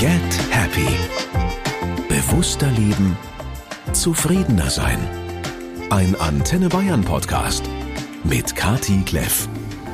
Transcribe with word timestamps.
Get 0.00 0.32
Happy. 0.50 0.88
Bewusster 2.08 2.70
leben, 2.70 3.18
zufriedener 3.92 4.70
sein. 4.70 4.98
Ein 5.90 6.18
Antenne 6.18 6.70
Bayern 6.70 7.04
Podcast 7.04 7.64
mit 8.24 8.56
Kati 8.56 9.02
Kleff. 9.04 9.46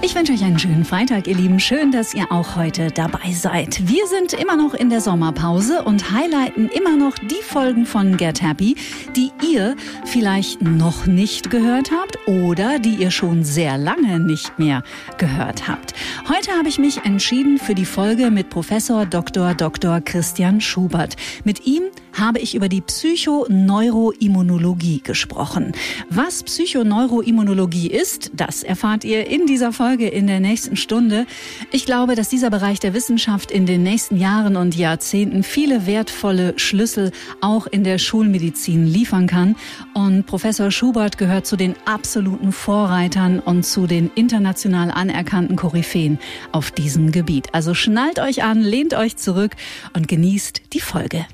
Ich 0.06 0.14
wünsche 0.14 0.32
euch 0.32 0.45
einen 0.45 0.56
schönen 0.56 0.84
Freitag, 0.84 1.27
ihr 1.27 1.34
Lieben. 1.34 1.58
Schön, 1.58 1.90
dass 1.90 2.14
ihr 2.14 2.30
auch 2.30 2.54
heute 2.54 2.93
dabei 2.93 3.32
seid. 3.32 3.88
Wir 3.88 4.06
sind 4.06 4.34
immer 4.34 4.55
noch 4.55 4.73
in 4.73 4.88
der 4.88 5.00
Sommerpause 5.00 5.82
und 5.82 6.12
highlighten 6.12 6.68
immer 6.68 6.96
noch 6.96 7.18
die 7.18 7.43
Folgen 7.43 7.86
von 7.86 8.16
Get 8.16 8.41
Happy, 8.41 8.77
die 9.16 9.32
ihr 9.45 9.74
vielleicht 10.05 10.62
noch 10.62 11.06
nicht 11.06 11.50
gehört 11.50 11.91
habt 11.91 12.19
oder 12.29 12.79
die 12.79 12.95
ihr 12.95 13.11
schon 13.11 13.42
sehr 13.42 13.79
lange 13.79 14.20
nicht 14.20 14.61
mehr 14.61 14.84
gehört 15.19 15.66
habt. 15.66 15.92
Heute 16.29 16.52
habe 16.52 16.68
ich 16.68 16.79
mich 16.79 17.04
entschieden 17.04 17.59
für 17.59 17.75
die 17.75 17.84
Folge 17.84 18.30
mit 18.30 18.48
Professor 18.48 19.07
Dr. 19.07 19.54
Dr. 19.54 20.01
Christian 20.01 20.60
Schubert. 20.60 21.16
Mit 21.43 21.66
ihm 21.66 21.82
habe 22.19 22.38
ich 22.38 22.55
über 22.55 22.69
die 22.69 22.80
Psychoneuroimmunologie 22.80 25.01
gesprochen. 25.02 25.73
Was 26.11 26.43
Psychoneuroimmunologie 26.43 27.88
ist, 27.88 28.30
das 28.34 28.62
erfahrt 28.62 29.05
ihr 29.05 29.27
in 29.27 29.47
dieser 29.47 29.73
Folge 29.73 30.09
in 30.09 30.27
der 30.27 30.41
nächsten 30.41 30.77
Stunde. 30.77 31.27
Ich 31.73 31.87
glaube, 31.87 32.15
dass 32.15 32.29
dieser 32.29 32.51
Bereich 32.51 32.80
der 32.80 32.95
Wissenschaft 32.95 33.51
in 33.51 33.66
den 33.66 33.83
nächsten 33.83 34.16
Jahren 34.16 34.57
und 34.57 34.77
Jahrzehnten 34.77 35.43
viele 35.43 35.87
wertvolle 35.87 36.59
Schlüssel 36.59 37.12
auch 37.41 37.66
in 37.66 37.84
der 37.84 37.98
Schulmedizin 37.98 38.87
liefern 38.87 39.27
kann. 39.27 39.57
Und 39.95 40.27
Professor 40.27 40.71
Schubert 40.71 41.19
gehört 41.19 41.46
zu 41.46 41.57
den 41.57 41.74
absoluten 41.85 42.52
Vorreitern 42.52 43.41
und 43.41 43.65
zu 43.65 43.87
den 43.87 44.10
international 44.15 44.91
anerkannten 44.91 45.57
Koryphäen 45.57 46.19
auf 46.52 46.71
diesem 46.71 47.12
Gebiet. 47.12 47.48
Also 47.52 47.74
schnallt 47.74 48.19
euch 48.19 48.43
an, 48.43 48.62
lehnt 48.62 48.95
euch 48.95 49.16
zurück 49.16 49.52
und 49.93 50.09
genießt 50.09 50.62
die 50.73 50.80
Folge. 50.80 51.27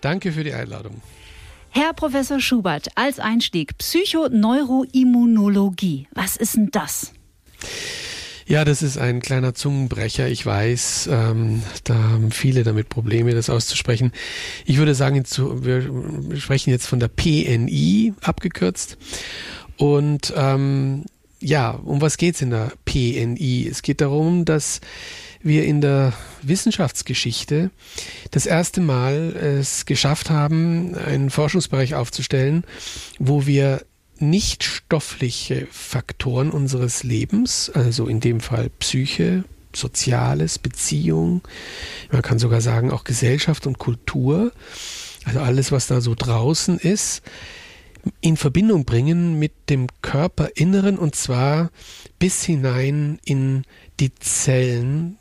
Danke 0.00 0.32
für 0.32 0.44
die 0.44 0.52
Einladung. 0.52 1.00
Herr 1.70 1.92
Professor 1.92 2.40
Schubert, 2.40 2.88
als 2.94 3.20
Einstieg 3.20 3.76
Psychoneuroimmunologie. 3.78 6.08
Was 6.12 6.36
ist 6.36 6.56
denn 6.56 6.70
das? 6.70 7.12
Ja, 8.46 8.64
das 8.64 8.82
ist 8.82 8.96
ein 8.96 9.20
kleiner 9.20 9.52
Zungenbrecher. 9.52 10.28
Ich 10.28 10.46
weiß, 10.46 11.10
ähm, 11.12 11.62
da 11.84 11.94
haben 11.94 12.30
viele 12.30 12.64
damit 12.64 12.88
Probleme, 12.88 13.34
das 13.34 13.50
auszusprechen. 13.50 14.12
Ich 14.64 14.78
würde 14.78 14.94
sagen, 14.94 15.22
wir 15.22 16.40
sprechen 16.40 16.70
jetzt 16.70 16.86
von 16.86 16.98
der 16.98 17.08
PNI 17.08 18.14
abgekürzt. 18.22 18.96
Und 19.76 20.32
ähm, 20.34 21.04
ja, 21.40 21.72
um 21.72 22.00
was 22.00 22.16
geht's 22.16 22.40
in 22.40 22.48
der 22.48 22.72
PNI? 22.86 23.68
Es 23.70 23.82
geht 23.82 24.00
darum, 24.00 24.46
dass 24.46 24.80
wir 25.42 25.64
in 25.64 25.80
der 25.80 26.12
Wissenschaftsgeschichte 26.42 27.70
das 28.30 28.46
erste 28.46 28.80
Mal 28.80 29.36
es 29.36 29.86
geschafft 29.86 30.30
haben, 30.30 30.94
einen 30.94 31.30
Forschungsbereich 31.30 31.94
aufzustellen, 31.94 32.64
wo 33.18 33.46
wir 33.46 33.82
nicht 34.18 34.64
stoffliche 34.64 35.68
Faktoren 35.70 36.50
unseres 36.50 37.04
Lebens, 37.04 37.70
also 37.70 38.06
in 38.06 38.20
dem 38.20 38.40
Fall 38.40 38.68
Psyche, 38.80 39.44
Soziales, 39.74 40.58
Beziehung, 40.58 41.42
man 42.10 42.22
kann 42.22 42.38
sogar 42.38 42.60
sagen 42.60 42.90
auch 42.90 43.04
Gesellschaft 43.04 43.66
und 43.66 43.78
Kultur, 43.78 44.52
also 45.24 45.40
alles, 45.40 45.72
was 45.72 45.86
da 45.86 46.00
so 46.00 46.14
draußen 46.14 46.78
ist, 46.78 47.22
in 48.20 48.36
Verbindung 48.36 48.84
bringen 48.84 49.38
mit 49.38 49.52
dem 49.70 49.86
Körperinneren 50.02 50.98
und 50.98 51.14
zwar 51.14 51.70
bis 52.18 52.44
hinein 52.44 53.18
in 53.24 53.64
die 54.00 54.14
Zellen 54.14 55.16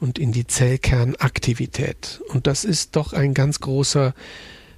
und 0.00 0.18
in 0.18 0.32
die 0.32 0.46
Zellkernaktivität. 0.46 2.20
Und 2.28 2.46
das 2.46 2.64
ist 2.64 2.96
doch 2.96 3.12
ein 3.12 3.34
ganz 3.34 3.60
großer 3.60 4.14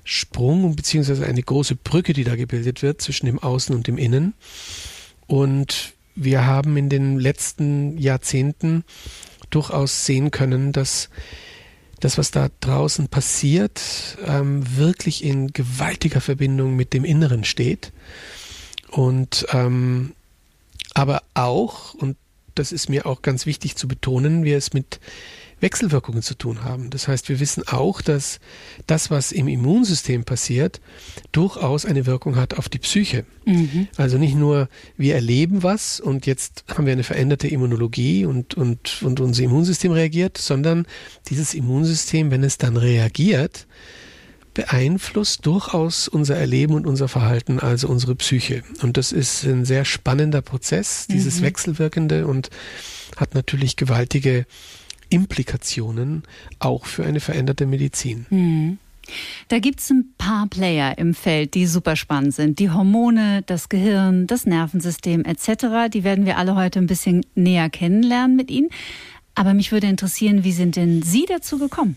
Sprung 0.05 0.75
beziehungsweise 0.75 1.27
eine 1.27 1.42
große 1.42 1.77
Brücke, 1.77 2.12
die 2.12 2.25
da 2.25 2.36
gebildet 2.36 2.83
wird 2.83 3.02
zwischen 3.02 3.27
dem 3.27 3.39
Außen 3.39 3.74
und 3.74 3.86
dem 3.86 3.98
Innen. 3.98 4.35
Und 5.27 5.92
wir 6.14 6.47
haben 6.47 6.77
in 6.77 6.89
den 6.89 7.18
letzten 7.18 7.98
Jahrzehnten 7.98 8.85
durchaus 9.51 10.07
sehen 10.07 10.30
können, 10.30 10.73
dass 10.73 11.11
das, 12.01 12.19
was 12.19 12.31
da 12.31 12.48
draußen 12.61 13.09
passiert, 13.09 14.19
ähm, 14.25 14.77
wirklich 14.77 15.25
in 15.25 15.53
gewaltiger 15.53 16.20
Verbindung 16.20 16.77
mit 16.77 16.92
dem 16.92 17.05
Inneren 17.05 17.45
steht. 17.45 17.92
Und 18.91 19.47
ähm, 19.53 20.14
aber 20.95 21.23
auch, 21.35 21.95
und 21.95 22.17
das 22.55 22.73
ist 22.73 22.89
mir 22.89 23.07
auch 23.07 23.23
ganz 23.23 23.47
wichtig 23.47 23.77
zu 23.77 23.86
betonen, 23.86 24.45
wir 24.45 24.57
es 24.57 24.73
mit 24.73 25.01
Wechselwirkungen 25.61 26.23
zu 26.23 26.35
tun 26.35 26.64
haben. 26.64 26.91
Das 26.91 27.08
heißt, 27.08 27.29
wir 27.29 27.41
wissen 27.41 27.67
auch, 27.67 28.01
dass 28.01 28.41
das, 28.86 29.11
was 29.11 29.33
im 29.33 29.48
Immunsystem 29.48 30.24
passiert, 30.24 30.80
durchaus 31.33 31.85
eine 31.85 32.07
Wirkung 32.07 32.36
hat 32.36 32.55
auf 32.55 32.69
die 32.69 32.79
Psyche. 32.79 33.24
Mhm. 33.45 33.89
Also 33.97 34.18
nicht 34.18 34.35
nur 34.35 34.68
wir 34.97 35.14
erleben 35.14 35.63
was 35.63 36.01
und 36.01 36.27
jetzt 36.27 36.64
haben 36.68 36.86
wir 36.86 36.92
eine 36.92 37.05
veränderte 37.05 37.48
Immunologie 37.48 38.24
und, 38.24 38.55
und, 38.55 39.02
und 39.02 39.20
unser 39.20 39.42
Immunsystem 39.42 39.92
reagiert, 39.92 40.39
sondern 40.39 40.86
dieses 41.29 41.55
Immunsystem, 41.55 42.30
wenn 42.30 42.45
es 42.45 42.58
dann 42.58 42.77
reagiert, 42.77 43.67
beeinflusst 44.58 45.47
durchaus 45.47 46.08
unser 46.08 46.36
Erleben 46.36 46.74
und 46.74 46.85
unser 46.85 47.07
Verhalten, 47.07 47.61
also 47.61 47.86
unsere 47.86 48.17
Psyche. 48.17 48.64
Und 48.83 48.97
das 48.97 49.13
ist 49.13 49.45
ein 49.45 49.64
sehr 49.64 49.85
spannender 49.85 50.42
Prozess, 50.42 51.07
dieses 51.07 51.39
mhm. 51.39 51.45
Wechselwirkende 51.45 52.27
und 52.27 52.51
hat 53.17 53.36
natürlich 53.36 53.77
gewaltige 53.77 54.47
Implikationen 55.11 56.23
auch 56.58 56.86
für 56.86 57.05
eine 57.05 57.20
veränderte 57.20 57.67
Medizin. 57.67 58.27
Mhm. 58.30 58.79
Da 59.48 59.58
gibt 59.58 59.80
es 59.80 59.91
ein 59.91 60.13
paar 60.19 60.46
Player 60.48 60.98
im 60.98 61.14
Feld, 61.14 61.55
die 61.55 61.67
super 61.67 61.96
spannend 61.96 62.35
sind. 62.35 62.58
Die 62.58 62.70
Hormone, 62.70 63.42
das 63.47 63.68
Gehirn, 63.68 64.27
das 64.27 64.45
Nervensystem 64.45 65.24
etc. 65.24 65.91
Die 65.92 66.05
werden 66.05 66.27
wir 66.27 66.36
alle 66.36 66.55
heute 66.55 66.79
ein 66.79 66.86
bisschen 66.86 67.24
näher 67.35 67.70
kennenlernen 67.70 68.36
mit 68.36 68.51
Ihnen. 68.51 68.68
Aber 69.35 69.55
mich 69.55 69.73
würde 69.73 69.86
interessieren, 69.86 70.45
wie 70.45 70.52
sind 70.52 70.77
denn 70.77 71.02
Sie 71.02 71.24
dazu 71.27 71.58
gekommen? 71.58 71.97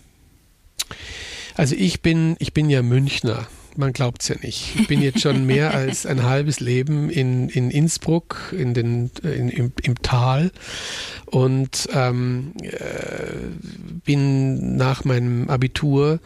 Also 1.54 1.74
ich 1.76 2.00
bin, 2.00 2.36
ich 2.38 2.54
bin 2.54 2.70
ja 2.70 2.82
Münchner. 2.82 3.46
Man 3.76 3.92
glaubt 3.92 4.22
es 4.22 4.28
ja 4.28 4.36
nicht. 4.42 4.74
Ich 4.78 4.88
bin 4.88 5.02
jetzt 5.02 5.20
schon 5.20 5.46
mehr 5.46 5.74
als 5.74 6.06
ein 6.06 6.24
halbes 6.24 6.60
Leben 6.60 7.10
in, 7.10 7.48
in 7.48 7.70
Innsbruck, 7.70 8.54
in 8.56 8.74
den, 8.74 9.10
in, 9.22 9.48
im, 9.48 9.72
im 9.82 10.02
Tal 10.02 10.52
und 11.26 11.88
ähm, 11.92 12.52
äh, 12.62 12.70
bin 14.04 14.76
nach 14.76 15.04
meinem 15.04 15.48
Abitur 15.48 16.20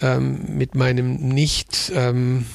ähm, 0.00 0.56
mit 0.56 0.74
meinem 0.74 1.14
nicht 1.16 1.90
ähm, 1.94 2.46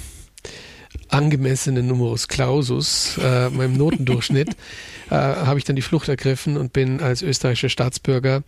angemessenen 1.10 1.88
Numerus 1.88 2.28
Clausus, 2.28 3.18
äh, 3.22 3.50
meinem 3.50 3.74
Notendurchschnitt, 3.74 4.50
äh, 5.10 5.16
habe 5.16 5.60
ich 5.60 5.66
dann 5.66 5.76
die 5.76 5.82
Flucht 5.82 6.08
ergriffen 6.08 6.58
und 6.58 6.74
bin 6.74 7.02
als 7.02 7.22
österreichischer 7.22 7.70
Staatsbürger 7.70 8.44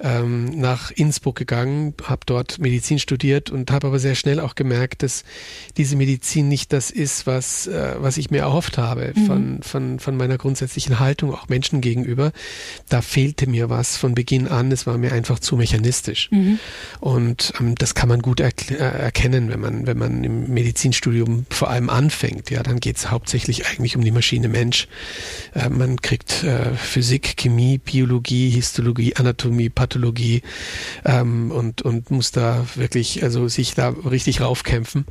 ähm, 0.00 0.58
nach 0.58 0.90
Innsbruck 0.90 1.36
gegangen, 1.36 1.94
habe 2.04 2.22
dort 2.26 2.58
Medizin 2.58 2.98
studiert 2.98 3.50
und 3.50 3.70
habe 3.70 3.88
aber 3.88 3.98
sehr 3.98 4.14
schnell 4.14 4.40
auch 4.40 4.54
gemerkt, 4.54 5.02
dass 5.02 5.24
diese 5.76 5.96
Medizin 5.96 6.48
nicht 6.48 6.72
das 6.72 6.90
ist, 6.90 7.26
was, 7.26 7.66
äh, 7.66 7.96
was 7.98 8.16
ich 8.16 8.30
mir 8.30 8.38
erhofft 8.38 8.78
habe 8.78 9.12
mhm. 9.14 9.26
von, 9.26 9.62
von, 9.62 9.98
von 10.00 10.16
meiner 10.16 10.38
grundsätzlichen 10.38 10.98
Haltung 10.98 11.32
auch 11.32 11.48
Menschen 11.48 11.80
gegenüber. 11.80 12.32
Da 12.88 13.02
fehlte 13.02 13.48
mir 13.48 13.68
was 13.68 13.96
von 13.96 14.14
Beginn 14.14 14.48
an. 14.48 14.72
Es 14.72 14.86
war 14.86 14.96
mir 14.98 15.12
einfach 15.12 15.38
zu 15.38 15.56
mechanistisch. 15.56 16.30
Mhm. 16.30 16.58
Und 17.00 17.52
ähm, 17.60 17.74
das 17.74 17.94
kann 17.94 18.08
man 18.08 18.22
gut 18.22 18.40
er 18.40 18.52
äh, 18.70 18.74
erkennen, 18.74 19.50
wenn 19.50 19.60
man, 19.60 19.86
wenn 19.86 19.98
man 19.98 20.24
im 20.24 20.52
Medizinstudium 20.52 21.46
vor 21.50 21.70
allem 21.70 21.90
anfängt. 21.90 22.50
Ja, 22.50 22.62
dann 22.62 22.80
geht 22.80 22.96
es 22.96 23.10
hauptsächlich 23.10 23.66
eigentlich 23.66 23.96
um 23.96 24.04
die 24.04 24.10
Maschine 24.10 24.48
Mensch. 24.48 24.88
Äh, 25.54 25.68
man 25.68 26.00
kriegt 26.00 26.42
äh, 26.42 26.74
Physik, 26.74 27.36
Chemie, 27.36 27.78
Biologie, 27.78 28.50
Histologie, 28.50 29.16
Anatomie, 29.16 29.68
Pathologie, 29.68 29.89
Pathologie 29.90 30.42
ähm, 31.04 31.50
und, 31.50 31.82
und 31.82 32.10
muss 32.10 32.30
da 32.30 32.66
wirklich, 32.76 33.22
also 33.22 33.48
sich 33.48 33.74
da 33.74 33.88
richtig 33.88 34.40
raufkämpfen. 34.40 35.04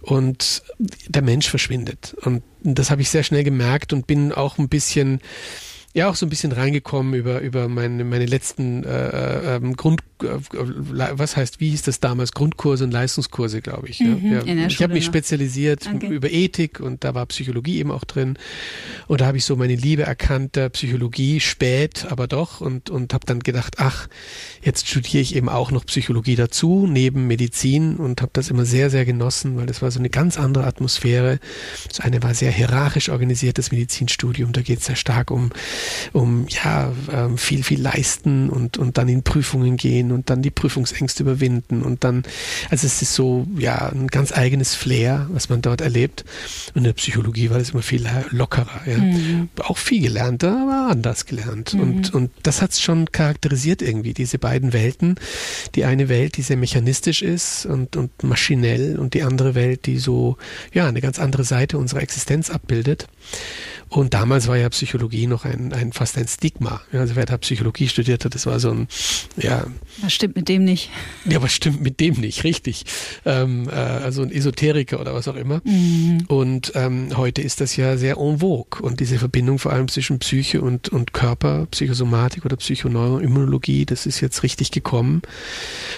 Und 0.00 0.62
der 1.06 1.22
Mensch 1.22 1.48
verschwindet. 1.48 2.16
Und 2.22 2.42
das 2.62 2.90
habe 2.90 3.00
ich 3.00 3.10
sehr 3.10 3.22
schnell 3.22 3.44
gemerkt 3.44 3.92
und 3.92 4.06
bin 4.06 4.32
auch 4.32 4.58
ein 4.58 4.68
bisschen 4.68 5.20
ja 5.94 6.10
auch 6.10 6.16
so 6.16 6.26
ein 6.26 6.28
bisschen 6.28 6.52
reingekommen 6.52 7.14
über 7.14 7.40
über 7.40 7.66
meine 7.66 8.04
meine 8.04 8.26
letzten 8.26 8.84
äh, 8.84 9.08
äh, 9.08 9.56
ähm, 9.56 9.74
Grund 9.74 10.02
was 10.20 11.36
heißt 11.36 11.60
wie 11.60 11.70
hieß 11.70 11.82
das 11.82 12.00
damals 12.00 12.32
Grundkurse 12.32 12.84
und 12.84 12.90
Leistungskurse 12.90 13.60
glaube 13.60 13.88
ich 13.88 14.00
mhm, 14.00 14.32
ja. 14.32 14.66
ich 14.66 14.82
habe 14.82 14.94
mich 14.94 15.04
spezialisiert 15.04 15.88
okay. 15.92 16.08
über 16.08 16.30
Ethik 16.30 16.80
und 16.80 17.04
da 17.04 17.14
war 17.14 17.26
Psychologie 17.26 17.78
eben 17.78 17.90
auch 17.90 18.04
drin 18.04 18.38
und 19.06 19.20
da 19.20 19.26
habe 19.26 19.38
ich 19.38 19.44
so 19.44 19.56
meine 19.56 19.74
Liebe 19.74 20.02
erkannt 20.02 20.56
der 20.56 20.68
Psychologie 20.70 21.40
spät 21.40 22.06
aber 22.10 22.26
doch 22.26 22.60
und 22.60 22.90
und 22.90 23.14
habe 23.14 23.26
dann 23.26 23.40
gedacht 23.40 23.76
ach 23.78 24.08
jetzt 24.62 24.88
studiere 24.88 25.22
ich 25.22 25.34
eben 25.36 25.48
auch 25.48 25.70
noch 25.70 25.86
Psychologie 25.86 26.36
dazu 26.36 26.86
neben 26.88 27.26
Medizin 27.26 27.96
und 27.96 28.22
habe 28.22 28.30
das 28.34 28.50
immer 28.50 28.64
sehr 28.64 28.90
sehr 28.90 29.04
genossen 29.04 29.56
weil 29.56 29.66
das 29.66 29.82
war 29.82 29.90
so 29.90 29.98
eine 29.98 30.10
ganz 30.10 30.38
andere 30.38 30.64
Atmosphäre 30.64 31.38
das 31.88 32.00
eine 32.00 32.22
war 32.22 32.34
sehr 32.34 32.50
hierarchisch 32.50 33.08
organisiertes 33.08 33.72
Medizinstudium 33.72 34.52
da 34.52 34.62
geht 34.62 34.80
es 34.80 34.86
sehr 34.86 34.96
stark 34.96 35.30
um 35.30 35.50
um 36.12 36.46
ja 36.48 36.92
ähm, 37.12 37.38
viel, 37.38 37.62
viel 37.62 37.80
leisten 37.80 38.50
und, 38.50 38.78
und 38.78 38.98
dann 38.98 39.08
in 39.08 39.22
Prüfungen 39.22 39.76
gehen 39.76 40.07
sein 40.08 40.12
und 40.12 40.30
dann 40.30 40.42
die 40.42 40.50
Prüfungsängste 40.50 41.22
überwinden 41.22 41.82
und 41.82 42.04
dann, 42.04 42.22
also 42.70 42.86
es 42.86 43.02
ist 43.02 43.14
so, 43.14 43.46
ja, 43.58 43.88
ein 43.88 44.08
ganz 44.08 44.32
eigenes 44.32 44.74
Flair, 44.74 45.28
was 45.30 45.48
man 45.48 45.62
dort 45.62 45.80
erlebt. 45.80 46.24
Und 46.70 46.78
in 46.78 46.84
der 46.84 46.92
Psychologie 46.94 47.50
war 47.50 47.58
das 47.58 47.70
immer 47.70 47.82
viel 47.82 48.06
lockerer, 48.30 48.80
ja. 48.86 48.98
Mhm. 48.98 49.48
Auch 49.58 49.78
viel 49.78 50.02
gelernt, 50.02 50.44
aber 50.44 50.88
anders 50.90 51.26
gelernt. 51.26 51.74
Mhm. 51.74 51.80
Und, 51.80 52.14
und 52.14 52.30
das 52.42 52.62
hat 52.62 52.72
es 52.72 52.80
schon 52.80 53.10
charakterisiert 53.12 53.82
irgendwie, 53.82 54.14
diese 54.14 54.38
beiden 54.38 54.72
Welten. 54.72 55.16
Die 55.74 55.84
eine 55.84 56.08
Welt, 56.08 56.36
die 56.36 56.42
sehr 56.42 56.56
mechanistisch 56.56 57.22
ist 57.22 57.66
und, 57.66 57.96
und 57.96 58.22
maschinell 58.22 58.98
und 58.98 59.14
die 59.14 59.22
andere 59.22 59.54
Welt, 59.54 59.86
die 59.86 59.98
so, 59.98 60.36
ja, 60.72 60.86
eine 60.86 61.00
ganz 61.00 61.18
andere 61.18 61.44
Seite 61.44 61.78
unserer 61.78 62.02
Existenz 62.02 62.50
abbildet. 62.50 63.06
Und 63.90 64.12
damals 64.12 64.48
war 64.48 64.56
ja 64.56 64.68
Psychologie 64.68 65.26
noch 65.26 65.44
ein, 65.46 65.72
ein 65.72 65.92
fast 65.92 66.18
ein 66.18 66.28
Stigma. 66.28 66.82
Also 66.92 67.16
wer 67.16 67.24
da 67.24 67.38
Psychologie 67.38 67.88
studiert 67.88 68.24
hat, 68.24 68.34
das 68.34 68.44
war 68.44 68.60
so 68.60 68.70
ein, 68.70 68.88
ja. 69.36 69.66
Was 70.02 70.12
stimmt 70.12 70.36
mit 70.36 70.48
dem 70.48 70.64
nicht? 70.64 70.90
Ja, 71.24 71.40
was 71.40 71.52
stimmt 71.52 71.80
mit 71.80 71.98
dem 71.98 72.14
nicht, 72.14 72.44
richtig. 72.44 72.84
Ähm, 73.24 73.68
äh, 73.68 73.72
also 73.72 74.22
ein 74.22 74.30
Esoteriker 74.30 75.00
oder 75.00 75.14
was 75.14 75.26
auch 75.26 75.36
immer. 75.36 75.62
Mhm. 75.64 76.24
Und 76.28 76.72
ähm, 76.74 77.16
heute 77.16 77.40
ist 77.40 77.62
das 77.62 77.76
ja 77.76 77.96
sehr 77.96 78.18
en 78.18 78.40
vogue. 78.40 78.82
Und 78.82 79.00
diese 79.00 79.18
Verbindung 79.18 79.58
vor 79.58 79.72
allem 79.72 79.88
zwischen 79.88 80.18
Psyche 80.18 80.60
und, 80.60 80.90
und 80.90 81.14
Körper, 81.14 81.66
Psychosomatik 81.70 82.44
oder 82.44 82.56
Psychoneuroimmunologie, 82.56 83.86
das 83.86 84.04
ist 84.04 84.20
jetzt 84.20 84.42
richtig 84.42 84.70
gekommen. 84.70 85.22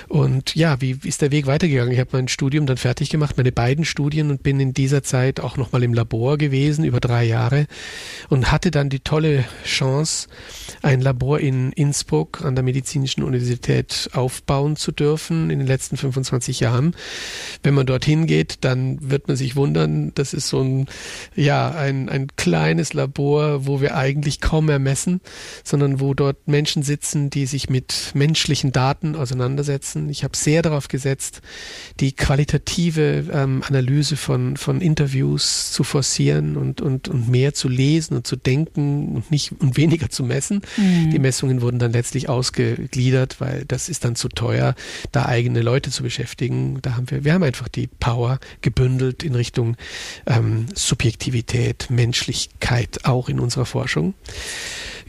Und 0.06 0.54
ja, 0.54 0.80
wie, 0.80 1.02
wie 1.02 1.08
ist 1.08 1.22
der 1.22 1.32
Weg 1.32 1.46
weitergegangen? 1.46 1.92
Ich 1.92 1.98
habe 1.98 2.10
mein 2.12 2.28
Studium 2.28 2.66
dann 2.66 2.76
fertig 2.76 3.10
gemacht, 3.10 3.36
meine 3.36 3.50
beiden 3.50 3.84
Studien 3.84 4.30
und 4.30 4.44
bin 4.44 4.60
in 4.60 4.74
dieser 4.74 5.02
Zeit 5.02 5.40
auch 5.40 5.56
nochmal 5.56 5.82
im 5.82 5.92
Labor 5.92 6.38
gewesen, 6.38 6.84
über 6.84 7.00
drei 7.00 7.19
Jahre 7.22 7.66
und 8.28 8.50
hatte 8.52 8.70
dann 8.70 8.88
die 8.88 9.00
tolle 9.00 9.44
Chance, 9.64 10.28
ein 10.82 11.00
Labor 11.00 11.40
in 11.40 11.72
Innsbruck 11.72 12.42
an 12.44 12.54
der 12.54 12.64
Medizinischen 12.64 13.22
Universität 13.22 14.10
aufbauen 14.12 14.76
zu 14.76 14.92
dürfen 14.92 15.50
in 15.50 15.58
den 15.58 15.68
letzten 15.68 15.96
25 15.96 16.60
Jahren. 16.60 16.94
Wenn 17.62 17.74
man 17.74 17.86
dorthin 17.86 18.26
geht, 18.26 18.58
dann 18.62 19.10
wird 19.10 19.28
man 19.28 19.36
sich 19.36 19.56
wundern, 19.56 20.12
das 20.14 20.32
ist 20.32 20.48
so 20.48 20.62
ein, 20.62 20.86
ja, 21.34 21.70
ein, 21.70 22.08
ein 22.08 22.28
kleines 22.36 22.92
Labor, 22.92 23.66
wo 23.66 23.80
wir 23.80 23.96
eigentlich 23.96 24.40
kaum 24.40 24.66
mehr 24.66 24.78
messen, 24.78 25.20
sondern 25.64 26.00
wo 26.00 26.14
dort 26.14 26.48
Menschen 26.48 26.82
sitzen, 26.82 27.30
die 27.30 27.46
sich 27.46 27.68
mit 27.68 28.12
menschlichen 28.14 28.72
Daten 28.72 29.16
auseinandersetzen. 29.16 30.08
Ich 30.08 30.24
habe 30.24 30.36
sehr 30.36 30.62
darauf 30.62 30.88
gesetzt, 30.88 31.40
die 32.00 32.12
qualitative 32.12 33.26
ähm, 33.32 33.62
Analyse 33.66 34.16
von, 34.16 34.56
von 34.56 34.80
Interviews 34.80 35.72
zu 35.72 35.84
forcieren 35.84 36.56
und, 36.56 36.80
und, 36.80 37.08
und 37.10 37.28
mehr 37.28 37.54
zu 37.54 37.68
lesen 37.68 38.16
und 38.16 38.26
zu 38.26 38.36
denken 38.36 39.16
und 39.16 39.30
nicht 39.30 39.52
und 39.58 39.76
weniger 39.76 40.10
zu 40.10 40.22
messen. 40.24 40.62
Mhm. 40.76 41.10
Die 41.10 41.18
Messungen 41.18 41.60
wurden 41.60 41.78
dann 41.78 41.92
letztlich 41.92 42.28
ausgegliedert, 42.28 43.40
weil 43.40 43.64
das 43.66 43.88
ist 43.88 44.04
dann 44.04 44.16
zu 44.16 44.28
teuer, 44.28 44.74
da 45.12 45.26
eigene 45.26 45.62
Leute 45.62 45.90
zu 45.90 46.02
beschäftigen. 46.02 46.78
Da 46.82 46.96
haben 46.96 47.10
wir, 47.10 47.24
wir 47.24 47.34
haben 47.34 47.42
einfach 47.42 47.68
die 47.68 47.86
Power 47.86 48.38
gebündelt 48.60 49.22
in 49.22 49.34
Richtung 49.34 49.76
ähm, 50.26 50.66
Subjektivität, 50.74 51.88
Menschlichkeit 51.90 53.04
auch 53.04 53.28
in 53.28 53.40
unserer 53.40 53.66
Forschung. 53.66 54.14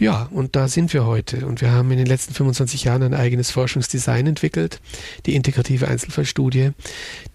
Ja, 0.02 0.28
und 0.32 0.56
da 0.56 0.68
sind 0.68 0.94
wir 0.94 1.06
heute. 1.06 1.46
Und 1.46 1.62
wir 1.62 1.70
haben 1.70 1.92
in 1.92 2.00
den 2.00 2.08
letzten 2.08 2.34
25 2.34 2.86
Jahren 2.86 3.04
ein 3.04 3.14
eigenes 3.14 3.52
Forschungsdesign 3.52 4.26
entwickelt, 4.26 4.82
die 5.28 5.36
integrative 5.36 5.88
Einzelfallstudie, 5.88 6.72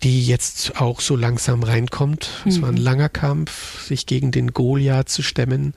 die 0.02 0.26
jetzt 0.26 0.80
auch 0.80 1.00
so 1.00 1.14
langsam 1.14 1.62
reinkommt. 1.62 2.42
Es 2.44 2.60
war 2.60 2.70
ein 2.70 2.74
mhm. 2.74 2.80
langer 2.80 3.08
Kampf, 3.08 3.84
sich 3.84 4.06
gegen 4.06 4.32
den 4.32 4.52
Goliath 4.52 5.08
zu 5.08 5.22
stemmen, 5.22 5.74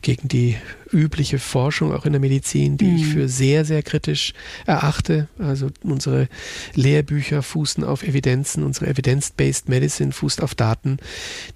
gegen 0.00 0.28
die 0.28 0.56
übliche 0.92 1.38
Forschung 1.38 1.92
auch 1.92 2.06
in 2.06 2.12
der 2.12 2.20
Medizin, 2.20 2.76
die 2.76 2.86
mhm. 2.86 2.96
ich 2.96 3.06
für 3.06 3.28
sehr, 3.28 3.64
sehr 3.64 3.82
kritisch 3.82 4.32
erachte. 4.66 5.28
Also 5.38 5.70
unsere 5.82 6.28
Lehrbücher 6.74 7.42
fußen 7.42 7.84
auf 7.84 8.02
Evidenzen, 8.02 8.62
unsere 8.62 8.86
Evidence-Based 8.88 9.68
Medicine 9.68 10.12
fußt 10.12 10.42
auf 10.42 10.54
Daten, 10.54 10.98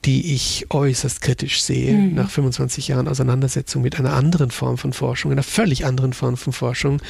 die 0.04 0.34
ich 0.34 0.66
äußerst 0.70 1.20
kritisch 1.20 1.62
sehe 1.62 1.94
mhm. 1.94 2.14
nach 2.14 2.30
25 2.30 2.88
Jahren 2.88 3.08
Auseinandersetzung 3.08 3.82
mit 3.82 3.98
einer 3.98 4.12
anderen 4.12 4.50
Form 4.50 4.78
von 4.78 4.92
Forschung, 4.92 5.32
einer 5.32 5.42
völlig 5.42 5.84
anderen 5.84 6.12
Form 6.12 6.36
von 6.36 6.52
Forschung, 6.52 7.00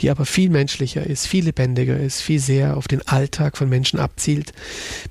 die 0.00 0.10
aber 0.10 0.26
viel 0.26 0.50
menschlicher 0.50 1.04
ist, 1.06 1.26
viel 1.26 1.44
lebendiger 1.44 1.98
ist, 1.98 2.20
viel 2.20 2.40
sehr 2.40 2.76
auf 2.76 2.88
den 2.88 3.06
Alltag 3.06 3.56
von 3.56 3.68
Menschen 3.68 3.98
abzielt, 3.98 4.52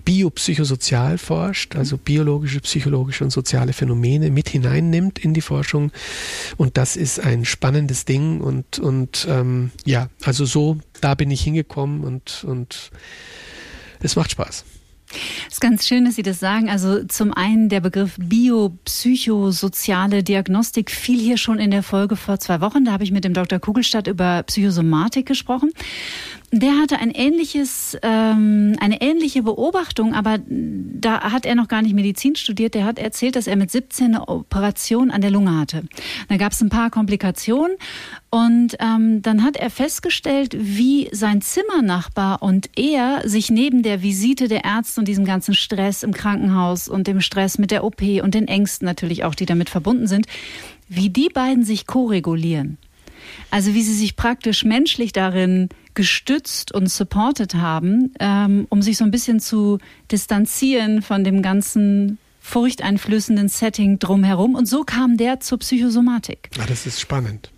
biopsychosozial 0.03 1.17
forscht, 1.17 1.75
also 1.75 1.97
biologische, 1.97 2.59
psychologische 2.61 3.23
und 3.23 3.31
soziale 3.31 3.73
Phänomene 3.73 4.31
mit 4.31 4.49
hineinnimmt 4.49 5.19
in 5.19 5.33
die 5.33 5.41
Forschung 5.41 5.91
und 6.57 6.77
das 6.77 6.95
ist 6.95 7.19
ein 7.19 7.45
spannendes 7.45 8.05
Ding 8.05 8.41
und, 8.41 8.79
und 8.79 9.27
ähm, 9.29 9.71
ja, 9.85 10.09
also 10.23 10.45
so, 10.45 10.77
da 11.01 11.15
bin 11.15 11.31
ich 11.31 11.41
hingekommen 11.41 12.03
und, 12.03 12.45
und 12.47 12.91
es 14.01 14.15
macht 14.15 14.31
Spaß. 14.31 14.65
Es 15.47 15.55
ist 15.55 15.61
ganz 15.61 15.87
schön, 15.87 16.05
dass 16.05 16.15
Sie 16.15 16.23
das 16.23 16.39
sagen. 16.39 16.69
Also 16.69 17.03
zum 17.05 17.33
einen 17.33 17.69
der 17.69 17.79
Begriff 17.79 18.15
biopsychosoziale 18.17 20.23
Diagnostik 20.23 20.91
fiel 20.91 21.19
hier 21.19 21.37
schon 21.37 21.59
in 21.59 21.71
der 21.71 21.83
Folge 21.83 22.15
vor 22.15 22.39
zwei 22.39 22.61
Wochen. 22.61 22.85
Da 22.85 22.91
habe 22.91 23.03
ich 23.03 23.11
mit 23.11 23.23
dem 23.23 23.33
Dr. 23.33 23.59
Kugelstadt 23.59 24.07
über 24.07 24.43
Psychosomatik 24.43 25.25
gesprochen. 25.25 25.71
Der 26.57 26.77
hatte 26.77 26.99
ein 26.99 27.11
ähnliches, 27.11 27.97
ähm, 28.01 28.77
eine 28.79 29.01
ähnliche 29.01 29.43
Beobachtung, 29.43 30.13
aber 30.13 30.37
da 30.47 31.33
hat 31.33 31.45
er 31.45 31.53
noch 31.53 31.67
gar 31.67 31.81
nicht 31.81 31.93
Medizin 31.93 32.37
studiert. 32.37 32.75
Der 32.75 32.85
hat 32.85 32.97
erzählt, 32.97 33.35
dass 33.35 33.47
er 33.47 33.57
mit 33.57 33.71
17 33.71 34.15
eine 34.15 34.29
Operation 34.29 35.11
an 35.11 35.19
der 35.19 35.31
Lunge 35.31 35.59
hatte. 35.59 35.83
Da 36.29 36.37
gab 36.37 36.53
es 36.53 36.61
ein 36.61 36.69
paar 36.69 36.91
Komplikationen 36.91 37.75
und 38.29 38.77
ähm, 38.79 39.21
dann 39.21 39.43
hat 39.43 39.57
er 39.57 39.69
festgestellt, 39.69 40.55
wie 40.57 41.09
sein 41.11 41.41
Zimmernachbar 41.41 42.41
und 42.41 42.69
er 42.77 43.27
sich 43.27 43.49
neben 43.49 43.83
der 43.83 44.01
Visite 44.01 44.47
der 44.47 44.63
Ärzte 44.63 45.01
und 45.01 45.09
diesem 45.09 45.25
ganzen 45.25 45.55
Stress 45.55 46.03
im 46.03 46.13
Krankenhaus 46.13 46.87
und 46.87 47.07
dem 47.07 47.19
Stress 47.19 47.57
mit 47.57 47.69
der 47.69 47.83
OP 47.83 48.01
und 48.23 48.33
den 48.33 48.47
Ängsten 48.47 48.85
natürlich 48.85 49.25
auch, 49.25 49.35
die 49.35 49.45
damit 49.45 49.69
verbunden 49.69 50.07
sind, 50.07 50.25
wie 50.87 51.09
die 51.09 51.27
beiden 51.27 51.65
sich 51.65 51.85
koregulieren. 51.85 52.77
Also 53.51 53.73
wie 53.73 53.81
sie 53.81 53.93
sich 53.93 54.15
praktisch 54.15 54.63
menschlich 54.63 55.11
darin 55.11 55.67
gestützt 55.95 56.71
und 56.71 56.89
supported 56.89 57.55
haben, 57.55 58.13
ähm, 58.19 58.67
um 58.69 58.81
sich 58.81 58.97
so 58.97 59.03
ein 59.03 59.11
bisschen 59.11 59.39
zu 59.39 59.79
distanzieren 60.11 61.01
von 61.01 61.23
dem 61.23 61.41
ganzen 61.41 62.17
furchteinflößenden 62.41 63.49
Setting 63.49 63.97
drumherum. 63.99 64.55
Und 64.55 64.67
so 64.67 64.83
kam 64.83 65.17
der 65.17 65.39
zur 65.39 65.59
Psychosomatik. 65.59 66.49
Ja, 66.57 66.65
das 66.65 66.85
ist 66.85 66.99
spannend. 66.99 67.51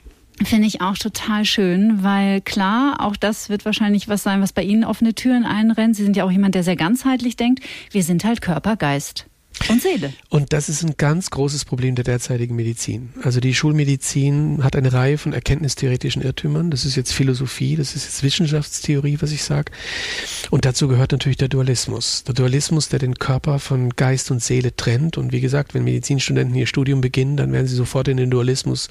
Finde 0.43 0.67
ich 0.67 0.81
auch 0.81 0.97
total 0.97 1.45
schön, 1.45 2.03
weil 2.03 2.41
klar, 2.41 2.97
auch 2.99 3.15
das 3.15 3.49
wird 3.49 3.65
wahrscheinlich 3.65 4.07
was 4.07 4.21
sein, 4.21 4.39
was 4.39 4.53
bei 4.53 4.61
Ihnen 4.61 4.83
offene 4.83 5.15
Türen 5.15 5.45
einrennt. 5.45 5.95
Sie 5.95 6.03
sind 6.03 6.15
ja 6.15 6.23
auch 6.23 6.31
jemand, 6.31 6.53
der 6.53 6.63
sehr 6.63 6.75
ganzheitlich 6.75 7.35
denkt. 7.35 7.63
Wir 7.91 8.03
sind 8.03 8.23
halt 8.23 8.41
Körper, 8.41 8.77
Geist 8.77 9.26
und 9.69 9.81
Seele. 9.81 10.13
Und 10.29 10.53
das 10.53 10.69
ist 10.69 10.83
ein 10.83 10.95
ganz 10.97 11.29
großes 11.29 11.65
Problem 11.65 11.95
der 11.95 12.03
derzeitigen 12.03 12.55
Medizin. 12.55 13.09
Also 13.23 13.39
die 13.39 13.53
Schulmedizin 13.53 14.63
hat 14.63 14.75
eine 14.75 14.93
Reihe 14.93 15.17
von 15.17 15.33
erkenntnistheoretischen 15.33 16.21
Irrtümern. 16.21 16.71
Das 16.71 16.85
ist 16.85 16.95
jetzt 16.95 17.11
Philosophie, 17.11 17.75
das 17.75 17.95
ist 17.95 18.05
jetzt 18.05 18.23
Wissenschaftstheorie, 18.23 19.17
was 19.19 19.31
ich 19.31 19.43
sage. 19.43 19.71
Und 20.51 20.65
dazu 20.65 20.87
gehört 20.87 21.11
natürlich 21.11 21.37
der 21.37 21.49
Dualismus. 21.49 22.23
Der 22.23 22.33
Dualismus, 22.33 22.89
der 22.89 22.99
den 22.99 23.15
Körper 23.15 23.59
von 23.59 23.89
Geist 23.91 24.31
und 24.31 24.41
Seele 24.41 24.75
trennt. 24.75 25.17
Und 25.17 25.31
wie 25.31 25.41
gesagt, 25.41 25.73
wenn 25.73 25.83
Medizinstudenten 25.83 26.55
ihr 26.55 26.67
Studium 26.67 27.01
beginnen, 27.01 27.37
dann 27.37 27.51
werden 27.51 27.67
sie 27.67 27.75
sofort 27.75 28.07
in 28.07 28.17
den 28.17 28.29
Dualismus, 28.29 28.89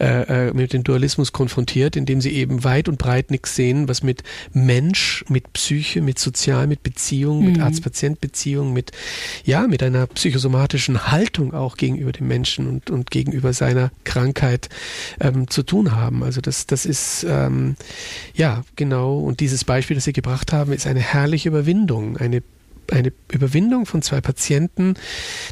äh, 0.00 0.48
äh 0.48 0.52
mit 0.52 0.72
dem 0.72 0.82
Dualismus 0.84 1.32
konfrontiert, 1.32 1.96
indem 1.96 2.20
sie 2.20 2.30
eben 2.30 2.64
weit 2.64 2.88
und 2.88 2.98
breit 2.98 3.30
nichts 3.30 3.54
sehen, 3.54 3.88
was 3.88 4.02
mit 4.02 4.22
Mensch, 4.52 5.24
mit 5.28 5.52
Psyche, 5.52 6.00
mit 6.00 6.18
Sozial, 6.18 6.66
mit 6.66 6.82
Beziehung, 6.82 7.40
mhm. 7.40 7.52
mit 7.52 7.60
Arzt-Patient-Beziehung, 7.60 8.72
mit, 8.72 8.92
ja, 9.44 9.66
mit 9.66 9.82
einer 9.82 10.05
psychosomatischen 10.06 11.10
Haltung 11.10 11.54
auch 11.54 11.76
gegenüber 11.76 12.12
dem 12.12 12.28
Menschen 12.28 12.66
und, 12.66 12.90
und 12.90 13.10
gegenüber 13.10 13.52
seiner 13.52 13.90
Krankheit 14.04 14.68
ähm, 15.20 15.48
zu 15.48 15.62
tun 15.62 15.94
haben. 15.94 16.22
Also 16.22 16.40
das, 16.40 16.66
das 16.66 16.86
ist, 16.86 17.26
ähm, 17.28 17.76
ja, 18.34 18.64
genau. 18.76 19.18
Und 19.18 19.40
dieses 19.40 19.64
Beispiel, 19.64 19.96
das 19.96 20.04
Sie 20.04 20.12
gebracht 20.12 20.52
haben, 20.52 20.72
ist 20.72 20.86
eine 20.86 21.00
herrliche 21.00 21.48
Überwindung, 21.48 22.16
eine 22.16 22.42
eine 22.92 23.12
Überwindung 23.32 23.86
von 23.86 24.02
zwei 24.02 24.20
Patienten, 24.20 24.94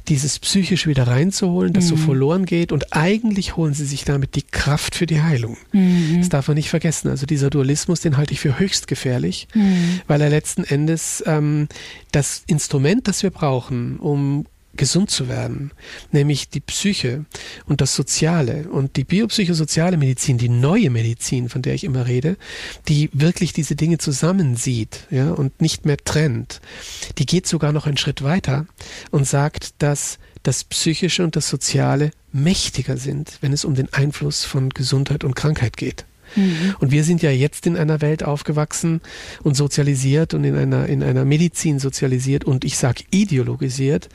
dieses 0.09 0.38
psychisch 0.38 0.87
wieder 0.87 1.07
reinzuholen, 1.07 1.73
das 1.73 1.85
mhm. 1.85 1.88
so 1.88 1.97
verloren 1.97 2.45
geht 2.47 2.73
und 2.73 2.93
eigentlich 2.93 3.57
holen 3.57 3.75
sie 3.75 3.87
sich 3.87 4.05
damit 4.05 4.35
die 4.35 4.43
Kraft 4.43 4.95
für 4.95 5.07
die 5.07 5.23
Heilung. 5.23 5.57
Mhm. 5.73 6.19
Das 6.19 6.29
darf 6.29 6.49
man 6.49 6.57
nicht 6.57 6.71
vergessen. 6.71 7.09
Also 7.09 7.26
dieser 7.26 7.50
Dualismus, 7.50 8.00
den 8.00 8.17
halte 8.17 8.33
ich 8.33 8.41
für 8.41 8.59
höchst 8.59 8.87
gefährlich, 8.87 9.49
mhm. 9.55 10.00
weil 10.07 10.21
er 10.21 10.31
letzten 10.31 10.64
Endes 10.64 11.23
ähm, 11.26 11.69
das 12.12 12.43
Instrument, 12.47 13.09
das 13.09 13.23
wir 13.23 13.31
brauchen, 13.31 13.99
um 13.99 14.47
gesund 14.76 15.11
zu 15.11 15.28
werden, 15.28 15.73
nämlich 16.12 16.49
die 16.49 16.61
Psyche 16.61 17.25
und 17.66 17.81
das 17.81 17.95
Soziale 17.95 18.69
und 18.69 18.97
die 18.97 19.04
biopsychosoziale 19.04 19.97
Medizin, 19.97 20.38
die 20.38 20.49
neue 20.49 20.90
Medizin, 20.90 21.49
von 21.49 21.62
der 21.62 21.75
ich 21.75 21.85
immer 21.85 22.07
rede, 22.07 22.37
die 22.88 23.11
wirklich 23.12 23.52
diese 23.52 23.76
Dinge 23.76 23.99
zusammensieht, 23.99 25.07
ja, 25.11 25.31
und 25.31 25.61
nicht 25.61 25.87
mehr 25.87 25.97
trennt. 25.97 26.61
Die 27.19 27.26
geht 27.26 27.47
sogar 27.47 27.73
noch 27.73 27.87
einen 27.87 27.97
Schritt 27.97 28.23
weiter 28.23 28.66
und 29.11 29.26
sagt, 29.26 29.83
dass 29.83 30.19
das 30.43 30.64
Psychische 30.64 31.25
und 31.25 31.37
das 31.37 31.49
Soziale 31.49 32.11
mächtiger 32.33 32.97
sind, 32.97 33.38
wenn 33.40 33.52
es 33.52 33.64
um 33.64 33.75
den 33.75 33.93
Einfluss 33.93 34.45
von 34.45 34.71
Gesundheit 34.71 35.25
und 35.25 35.35
Krankheit 35.35 35.76
geht. 35.76 36.04
Mhm. 36.37 36.75
Und 36.79 36.91
wir 36.91 37.05
sind 37.05 37.23
ja 37.23 37.31
jetzt 37.31 37.67
in 37.67 37.76
einer 37.76 38.00
Welt 38.00 38.23
aufgewachsen 38.23 39.00
und 39.43 39.55
sozialisiert 39.55 40.35
und 40.35 40.45
in 40.45 40.57
einer, 40.57 40.87
in 40.87 41.03
einer 41.03 41.25
Medizin 41.25 41.79
sozialisiert 41.79 42.45
und 42.45 42.64
ich 42.64 42.76
sage 42.76 43.05
ideologisiert, 43.11 44.09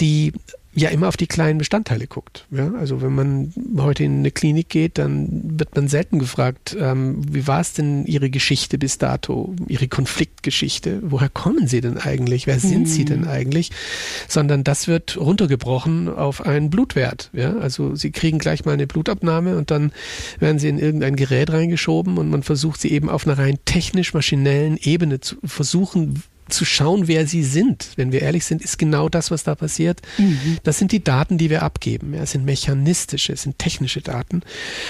die 0.00 0.32
ja 0.74 0.88
immer 0.90 1.08
auf 1.08 1.16
die 1.16 1.26
kleinen 1.26 1.58
Bestandteile 1.58 2.06
guckt. 2.06 2.46
Ja? 2.50 2.72
Also 2.74 3.00
wenn 3.00 3.14
man 3.14 3.52
heute 3.78 4.04
in 4.04 4.18
eine 4.18 4.30
Klinik 4.30 4.68
geht, 4.68 4.98
dann 4.98 5.58
wird 5.58 5.74
man 5.74 5.88
selten 5.88 6.18
gefragt, 6.18 6.76
ähm, 6.78 7.22
wie 7.32 7.46
war 7.46 7.60
es 7.60 7.72
denn 7.72 8.04
Ihre 8.06 8.30
Geschichte 8.30 8.78
bis 8.78 8.98
dato, 8.98 9.54
Ihre 9.68 9.88
Konfliktgeschichte? 9.88 11.00
Woher 11.02 11.28
kommen 11.28 11.68
Sie 11.68 11.80
denn 11.80 11.98
eigentlich? 11.98 12.46
Wer 12.46 12.58
sind 12.58 12.80
mhm. 12.80 12.86
Sie 12.86 13.04
denn 13.04 13.26
eigentlich? 13.26 13.70
Sondern 14.28 14.64
das 14.64 14.88
wird 14.88 15.16
runtergebrochen 15.16 16.08
auf 16.08 16.44
einen 16.44 16.70
Blutwert. 16.70 17.30
Ja? 17.32 17.56
Also 17.56 17.94
Sie 17.94 18.10
kriegen 18.10 18.38
gleich 18.38 18.64
mal 18.64 18.72
eine 18.72 18.86
Blutabnahme 18.86 19.56
und 19.56 19.70
dann 19.70 19.92
werden 20.40 20.58
Sie 20.58 20.68
in 20.68 20.78
irgendein 20.78 21.16
Gerät 21.16 21.50
reingeschoben 21.50 22.18
und 22.18 22.30
man 22.30 22.42
versucht 22.42 22.80
Sie 22.80 22.90
eben 22.90 23.08
auf 23.08 23.26
einer 23.26 23.38
rein 23.38 23.58
technisch-maschinellen 23.64 24.78
Ebene 24.82 25.20
zu 25.20 25.36
versuchen, 25.44 26.22
zu 26.48 26.64
schauen, 26.64 27.08
wer 27.08 27.26
sie 27.26 27.42
sind, 27.42 27.88
wenn 27.96 28.12
wir 28.12 28.22
ehrlich 28.22 28.44
sind, 28.44 28.62
ist 28.62 28.78
genau 28.78 29.08
das, 29.08 29.30
was 29.30 29.44
da 29.44 29.54
passiert. 29.54 30.02
Mhm. 30.18 30.58
Das 30.62 30.78
sind 30.78 30.92
die 30.92 31.02
Daten, 31.02 31.38
die 31.38 31.50
wir 31.50 31.62
abgeben. 31.62 32.14
Ja, 32.14 32.22
es 32.22 32.32
sind 32.32 32.44
mechanistische, 32.44 33.32
es 33.32 33.42
sind 33.42 33.58
technische 33.58 34.02
Daten. 34.02 34.42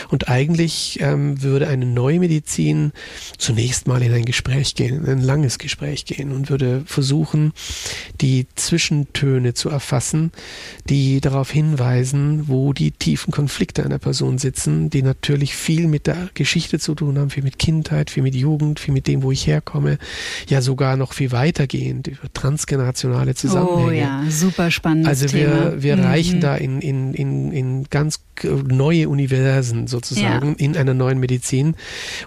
Und 0.08 0.28
eigentlich 0.28 0.99
ähm, 1.00 1.42
würde 1.42 1.68
eine 1.68 1.87
neue 1.87 2.18
Medizin 2.18 2.92
zunächst 3.38 3.87
mal 3.87 4.02
in 4.02 4.12
ein 4.12 4.25
Gespräch 4.25 4.75
gehen, 4.75 5.04
in 5.04 5.11
ein 5.11 5.23
langes 5.23 5.58
Gespräch 5.58 6.04
gehen 6.04 6.32
und 6.32 6.50
würde 6.50 6.82
versuchen, 6.87 7.52
die 8.20 8.46
Zwischentöne 8.56 9.54
zu 9.54 9.68
erfassen, 9.68 10.32
die 10.88 11.20
darauf 11.20 11.50
hinweisen, 11.50 12.49
wo 12.49 12.73
die 12.73 12.90
tiefen 12.90 13.32
Konflikte 13.32 13.84
einer 13.84 13.99
Person 13.99 14.38
sitzen, 14.38 14.90
die 14.90 15.02
natürlich 15.02 15.54
viel 15.54 15.87
mit 15.87 16.06
der 16.06 16.30
Geschichte 16.34 16.78
zu 16.78 16.94
tun 16.94 17.18
haben, 17.18 17.30
viel 17.30 17.44
mit 17.44 17.58
Kindheit, 17.58 18.11
viel 18.11 18.23
mit 18.23 18.34
Jugend, 18.34 18.80
viel 18.80 18.94
mit 18.94 19.06
dem, 19.06 19.23
wo 19.23 19.30
ich 19.30 19.46
herkomme, 19.46 19.99
ja 20.49 20.61
sogar 20.61 20.96
noch 20.96 21.12
viel 21.12 21.30
weiter 21.32 21.43
weitergehend 21.44 22.06
über 22.06 22.32
transgenerationale 22.32 23.34
Zusammenhänge. 23.34 23.86
Oh 23.86 23.90
ja, 23.90 24.24
super 24.30 24.70
spannend. 24.70 25.06
Also 25.06 25.32
wir, 25.32 25.48
Thema. 25.48 25.82
wir 25.82 25.96
mhm. 25.96 26.04
reichen 26.04 26.40
da 26.40 26.56
in, 26.56 26.80
in, 26.80 27.12
in, 27.12 27.52
in 27.52 27.84
ganz 27.90 28.20
neue 28.42 29.08
Universen 29.08 29.86
sozusagen 29.86 30.56
ja. 30.58 30.64
in 30.64 30.76
einer 30.76 30.94
neuen 30.94 31.20
Medizin. 31.20 31.76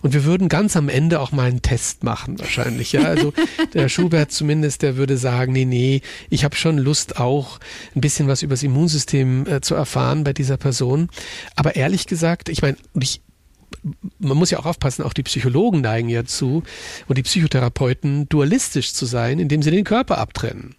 Und 0.04 0.14
wir 0.14 0.24
würden 0.24 0.50
ganz 0.50 0.78
am 0.78 0.88
Ende 0.88 1.20
auch 1.20 1.32
mal 1.32 1.48
einen 1.48 1.64
Test 1.64 2.04
machen, 2.04 2.40
wahrscheinlich. 2.40 2.92
Ja, 2.92 3.02
also 3.02 3.34
der 3.74 3.90
Schubert 3.90 4.32
zumindest, 4.32 4.84
der 4.84 4.98
würde 4.98 5.18
sagen, 5.18 5.52
nee, 5.52 5.66
nee, 5.66 6.02
ich 6.30 6.44
habe 6.44 6.56
schon 6.56 6.78
Lust 6.78 7.20
auch 7.20 7.60
ein 7.96 8.02
bisschen 8.02 8.28
was 8.28 8.44
über 8.44 8.54
das 8.54 8.64
Immunsystem 8.64 9.48
äh, 9.48 9.62
zu 9.62 9.74
erfahren 9.74 10.24
bei 10.24 10.34
dieser 10.34 10.58
Person. 10.58 11.10
Aber 11.56 11.76
ehrlich 11.76 12.06
gesagt, 12.06 12.50
ich 12.50 12.62
meine, 12.62 12.78
ich 13.00 13.22
man 14.20 14.38
muss 14.38 14.52
ja 14.52 14.60
auch 14.60 14.66
aufpassen, 14.66 15.04
auch 15.04 15.14
die 15.14 15.24
Psychologen 15.24 15.82
neigen 15.82 16.10
ja 16.10 16.26
zu 16.26 16.64
und 17.08 17.18
die 17.18 17.24
Psychotherapeuten 17.24 18.28
dualistisch 18.30 18.94
zu 18.94 19.06
sein, 19.06 19.40
indem 19.40 19.62
sie 19.62 19.72
den 19.72 19.84
Körper 19.84 20.18
abtrennen. 20.18 20.76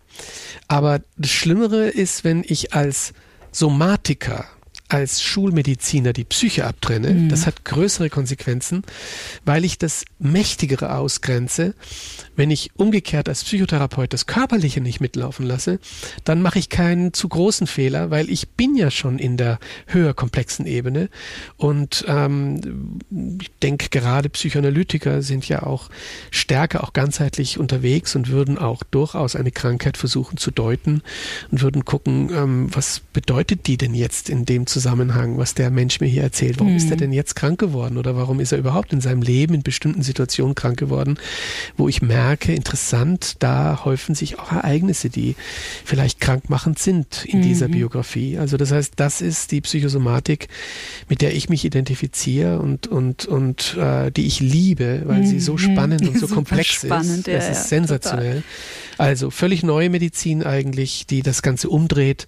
Aber 0.66 1.00
das 1.16 1.30
Schlimmere 1.30 1.88
ist, 1.88 2.24
wenn 2.24 2.44
ich 2.46 2.74
als 2.74 3.12
Somatiker 3.52 4.46
als 4.88 5.22
Schulmediziner 5.22 6.14
die 6.14 6.24
Psyche 6.24 6.66
abtrenne, 6.66 7.10
mhm. 7.10 7.28
das 7.28 7.46
hat 7.46 7.64
größere 7.64 8.08
Konsequenzen, 8.08 8.82
weil 9.44 9.64
ich 9.64 9.76
das 9.76 10.04
Mächtigere 10.18 10.94
ausgrenze. 10.94 11.74
Wenn 12.36 12.50
ich 12.50 12.70
umgekehrt 12.76 13.28
als 13.28 13.44
Psychotherapeut 13.44 14.12
das 14.12 14.26
Körperliche 14.26 14.80
nicht 14.80 15.00
mitlaufen 15.00 15.44
lasse, 15.44 15.78
dann 16.24 16.40
mache 16.40 16.58
ich 16.58 16.70
keinen 16.70 17.12
zu 17.12 17.28
großen 17.28 17.66
Fehler, 17.66 18.10
weil 18.10 18.30
ich 18.30 18.48
bin 18.50 18.76
ja 18.76 18.90
schon 18.90 19.18
in 19.18 19.36
der 19.36 19.58
höher 19.86 20.14
komplexen 20.14 20.64
Ebene. 20.64 21.10
Und 21.58 22.04
ähm, 22.08 22.98
ich 23.40 23.50
denke, 23.62 23.90
gerade 23.90 24.30
Psychoanalytiker 24.30 25.20
sind 25.20 25.46
ja 25.48 25.64
auch 25.64 25.90
stärker, 26.30 26.82
auch 26.82 26.94
ganzheitlich 26.94 27.58
unterwegs 27.58 28.16
und 28.16 28.28
würden 28.28 28.56
auch 28.56 28.82
durchaus 28.84 29.36
eine 29.36 29.50
Krankheit 29.50 29.98
versuchen 29.98 30.38
zu 30.38 30.50
deuten 30.50 31.02
und 31.50 31.60
würden 31.60 31.84
gucken, 31.84 32.30
ähm, 32.32 32.68
was 32.74 33.00
bedeutet 33.12 33.66
die 33.66 33.76
denn 33.76 33.94
jetzt 33.94 34.30
in 34.30 34.46
dem 34.46 34.66
Zusammenhang 34.66 34.77
Zusammenhang, 34.78 35.38
was 35.38 35.54
der 35.54 35.70
Mensch 35.70 35.98
mir 35.98 36.06
hier 36.06 36.22
erzählt. 36.22 36.60
Warum 36.60 36.70
mhm. 36.70 36.78
ist 36.78 36.88
er 36.88 36.96
denn 36.96 37.12
jetzt 37.12 37.34
krank 37.34 37.58
geworden 37.58 37.98
oder 37.98 38.14
warum 38.14 38.38
ist 38.38 38.52
er 38.52 38.58
überhaupt 38.58 38.92
in 38.92 39.00
seinem 39.00 39.22
Leben 39.22 39.54
in 39.54 39.62
bestimmten 39.64 40.02
Situationen 40.02 40.54
krank 40.54 40.78
geworden, 40.78 41.18
wo 41.76 41.88
ich 41.88 42.00
merke, 42.00 42.54
interessant, 42.54 43.36
da 43.40 43.84
häufen 43.84 44.14
sich 44.14 44.38
auch 44.38 44.52
Ereignisse, 44.52 45.10
die 45.10 45.34
vielleicht 45.84 46.20
krankmachend 46.20 46.78
sind 46.78 47.24
in 47.24 47.40
mhm. 47.40 47.42
dieser 47.42 47.66
Biografie. 47.66 48.38
Also 48.38 48.56
das 48.56 48.70
heißt, 48.70 48.92
das 48.94 49.20
ist 49.20 49.50
die 49.50 49.60
Psychosomatik, 49.60 50.46
mit 51.08 51.22
der 51.22 51.34
ich 51.34 51.48
mich 51.48 51.64
identifiziere 51.64 52.60
und 52.60 52.86
und 52.86 53.26
und 53.26 53.76
äh, 53.76 54.12
die 54.12 54.28
ich 54.28 54.38
liebe, 54.38 55.02
weil 55.06 55.22
mhm. 55.22 55.26
sie 55.26 55.40
so 55.40 55.54
mhm. 55.54 55.58
spannend 55.58 56.06
und 56.06 56.20
so 56.20 56.28
komplex 56.38 56.68
spannend, 56.68 57.26
ist. 57.26 57.26
Ja, 57.26 57.38
das 57.38 57.50
ist 57.50 57.68
sensationell. 57.68 58.42
Total. 58.42 59.08
Also 59.08 59.30
völlig 59.30 59.62
neue 59.62 59.90
Medizin 59.90 60.42
eigentlich, 60.42 61.06
die 61.06 61.22
das 61.22 61.42
Ganze 61.42 61.68
umdreht 61.68 62.26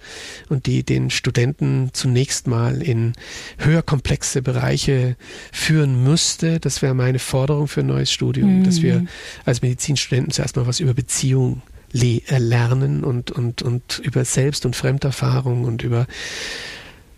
und 0.49 0.67
die 0.67 0.85
den 0.85 1.11
Studenten 1.11 1.91
zunächst 1.93 2.40
mal 2.47 2.83
in 2.83 3.13
höher 3.59 3.83
komplexe 3.83 4.43
Bereiche 4.43 5.17
führen 5.53 6.03
müsste. 6.03 6.61
Das 6.61 6.83
wäre 6.83 6.95
meine 6.95 7.19
Forderung 7.19 7.69
für 7.69 7.81
ein 7.81 7.87
neues 7.87 8.13
Studium, 8.13 8.61
mhm. 8.61 8.65
dass 8.65 8.83
wir 8.83 9.01
mhm. 9.01 9.09
als 9.45 9.63
Medizinstudenten 9.63 10.33
zuerst 10.33 10.57
mal 10.57 10.67
was 10.67 10.81
über 10.81 10.95
Beziehung 10.95 11.63
äh, 11.93 12.21
lernen 12.39 13.05
und, 13.05 13.31
und, 13.31 13.63
und 13.63 14.01
über 14.05 14.25
Selbst- 14.25 14.65
und 14.65 14.77
Fremderfahrung 14.77 15.65
und 15.65 15.83
über 15.83 16.07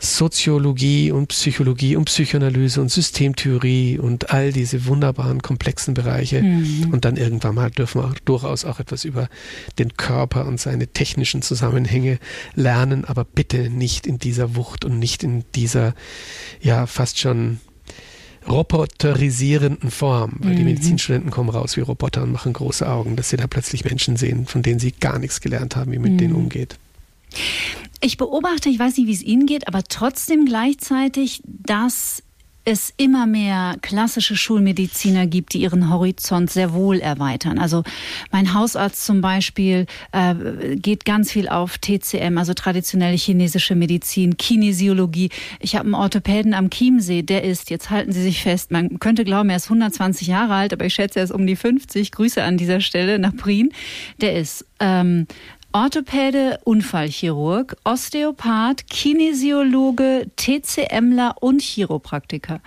Soziologie 0.04 1.12
und 1.12 1.28
Psychologie 1.28 1.94
und 1.94 2.06
Psychoanalyse 2.06 2.80
und 2.80 2.90
Systemtheorie 2.90 4.00
und 4.00 4.30
all 4.30 4.52
diese 4.52 4.86
wunderbaren 4.86 5.42
komplexen 5.42 5.94
Bereiche. 5.94 6.42
Mhm. 6.42 6.88
Und 6.90 7.04
dann 7.04 7.16
irgendwann 7.16 7.54
mal 7.54 7.70
dürfen 7.70 8.02
wir 8.02 8.08
auch 8.08 8.18
durchaus 8.24 8.64
auch 8.64 8.80
etwas 8.80 9.04
über 9.04 9.28
den 9.78 9.96
Körper 9.96 10.46
und 10.46 10.58
seine 10.58 10.88
technischen 10.88 11.40
Zusammenhänge 11.40 12.18
lernen, 12.56 13.04
aber 13.04 13.24
bitte 13.24 13.70
nicht 13.70 14.08
in 14.08 14.18
dieser 14.18 14.56
Wucht 14.56 14.84
und 14.84 14.98
nicht 14.98 15.22
in 15.22 15.44
dieser, 15.54 15.94
ja, 16.60 16.86
fast 16.86 17.20
schon 17.20 17.60
roboterisierenden 18.48 19.92
Form, 19.92 20.32
weil 20.40 20.54
mhm. 20.54 20.56
die 20.56 20.64
Medizinstudenten 20.64 21.30
kommen 21.30 21.50
raus 21.50 21.76
wie 21.76 21.80
Roboter 21.80 22.24
und 22.24 22.32
machen 22.32 22.52
große 22.52 22.88
Augen, 22.88 23.14
dass 23.14 23.30
sie 23.30 23.36
da 23.36 23.46
plötzlich 23.46 23.84
Menschen 23.84 24.16
sehen, 24.16 24.46
von 24.46 24.62
denen 24.62 24.80
sie 24.80 24.90
gar 24.90 25.20
nichts 25.20 25.40
gelernt 25.40 25.76
haben, 25.76 25.92
wie 25.92 26.00
mit 26.00 26.14
mhm. 26.14 26.18
denen 26.18 26.34
umgeht. 26.34 26.76
Ich 28.00 28.16
beobachte, 28.16 28.68
ich 28.68 28.78
weiß 28.78 28.96
nicht, 28.96 29.06
wie 29.06 29.12
es 29.12 29.22
Ihnen 29.22 29.46
geht, 29.46 29.68
aber 29.68 29.84
trotzdem 29.84 30.44
gleichzeitig, 30.44 31.40
dass 31.44 32.22
es 32.64 32.92
immer 32.96 33.26
mehr 33.26 33.76
klassische 33.82 34.36
Schulmediziner 34.36 35.26
gibt, 35.26 35.52
die 35.52 35.62
ihren 35.62 35.90
Horizont 35.90 36.48
sehr 36.50 36.72
wohl 36.72 37.00
erweitern. 37.00 37.58
Also 37.58 37.82
mein 38.30 38.54
Hausarzt 38.54 39.04
zum 39.04 39.20
Beispiel 39.20 39.86
äh, 40.12 40.76
geht 40.76 41.04
ganz 41.04 41.32
viel 41.32 41.48
auf 41.48 41.78
TCM, 41.78 42.38
also 42.38 42.54
traditionelle 42.54 43.16
chinesische 43.16 43.74
Medizin, 43.74 44.36
Kinesiologie. 44.36 45.30
Ich 45.58 45.74
habe 45.74 45.86
einen 45.86 45.94
Orthopäden 45.94 46.54
am 46.54 46.70
Chiemsee, 46.70 47.22
der 47.22 47.42
ist, 47.42 47.68
jetzt 47.70 47.90
halten 47.90 48.12
Sie 48.12 48.22
sich 48.22 48.42
fest, 48.42 48.70
man 48.70 49.00
könnte 49.00 49.24
glauben, 49.24 49.50
er 49.50 49.56
ist 49.56 49.66
120 49.66 50.28
Jahre 50.28 50.54
alt, 50.54 50.72
aber 50.72 50.84
ich 50.84 50.94
schätze, 50.94 51.18
er 51.18 51.24
ist 51.24 51.32
um 51.32 51.46
die 51.46 51.56
50. 51.56 52.12
Grüße 52.12 52.42
an 52.42 52.58
dieser 52.58 52.80
Stelle 52.80 53.18
nach 53.18 53.34
Prien. 53.34 53.72
Der 54.20 54.36
ist 54.36 54.64
ähm, 54.78 55.26
Orthopäde, 55.72 56.60
Unfallchirurg, 56.64 57.76
Osteopath, 57.84 58.86
Kinesiologe, 58.88 60.26
TCMler 60.36 61.36
und 61.40 61.62
Chiropraktiker. 61.62 62.60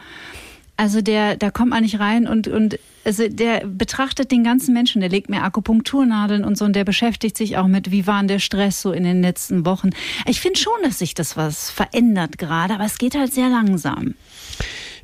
Also 0.77 1.01
der, 1.01 1.37
da 1.37 1.51
kommt 1.51 1.69
man 1.69 1.83
nicht 1.83 1.99
rein 1.99 2.27
und, 2.27 2.47
und 2.47 2.77
also 3.05 3.27
der 3.29 3.65
betrachtet 3.65 4.31
den 4.31 4.43
ganzen 4.43 4.73
Menschen, 4.73 4.99
der 4.99 5.09
legt 5.09 5.29
mir 5.29 5.43
Akupunkturnadeln 5.43 6.43
und 6.43 6.57
so 6.57 6.65
und 6.65 6.75
der 6.75 6.83
beschäftigt 6.83 7.37
sich 7.37 7.55
auch 7.57 7.67
mit, 7.67 7.91
wie 7.91 8.07
war 8.07 8.19
denn 8.19 8.27
der 8.27 8.39
Stress 8.39 8.81
so 8.81 8.91
in 8.91 9.03
den 9.03 9.21
letzten 9.21 9.65
Wochen. 9.65 9.91
Ich 10.27 10.41
finde 10.41 10.59
schon, 10.59 10.73
dass 10.83 10.99
sich 10.99 11.13
das 11.13 11.37
was 11.37 11.69
verändert 11.69 12.37
gerade, 12.37 12.73
aber 12.73 12.85
es 12.85 12.97
geht 12.97 13.15
halt 13.15 13.33
sehr 13.33 13.49
langsam. 13.49 14.15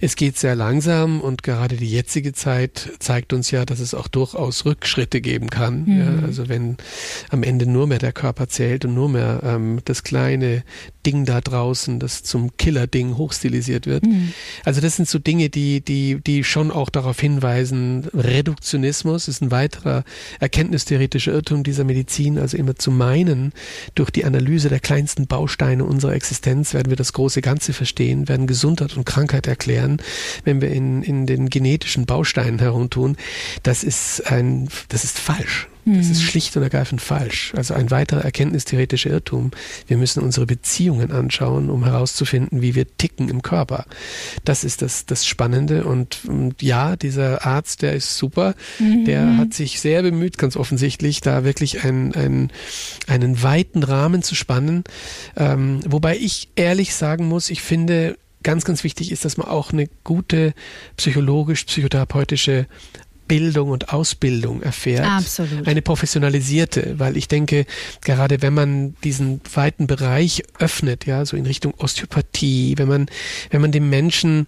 Es 0.04 0.16
geht 0.16 0.36
sehr 0.36 0.56
langsam 0.56 1.22
und 1.22 1.44
gerade 1.44 1.78
die 1.78 1.90
jetzige 1.90 2.34
Zeit 2.34 2.90
zeigt 2.98 3.34
uns 3.34 3.52
ja, 3.52 3.66
dass 3.66 3.80
es 3.80 3.94
auch 3.94 4.08
durchaus 4.08 4.66
Rückschritte 4.66 5.22
geben 5.22 5.52
kann. 5.52 5.86
Mhm. 5.86 6.00
Ja, 6.00 6.26
also 6.26 6.50
wenn 6.50 6.78
am 7.30 7.44
Ende 7.44 7.68
nur 7.68 7.86
mehr 7.86 8.00
der 8.00 8.12
Körper 8.12 8.50
zählt 8.50 8.84
und 8.84 8.96
nur 8.96 9.10
mehr 9.10 9.42
ähm, 9.44 9.80
das 9.86 10.02
kleine 10.04 10.64
Ding 11.06 11.26
da 11.26 11.40
draußen, 11.40 12.00
das 12.00 12.24
zum 12.24 12.58
Killer-Ding 12.58 13.16
hochstilisiert 13.16 13.86
wird. 13.86 14.04
Mhm. 14.04 14.34
Also 14.66 14.82
das 14.82 14.96
sind 14.96 15.08
so 15.08 15.20
Dinge, 15.20 15.50
die, 15.50 15.82
die, 15.82 16.20
die 16.20 16.44
schon 16.44 16.72
auch 16.72 16.90
darauf 16.90 17.20
hinweisen, 17.20 18.08
Reduktionismus 18.12 19.28
ist 19.28 19.42
ein 19.42 19.52
weiterer 19.52 20.04
erkenntnistheoretischer 20.40 21.32
Irrtum 21.32 21.64
dieser 21.64 21.84
Medizin, 21.84 22.40
also 22.40 22.58
immer 22.58 22.76
zu 22.76 22.90
meinen, 22.90 23.54
durch 23.94 24.10
die 24.10 24.26
Analyse 24.26 24.70
der 24.70 24.80
kleinsten 24.80 25.28
Bausteine 25.28 25.84
unserer 25.84 26.14
Existenz 26.14 26.74
werden 26.74 26.90
wir 26.90 26.98
das 26.98 27.14
große 27.14 27.42
Ganze 27.42 27.74
verstehen, 27.74 28.28
werden 28.28 28.48
Gesundheit 28.48 28.98
und 28.98 29.06
Krankheit 29.06 29.46
erklären 29.46 29.91
an, 29.92 30.02
wenn 30.44 30.62
wir 30.62 30.72
in, 30.72 31.04
in 31.04 31.26
den 31.26 31.50
genetischen 31.50 32.06
Bausteinen 32.06 32.60
herumtun, 32.60 33.18
das 33.64 33.84
ist 33.84 34.32
ein, 34.32 34.70
das 34.90 35.04
ist 35.04 35.20
falsch. 35.20 35.68
Das 35.84 36.12
ist 36.12 36.20
hm. 36.20 36.28
schlicht 36.28 36.56
und 36.56 36.62
ergreifend 36.62 37.02
falsch. 37.02 37.54
Also 37.56 37.74
ein 37.74 37.90
weiterer 37.90 38.24
erkenntnistheoretischer 38.24 39.10
Irrtum. 39.10 39.50
Wir 39.88 39.98
müssen 39.98 40.22
unsere 40.22 40.46
Beziehungen 40.46 41.12
anschauen, 41.12 41.72
um 41.72 41.84
herauszufinden, 41.84 42.62
wie 42.62 42.76
wir 42.76 42.86
ticken 42.98 43.30
im 43.30 43.42
Körper. 43.42 43.86
Das 44.46 44.64
ist 44.64 44.84
das, 44.84 45.08
das 45.08 45.26
Spannende. 45.26 45.84
Und, 45.86 46.20
und 46.28 46.62
ja, 46.62 46.96
dieser 46.96 47.48
Arzt, 47.48 47.82
der 47.82 47.96
ist 47.96 48.16
super. 48.16 48.54
Mhm. 48.78 49.06
Der 49.06 49.38
hat 49.38 49.56
sich 49.56 49.80
sehr 49.80 50.04
bemüht, 50.04 50.38
ganz 50.38 50.56
offensichtlich, 50.56 51.22
da 51.22 51.44
wirklich 51.44 51.84
ein, 51.84 52.14
ein, 52.14 52.52
einen 53.08 53.42
weiten 53.42 53.82
Rahmen 53.82 54.22
zu 54.22 54.36
spannen. 54.36 54.84
Ähm, 55.36 55.80
wobei 55.88 56.16
ich 56.16 56.50
ehrlich 56.56 56.94
sagen 56.94 57.28
muss, 57.28 57.50
ich 57.50 57.64
finde, 57.64 58.18
ganz, 58.44 58.66
ganz 58.66 58.84
wichtig 58.84 59.12
ist, 59.12 59.26
dass 59.26 59.38
man 59.38 59.48
auch 59.48 59.72
eine 59.72 59.88
gute 60.04 60.54
psychologisch-psychotherapeutische 60.98 62.68
Bildung 63.28 63.70
und 63.70 63.94
Ausbildung 63.94 64.62
erfährt. 64.62 65.06
Absolut. 65.06 65.66
Eine 65.66 65.82
professionalisierte, 65.82 66.96
weil 66.98 67.16
ich 67.16 67.30
denke, 67.30 67.66
gerade 68.02 68.42
wenn 68.42 68.54
man 68.54 68.96
diesen 69.06 69.40
weiten 69.54 69.88
Bereich 69.88 70.44
öffnet, 70.60 71.06
ja, 71.06 71.24
so 71.26 71.38
in 71.38 71.46
Richtung 71.46 71.74
Osteopathie, 71.78 72.74
wenn 72.78 72.90
man, 72.90 73.06
wenn 73.50 73.62
man 73.62 73.72
dem 73.72 73.90
Menschen 73.90 74.48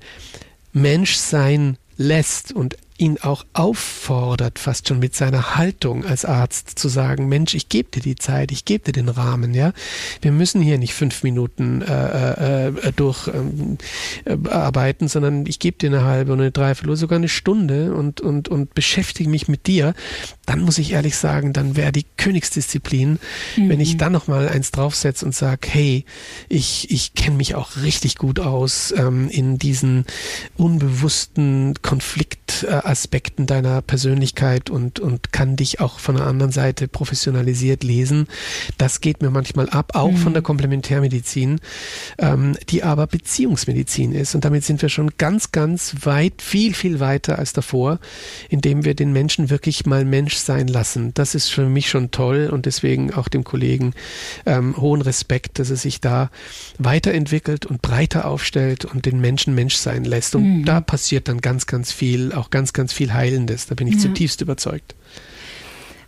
Mensch 0.74 1.16
sein 1.16 1.78
lässt 1.96 2.52
und 2.52 2.76
ihn 2.98 3.18
auch 3.22 3.46
auffordert, 3.54 4.60
fast 4.60 4.88
schon 4.88 5.00
mit 5.00 5.16
seiner 5.16 5.56
Haltung 5.56 6.06
als 6.06 6.26
Arzt 6.26 6.78
zu 6.78 6.90
sagen, 6.90 7.28
Mensch, 7.28 7.54
ich 7.56 7.70
gebe 7.70 7.90
dir 7.90 8.02
die 8.02 8.16
Zeit, 8.16 8.52
ich 8.52 8.66
gebe 8.66 8.86
dir 8.86 8.92
den 8.92 9.10
Rahmen, 9.10 9.54
ja. 9.54 9.74
Wir 10.22 10.32
müssen 10.32 10.62
hier 10.62 10.78
nicht 10.78 10.94
fünf 10.94 11.24
Minuten 11.24 11.82
äh, 11.82 12.68
äh, 12.68 12.68
äh 12.68 12.92
durch 12.96 13.28
ähm, 13.28 13.78
äh, 14.26 15.08
sondern 15.08 15.46
ich 15.48 15.60
gebe 15.60 15.78
dir 15.78 15.90
eine 15.90 16.04
halbe 16.04 16.34
oder 16.34 16.44
eine 16.44 16.52
Dreiviertel 16.52 16.90
oder 16.90 16.98
sogar 16.98 17.18
eine 17.18 17.30
Stunde 17.30 17.94
und, 17.96 18.22
und, 18.22 18.48
und 18.48 18.74
beschäftige 18.74 19.30
mich 19.30 19.48
mit 19.48 19.68
dir. 19.68 19.94
Dann 20.46 20.62
muss 20.62 20.78
ich 20.78 20.92
ehrlich 20.92 21.16
sagen, 21.18 21.54
dann 21.54 21.76
wäre 21.76 21.92
die 21.92 22.06
Königsdisziplin, 22.18 23.20
mhm. 23.58 23.70
wenn 23.70 23.80
ich 23.80 23.98
dann 23.98 24.12
nochmal 24.12 24.50
eins 24.50 24.72
draufsetze 24.72 25.26
und 25.26 25.34
sage, 25.34 25.68
hey, 25.70 26.06
ich, 26.50 26.92
ich 26.92 27.14
kenne 27.16 27.38
mich 27.38 27.56
auch 27.56 27.78
richtig 27.78 28.18
gut 28.18 28.40
aus 28.40 28.94
ähm, 28.96 29.30
in 29.30 29.58
diesen 29.58 30.06
unbewussten 30.58 31.76
Konflikt 31.82 32.64
äh, 32.64 32.83
Aspekten 32.86 33.46
deiner 33.46 33.82
Persönlichkeit 33.82 34.70
und, 34.70 35.00
und 35.00 35.32
kann 35.32 35.56
dich 35.56 35.80
auch 35.80 36.00
von 36.00 36.16
der 36.16 36.28
anderen 36.28 36.52
Seite 36.52 36.88
professionalisiert 36.88 37.84
lesen. 37.84 38.28
Das 38.78 39.02
geht 39.02 39.22
mir 39.22 39.30
manchmal 39.30 39.70
ab, 39.70 39.92
auch 39.96 40.12
mhm. 40.12 40.18
von 40.18 40.34
der 40.34 40.42
Komplementärmedizin, 40.42 41.60
ähm, 42.18 42.58
die 42.70 42.84
aber 42.84 43.08
Beziehungsmedizin 43.08 44.14
ist. 44.14 44.36
Und 44.36 44.46
damit 44.46 44.64
sind 44.64 44.82
wir 44.82 44.90
schon 44.90 45.12
ganz, 45.18 45.52
ganz 45.52 45.96
weit, 46.02 46.42
viel, 46.42 46.74
viel 46.74 47.00
weiter 47.00 47.40
als 47.40 47.54
davor, 47.54 48.00
indem 48.50 48.86
wir 48.86 48.96
den 48.96 49.14
Menschen 49.14 49.50
wirklich 49.50 49.86
mal 49.86 50.06
Mensch 50.06 50.36
sein 50.36 50.68
lassen. 50.68 51.14
Das 51.14 51.36
ist 51.36 51.50
für 51.50 51.68
mich 51.68 51.90
schon 51.90 52.12
toll 52.12 52.50
und 52.52 52.66
deswegen 52.66 53.14
auch 53.14 53.28
dem 53.28 53.44
Kollegen 53.44 53.94
ähm, 54.46 54.76
hohen 54.78 55.02
Respekt, 55.02 55.60
dass 55.60 55.70
er 55.70 55.76
sich 55.76 56.02
da 56.02 56.30
weiterentwickelt 56.78 57.66
und 57.66 57.82
breiter 57.82 58.26
aufstellt 58.26 58.86
und 58.86 59.06
den 59.06 59.20
Menschen 59.22 59.56
Mensch 59.56 59.76
sein 59.76 60.04
lässt. 60.04 60.36
Und 60.36 60.60
mhm. 60.60 60.66
da 60.66 60.82
passiert 60.82 61.28
dann 61.28 61.42
ganz, 61.42 61.68
ganz 61.68 61.92
viel, 61.92 62.34
auch 62.34 62.50
ganz, 62.50 62.73
ganz 62.74 62.94
viel 62.94 63.14
Heilendes. 63.14 63.68
Da 63.68 63.76
bin 63.76 63.88
ich 63.88 63.96
ja. 63.96 64.02
zutiefst 64.02 64.42
überzeugt. 64.42 64.96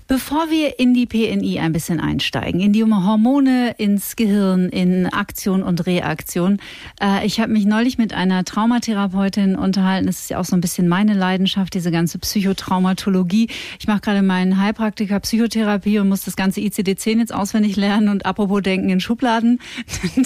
Bevor 0.07 0.51
wir 0.51 0.77
in 0.79 0.93
die 0.93 1.07
PNI 1.07 1.59
ein 1.59 1.74
bisschen 1.74 2.00
einsteigen, 2.00 2.59
in 2.62 2.74
die 2.74 2.83
Hormone, 2.83 3.74
ins 3.79 4.15
Gehirn, 4.15 4.69
in 4.69 5.07
Aktion 5.07 5.63
und 5.63 5.88
Reaktion. 5.88 6.59
Äh, 7.01 7.25
ich 7.25 7.39
habe 7.39 7.51
mich 7.51 7.65
neulich 7.65 7.97
mit 7.97 8.13
einer 8.13 8.45
Traumatherapeutin 8.45 9.55
unterhalten. 9.55 10.05
Das 10.05 10.19
ist 10.19 10.29
ja 10.29 10.39
auch 10.39 10.45
so 10.45 10.55
ein 10.55 10.62
bisschen 10.62 10.88
meine 10.88 11.15
Leidenschaft, 11.15 11.74
diese 11.74 11.89
ganze 11.89 12.19
Psychotraumatologie. 12.19 13.50
Ich 13.79 13.88
mache 13.88 14.01
gerade 14.01 14.21
meinen 14.21 14.62
Heilpraktiker 14.62 15.19
Psychotherapie 15.21 15.97
und 15.97 16.07
muss 16.07 16.24
das 16.24 16.35
ganze 16.35 16.62
ICD-10 16.62 17.17
jetzt 17.17 17.33
auswendig 17.33 17.75
lernen 17.75 18.09
und 18.09 18.27
apropos 18.27 18.62
denken 18.62 18.89
in 18.89 19.00
Schubladen. 19.00 19.59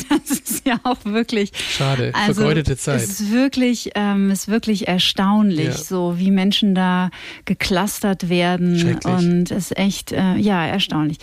Das 0.09 0.39
ist 0.39 0.67
ja 0.67 0.79
auch 0.83 1.03
wirklich. 1.03 1.51
Schade, 1.55 2.11
also, 2.13 2.41
vergeudete 2.41 2.77
Zeit. 2.77 3.01
Es 3.01 3.19
ist 3.19 3.31
wirklich, 3.31 3.91
ähm, 3.95 4.31
ist 4.31 4.47
wirklich 4.47 4.87
erstaunlich, 4.87 5.65
ja. 5.65 5.71
so 5.73 6.15
wie 6.17 6.31
Menschen 6.31 6.73
da 6.73 7.11
geklustert 7.45 8.29
werden 8.29 8.99
und 9.03 9.51
es 9.51 9.68
echt, 9.77 10.11
äh, 10.11 10.35
ja, 10.37 10.65
erstaunlich. 10.65 11.17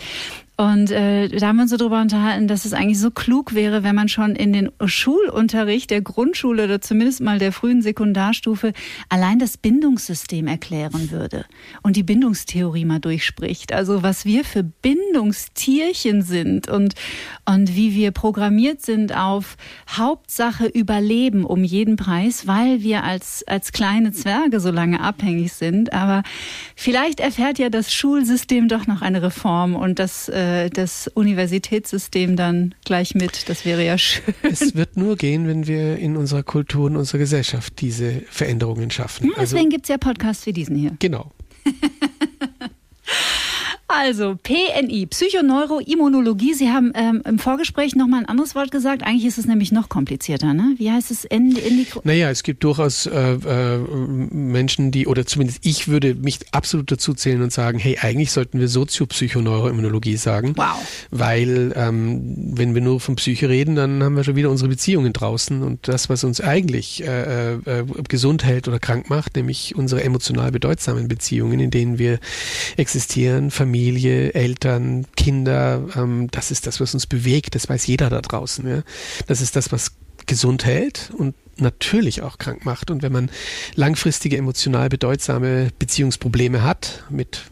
Und 0.59 0.89
äh, 0.89 1.27
da 1.27 1.49
haben 1.49 1.57
wir 1.57 1.63
uns 1.63 1.71
so 1.71 1.77
drüber 1.77 2.01
unterhalten, 2.01 2.47
dass 2.47 2.65
es 2.65 2.73
eigentlich 2.73 2.99
so 2.99 3.11
klug 3.11 3.53
wäre, 3.53 3.83
wenn 3.83 3.93
man 3.93 4.09
schon 4.09 4.35
in 4.35 4.53
den 4.53 4.71
Schulunterricht 4.83 5.91
der 5.91 6.01
Grundschule 6.01 6.63
oder 6.63 6.81
zumindest 6.81 7.21
mal 7.21 7.37
der 7.37 7.51
frühen 7.51 7.83
Sekundarstufe 7.83 8.73
allein 9.07 9.37
das 9.37 9.57
Bindungssystem 9.57 10.47
erklären 10.47 11.11
würde 11.11 11.45
und 11.83 11.95
die 11.95 12.01
Bindungstheorie 12.01 12.85
mal 12.85 12.99
durchspricht. 12.99 13.71
Also 13.71 14.01
was 14.01 14.25
wir 14.25 14.43
für 14.43 14.63
Bindungstierchen 14.63 16.23
sind 16.23 16.67
und, 16.67 16.95
und 17.45 17.75
wie 17.75 17.93
wir 17.93 18.09
programmiert 18.09 18.81
sind 18.81 19.15
auf 19.15 19.57
Hauptsache 19.95 20.65
Überleben 20.65 21.45
um 21.45 21.63
jeden 21.63 21.97
Preis, 21.97 22.47
weil 22.47 22.81
wir 22.81 23.03
als, 23.03 23.43
als 23.47 23.73
kleine 23.73 24.11
Zwerge 24.11 24.59
so 24.59 24.71
lange 24.71 25.01
abhängig 25.01 25.53
sind. 25.53 25.93
Aber 25.93 26.23
vielleicht 26.75 27.19
erfährt 27.19 27.59
ja 27.59 27.69
das 27.69 27.93
Schulsystem 27.93 28.67
doch 28.67 28.87
noch 28.87 29.03
eine 29.03 29.21
Reform 29.21 29.75
und 29.75 29.99
das 29.99 30.29
äh, 30.29 30.46
äh, 30.47 30.69
das 30.69 31.07
Universitätssystem 31.07 32.35
dann 32.35 32.75
gleich 32.85 33.15
mit. 33.15 33.49
Das 33.49 33.65
wäre 33.65 33.85
ja 33.85 33.97
schön. 33.97 34.33
Es 34.43 34.75
wird 34.75 34.97
nur 34.97 35.15
gehen, 35.15 35.47
wenn 35.47 35.67
wir 35.67 35.97
in 35.97 36.15
unserer 36.17 36.43
Kultur 36.43 36.85
und 36.85 36.95
unserer 36.95 37.19
Gesellschaft 37.19 37.81
diese 37.81 38.21
Veränderungen 38.29 38.91
schaffen. 38.91 39.25
Hm, 39.25 39.33
deswegen 39.39 39.65
also, 39.65 39.69
gibt 39.69 39.85
es 39.85 39.89
ja 39.89 39.97
Podcasts 39.97 40.45
wie 40.45 40.53
diesen 40.53 40.75
hier. 40.75 40.95
Genau. 40.99 41.31
Also 43.89 44.37
PNI, 44.43 45.05
Psychoneuroimmunologie. 45.05 46.53
Sie 46.53 46.69
haben 46.69 46.91
ähm, 46.93 47.21
im 47.25 47.39
Vorgespräch 47.39 47.95
nochmal 47.95 48.19
ein 48.19 48.25
anderes 48.25 48.53
Wort 48.53 48.69
gesagt. 48.69 49.01
Eigentlich 49.01 49.25
ist 49.25 49.37
es 49.37 49.45
nämlich 49.45 49.71
noch 49.71 49.87
komplizierter. 49.87 50.53
Ne? 50.53 50.75
Wie 50.77 50.91
heißt 50.91 51.09
es? 51.09 51.23
Endikro 51.23 52.01
naja, 52.03 52.29
es 52.29 52.43
gibt 52.43 52.65
durchaus 52.65 53.05
äh, 53.05 53.33
äh, 53.35 53.77
Menschen, 53.77 54.91
die, 54.91 55.07
oder 55.07 55.25
zumindest 55.25 55.65
ich 55.65 55.87
würde 55.87 56.15
mich 56.15 56.39
absolut 56.51 56.91
dazu 56.91 57.13
zählen 57.13 57.41
und 57.41 57.53
sagen, 57.53 57.79
hey, 57.79 57.97
eigentlich 58.01 58.33
sollten 58.33 58.59
wir 58.59 58.67
Soziopsychoneuroimmunologie 58.67 60.17
sagen. 60.17 60.53
Wow. 60.57 61.07
Weil 61.11 61.71
ähm, 61.77 62.57
wenn 62.57 62.75
wir 62.75 62.81
nur 62.81 62.99
von 62.99 63.15
Psyche 63.15 63.47
reden, 63.47 63.75
dann 63.77 64.03
haben 64.03 64.17
wir 64.17 64.25
schon 64.25 64.35
wieder 64.35 64.49
unsere 64.49 64.69
Beziehungen 64.69 65.13
draußen. 65.13 65.63
Und 65.63 65.87
das, 65.87 66.09
was 66.09 66.25
uns 66.25 66.41
eigentlich 66.41 67.05
äh, 67.05 67.53
äh, 67.53 67.85
gesund 68.09 68.43
hält 68.43 68.67
oder 68.67 68.79
krank 68.79 69.09
macht, 69.09 69.37
nämlich 69.37 69.75
unsere 69.77 70.03
emotional 70.03 70.51
bedeutsamen 70.51 71.07
Beziehungen, 71.07 71.61
in 71.61 71.71
denen 71.71 71.97
wir 71.97 72.19
existieren, 72.75 73.49
Familie, 73.49 73.76
Familie, 73.77 74.33
Eltern, 74.33 75.05
Kinder, 75.15 75.87
ähm, 75.95 76.29
das 76.31 76.49
ist 76.49 76.65
das, 76.65 76.81
was 76.81 76.95
uns 76.95 77.05
bewegt, 77.05 77.53
das 77.53 77.69
weiß 77.69 77.85
jeder 77.85 78.09
da 78.09 78.21
draußen. 78.21 78.67
Ja? 78.67 78.81
Das 79.27 79.39
ist 79.39 79.55
das, 79.55 79.71
was 79.71 79.91
gesund 80.25 80.65
hält 80.65 81.11
und 81.15 81.35
natürlich 81.57 82.23
auch 82.23 82.39
krank 82.39 82.65
macht. 82.65 82.89
Und 82.89 83.03
wenn 83.03 83.11
man 83.11 83.29
langfristige 83.75 84.35
emotional 84.37 84.89
bedeutsame 84.89 85.69
Beziehungsprobleme 85.77 86.63
hat 86.63 87.03
mit 87.11 87.43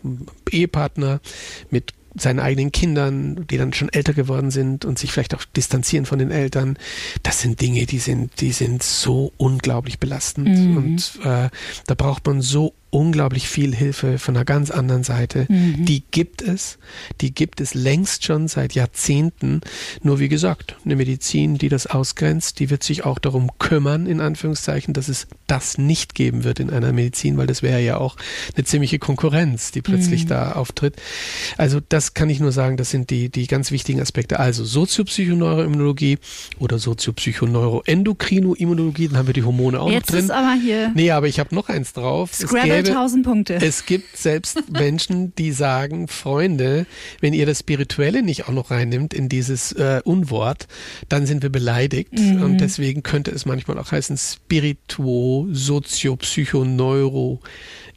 Ehepartner, 0.49 1.21
mit 1.69 1.93
seinen 2.15 2.39
eigenen 2.39 2.71
Kindern, 2.71 3.45
die 3.47 3.57
dann 3.57 3.73
schon 3.73 3.89
älter 3.89 4.13
geworden 4.13 4.49
sind 4.49 4.83
und 4.83 4.97
sich 4.97 5.11
vielleicht 5.11 5.35
auch 5.35 5.43
distanzieren 5.43 6.05
von 6.05 6.17
den 6.17 6.31
Eltern. 6.31 6.77
Das 7.23 7.41
sind 7.41 7.61
Dinge, 7.61 7.85
die 7.85 7.99
sind, 7.99 8.41
die 8.41 8.51
sind 8.51 8.81
so 8.81 9.31
unglaublich 9.37 9.99
belastend. 9.99 10.47
Mhm. 10.47 10.77
Und 10.77 11.19
äh, 11.23 11.49
da 11.85 11.95
braucht 11.95 12.25
man 12.25 12.41
so 12.41 12.73
unglaublich 12.95 13.47
viel 13.49 13.75
Hilfe 13.75 14.17
von 14.19 14.37
einer 14.37 14.45
ganz 14.45 14.71
anderen 14.71 15.03
Seite. 15.03 15.47
Mhm. 15.49 15.85
Die 15.85 16.01
gibt 16.11 16.41
es. 16.41 16.77
Die 17.19 17.35
gibt 17.35 17.59
es 17.59 17.73
längst 17.73 18.23
schon 18.23 18.47
seit 18.47 18.73
Jahrzehnten. 18.73 19.59
Nur 20.01 20.19
wie 20.19 20.29
gesagt, 20.29 20.77
eine 20.85 20.95
Medizin, 20.95 21.57
die 21.57 21.67
das 21.67 21.87
ausgrenzt, 21.87 22.57
die 22.59 22.69
wird 22.69 22.83
sich 22.83 23.03
auch 23.03 23.19
darum 23.19 23.51
kümmern, 23.59 24.07
in 24.07 24.21
Anführungszeichen, 24.21 24.93
dass 24.93 25.09
es 25.09 25.27
das 25.45 25.77
nicht 25.77 26.15
geben 26.15 26.45
wird 26.45 26.61
in 26.61 26.69
einer 26.69 26.93
Medizin, 26.93 27.35
weil 27.35 27.47
das 27.47 27.61
wäre 27.61 27.81
ja 27.81 27.97
auch 27.97 28.15
eine 28.55 28.63
ziemliche 28.63 28.97
Konkurrenz, 28.97 29.71
die 29.71 29.81
plötzlich 29.81 30.23
mhm. 30.23 30.29
da 30.29 30.53
auftritt. 30.53 30.95
Also 31.57 31.81
das 31.89 32.13
kann 32.13 32.29
ich 32.29 32.39
nur 32.39 32.53
sagen, 32.53 32.77
das 32.77 32.91
sind 32.91 33.09
die, 33.09 33.27
die 33.27 33.47
ganz 33.47 33.71
wichtigen 33.71 33.99
Aspekte. 33.99 34.39
Also 34.39 34.63
Soziopsychoneuroimmunologie 34.63 36.17
oder 36.59 36.79
Soziopsychoneuroendokrinoimmunologie, 36.79 39.09
dann 39.09 39.17
haben 39.17 39.27
wir 39.27 39.33
die 39.33 39.43
Hormone 39.43 39.81
auch 39.81 39.91
Jetzt 39.91 40.11
noch 40.11 40.15
drin. 40.15 40.25
Ist 40.25 40.31
aber 40.31 40.53
hier 40.53 40.93
nee, 40.95 41.11
aber 41.11 41.27
ich 41.27 41.39
habe 41.39 41.53
noch 41.53 41.67
eins 41.67 41.91
drauf. 41.91 42.33
Scrabble 42.33 42.84
1000 42.91 43.25
Punkte. 43.25 43.55
Es 43.55 43.85
gibt 43.85 44.17
selbst 44.17 44.69
Menschen, 44.71 45.33
die 45.35 45.51
sagen, 45.51 46.07
Freunde, 46.07 46.85
wenn 47.21 47.33
ihr 47.33 47.45
das 47.45 47.59
Spirituelle 47.59 48.23
nicht 48.23 48.47
auch 48.47 48.53
noch 48.53 48.71
reinnimmt 48.71 49.13
in 49.13 49.29
dieses 49.29 49.71
äh, 49.73 50.01
Unwort, 50.03 50.67
dann 51.09 51.25
sind 51.25 51.43
wir 51.43 51.49
beleidigt. 51.49 52.13
Mhm. 52.13 52.43
Und 52.43 52.57
deswegen 52.59 53.03
könnte 53.03 53.31
es 53.31 53.45
manchmal 53.45 53.77
auch 53.77 53.91
heißen 53.91 54.17
Spirituo, 54.17 55.47
Sozio, 55.51 56.15
Psycho, 56.15 56.65
Neuro. 56.65 57.41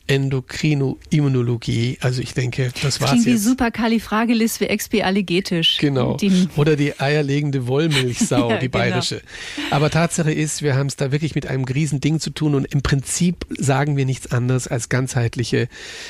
Endokrinoimmunologie. 0.08 1.98
Also 2.00 2.20
ich 2.20 2.34
denke, 2.34 2.70
das 2.82 3.00
war's 3.00 3.10
Klingt 3.10 3.26
jetzt. 3.26 3.34
wie 3.34 3.38
Superkalifragilis 3.38 4.60
wie 4.60 4.64
expialigetisch. 4.66 5.78
Genau. 5.78 6.16
Die, 6.16 6.48
Oder 6.56 6.76
die 6.76 6.98
eierlegende 6.98 7.66
Wollmilchsau, 7.66 8.50
Ja, 8.50 8.58
die 8.58 8.70
genau. 8.70 8.84
bayerische. 8.84 9.22
Aber 9.70 9.90
Tatsache 9.90 10.32
ist, 10.32 10.62
wir 10.62 10.74
haben 10.76 10.86
es 10.86 10.96
da 10.96 11.12
wirklich 11.12 11.34
mit 11.34 11.46
einem 11.46 11.64
Riesending 11.64 12.20
zu 12.20 12.30
tun 12.30 12.54
und 12.54 12.64
im 12.66 12.82
Prinzip 12.82 13.46
sagen 13.50 13.96
wir 13.96 14.06
nichts 14.06 14.32
anderes 14.32 14.66
als 14.66 14.88
ganzheitliche 14.88 15.68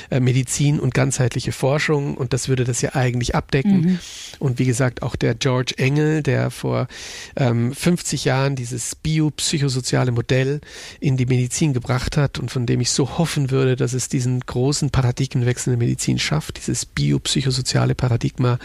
äh, 0.09 0.19
Medizin 0.19 0.79
und 0.79 0.93
ganzheitliche 0.93 1.51
Forschung 1.51 2.15
und 2.17 2.33
das 2.33 2.47
würde 2.47 2.63
das 2.63 2.81
ja 2.81 2.95
eigentlich 2.95 3.35
abdecken. 3.35 3.81
Mhm. 3.81 3.99
Und 4.39 4.59
wie 4.59 4.65
gesagt, 4.65 5.03
auch 5.03 5.15
der 5.15 5.35
George 5.35 5.73
Engel, 5.77 6.23
der 6.23 6.51
vor 6.51 6.87
ähm, 7.35 7.73
50 7.73 8.25
Jahren 8.25 8.55
dieses 8.55 8.95
biopsychosoziale 8.95 10.11
Modell 10.11 10.61
in 10.99 11.17
die 11.17 11.25
Medizin 11.25 11.73
gebracht 11.73 12.17
hat 12.17 12.39
und 12.39 12.49
von 12.51 12.65
dem 12.65 12.79
ich 12.81 12.91
so 12.91 13.17
hoffen 13.17 13.51
würde, 13.51 13.75
dass 13.75 13.88
es 13.93 14.09
diesen 14.09 14.39
großen 14.39 14.89
Paradigmenwechsel 14.89 15.73
in 15.73 15.79
der 15.79 15.87
Medizin 15.87 16.19
schafft, 16.19 16.57
dieses 16.57 16.85
biopsychosoziale 16.85 17.95
Paradigma, 17.95 18.59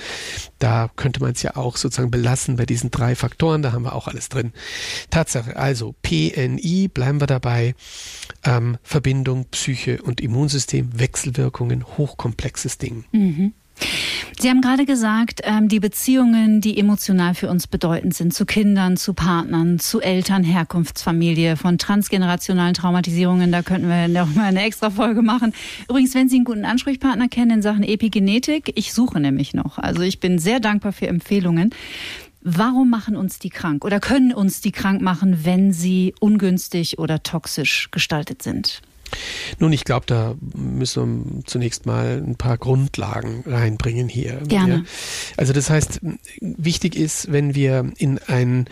da 0.59 0.91
könnte 0.97 1.21
man 1.21 1.33
es 1.33 1.43
ja 1.43 1.57
auch 1.57 1.77
sozusagen 1.77 2.11
belassen 2.11 2.57
bei 2.57 2.67
diesen 2.67 2.91
drei 2.91 3.15
Faktoren, 3.15 3.63
da 3.63 3.73
haben 3.73 3.85
wir 3.85 3.95
auch 3.95 4.09
alles 4.09 4.29
drin. 4.29 4.53
Tatsache, 5.11 5.57
also 5.57 5.95
PNI, 6.03 6.89
bleiben 6.89 7.21
wir 7.21 7.27
dabei, 7.27 7.75
ähm, 8.45 8.79
Verbindung, 8.83 9.47
Psyche 9.51 10.03
und 10.03 10.21
Immunsystem, 10.21 10.99
Wechselwirkungen, 10.99 11.85
hochkomplexes 11.97 12.79
Ding. 12.79 13.05
Sie 14.39 14.51
haben 14.51 14.61
gerade 14.61 14.85
gesagt, 14.85 15.41
ähm, 15.45 15.69
die 15.69 15.81
Beziehungen, 15.81 16.61
die 16.61 16.79
emotional 16.79 17.35
für 17.35 17.49
uns 17.49 17.67
bedeutend 17.67 18.15
sind, 18.15 18.35
zu 18.35 18.45
Kindern, 18.45 18.97
zu 18.97 19.15
Partnern, 19.15 19.79
zu 19.79 20.01
Eltern, 20.01 20.45
Herkunftsfamilie, 20.45 21.57
von 21.57 21.79
transgenerationalen 21.79 22.75
Traumatisierungen, 22.75 23.53
da 23.53 23.63
könnten 23.63 23.89
wir 23.89 24.09
noch 24.09 24.35
mal 24.35 24.45
eine 24.45 24.63
extra 24.63 24.91
Folge 24.91 25.23
machen. 25.23 25.53
Übrigens, 25.89 26.15
wenn 26.15 26.29
Sie 26.29 26.37
einen 26.37 26.45
guten 26.45 26.65
Ansprechpartner 26.65 27.29
kennen 27.29 27.53
in 27.53 27.63
Sachen 27.63 27.85
Epigenetik, 27.85 28.73
ich 28.75 28.93
suche 28.93 29.21
nämlich 29.21 29.55
noch. 29.55 29.79
Also 29.79 30.03
ich 30.03 30.21
bin 30.21 30.39
sehr 30.39 30.61
dankbar 30.61 30.93
für 30.93 31.07
Empfehlungen. 31.07 31.71
Warum 32.43 32.91
machen 32.91 33.17
uns 33.17 33.39
die 33.39 33.49
krank 33.49 33.85
oder 33.85 34.01
können 34.01 34.35
uns 34.35 34.61
die 34.61 34.73
krank 34.73 35.01
machen, 35.01 35.45
wenn 35.45 35.73
sie 35.73 36.15
ungünstig 36.21 36.99
oder 36.99 37.23
toxisch 37.23 37.89
gestaltet 37.91 38.43
sind? 38.43 38.83
Nun, 39.59 39.73
ich 39.73 39.85
glaube, 39.85 40.07
da 40.07 40.35
müssen 40.55 41.37
wir 41.37 41.45
zunächst 41.45 41.87
mal 41.87 42.23
ein 42.25 42.37
paar 42.37 42.59
Grundlagen 42.59 43.45
reinbringen 43.47 44.09
hier. 44.09 44.41
Gerne. 44.47 44.75
Ja. 44.75 44.83
Also 45.37 45.53
das 45.53 45.71
heißt, 45.71 46.01
wichtig 46.41 46.97
ist, 46.97 47.33
wenn 47.33 47.55
wir 47.55 47.93
in 47.97 48.19
ein 48.27 48.67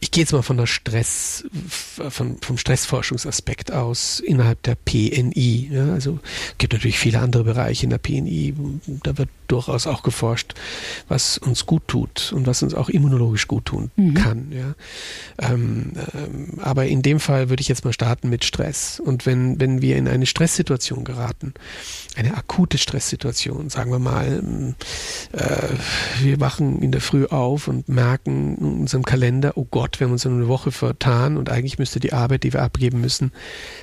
ich 0.00 0.10
gehe 0.10 0.22
jetzt 0.22 0.32
mal 0.32 0.42
von 0.42 0.56
der 0.56 0.66
Stress, 0.66 1.44
von, 1.66 2.38
vom 2.40 2.58
Stressforschungsaspekt 2.58 3.72
aus 3.72 4.20
innerhalb 4.20 4.62
der 4.62 4.74
PNI. 4.74 5.70
Ja, 5.72 5.92
also 5.92 6.18
es 6.50 6.58
gibt 6.58 6.74
natürlich 6.74 6.98
viele 6.98 7.20
andere 7.20 7.44
Bereiche 7.44 7.84
in 7.84 7.90
der 7.90 7.98
PNI. 7.98 8.54
Da 9.02 9.16
wird 9.16 9.30
durchaus 9.46 9.86
auch 9.86 10.02
geforscht, 10.02 10.54
was 11.08 11.38
uns 11.38 11.66
gut 11.66 11.88
tut 11.88 12.32
und 12.32 12.46
was 12.46 12.62
uns 12.62 12.74
auch 12.74 12.88
immunologisch 12.88 13.48
gut 13.48 13.66
tun 13.66 13.90
mhm. 13.96 14.14
kann. 14.14 14.52
Ja. 14.52 14.74
Ähm, 15.38 15.92
ähm, 16.14 16.58
aber 16.60 16.86
in 16.86 17.02
dem 17.02 17.20
Fall 17.20 17.48
würde 17.48 17.60
ich 17.60 17.68
jetzt 17.68 17.84
mal 17.84 17.92
starten 17.92 18.28
mit 18.28 18.44
Stress. 18.44 19.00
Und 19.00 19.26
wenn, 19.26 19.60
wenn 19.60 19.82
wir 19.82 19.96
in 19.96 20.08
eine 20.08 20.26
Stresssituation 20.26 21.04
geraten, 21.04 21.54
eine 22.16 22.36
akute 22.36 22.78
Stresssituation, 22.78 23.70
sagen 23.70 23.90
wir 23.90 23.98
mal, 23.98 24.74
äh, 25.32 25.68
wir 26.22 26.40
wachen 26.40 26.82
in 26.82 26.92
der 26.92 27.00
Früh 27.00 27.26
auf 27.26 27.68
und 27.68 27.88
merken 27.88 28.56
in 28.58 28.80
unserem 28.80 29.04
Kalender, 29.04 29.52
oh 29.56 29.66
Gott, 29.70 30.00
wir 30.00 30.06
haben 30.06 30.12
uns 30.12 30.24
in 30.24 30.32
eine 30.32 30.48
Woche 30.48 30.72
vertan 30.72 31.36
und 31.36 31.50
eigentlich 31.50 31.78
müsste 31.78 32.00
die 32.00 32.12
Arbeit, 32.12 32.44
die 32.44 32.52
wir 32.52 32.62
abgeben 32.62 33.00
müssen, 33.00 33.32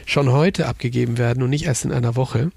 schon 0.06 0.32
heute 0.32 0.68
abgegeben 0.68 1.18
werden 1.18 1.44
und 1.44 1.50
nicht 1.50 1.66
erst 1.66 1.86
in 1.86 1.92
einer 1.92 2.16
Woche, 2.16 2.52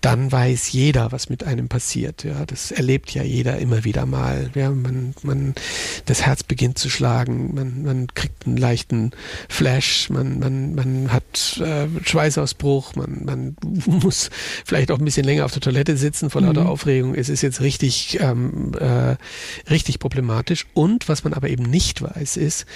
dann 0.00 0.30
weiß 0.32 0.72
jeder, 0.72 1.12
was 1.12 1.28
mit 1.28 1.44
einem 1.44 1.68
passiert. 1.68 2.19
Ja, 2.22 2.44
das 2.46 2.70
erlebt 2.70 3.12
ja 3.12 3.22
jeder 3.22 3.58
immer 3.58 3.84
wieder 3.84 4.06
mal. 4.06 4.50
Ja, 4.54 4.70
man, 4.70 5.14
man, 5.22 5.54
das 6.06 6.22
Herz 6.22 6.42
beginnt 6.42 6.78
zu 6.78 6.90
schlagen, 6.90 7.54
man, 7.54 7.82
man 7.82 8.06
kriegt 8.14 8.46
einen 8.46 8.56
leichten 8.56 9.12
Flash, 9.48 10.10
man, 10.10 10.38
man, 10.38 10.74
man 10.74 11.12
hat 11.12 11.60
äh, 11.64 11.86
Schweißausbruch, 12.04 12.94
man, 12.96 13.24
man 13.24 13.56
muss 13.86 14.30
vielleicht 14.64 14.90
auch 14.90 14.98
ein 14.98 15.04
bisschen 15.04 15.24
länger 15.24 15.44
auf 15.44 15.52
der 15.52 15.62
Toilette 15.62 15.96
sitzen 15.96 16.30
vor 16.30 16.40
lauter 16.40 16.62
mhm. 16.62 16.66
Aufregung. 16.68 17.14
Es 17.14 17.28
ist 17.28 17.42
jetzt 17.42 17.60
richtig, 17.60 18.18
ähm, 18.20 18.72
äh, 18.78 19.16
richtig 19.70 19.98
problematisch. 19.98 20.66
Und 20.74 21.08
was 21.08 21.24
man 21.24 21.34
aber 21.34 21.48
eben 21.48 21.64
nicht 21.64 22.02
weiß, 22.02 22.36
ist, 22.36 22.66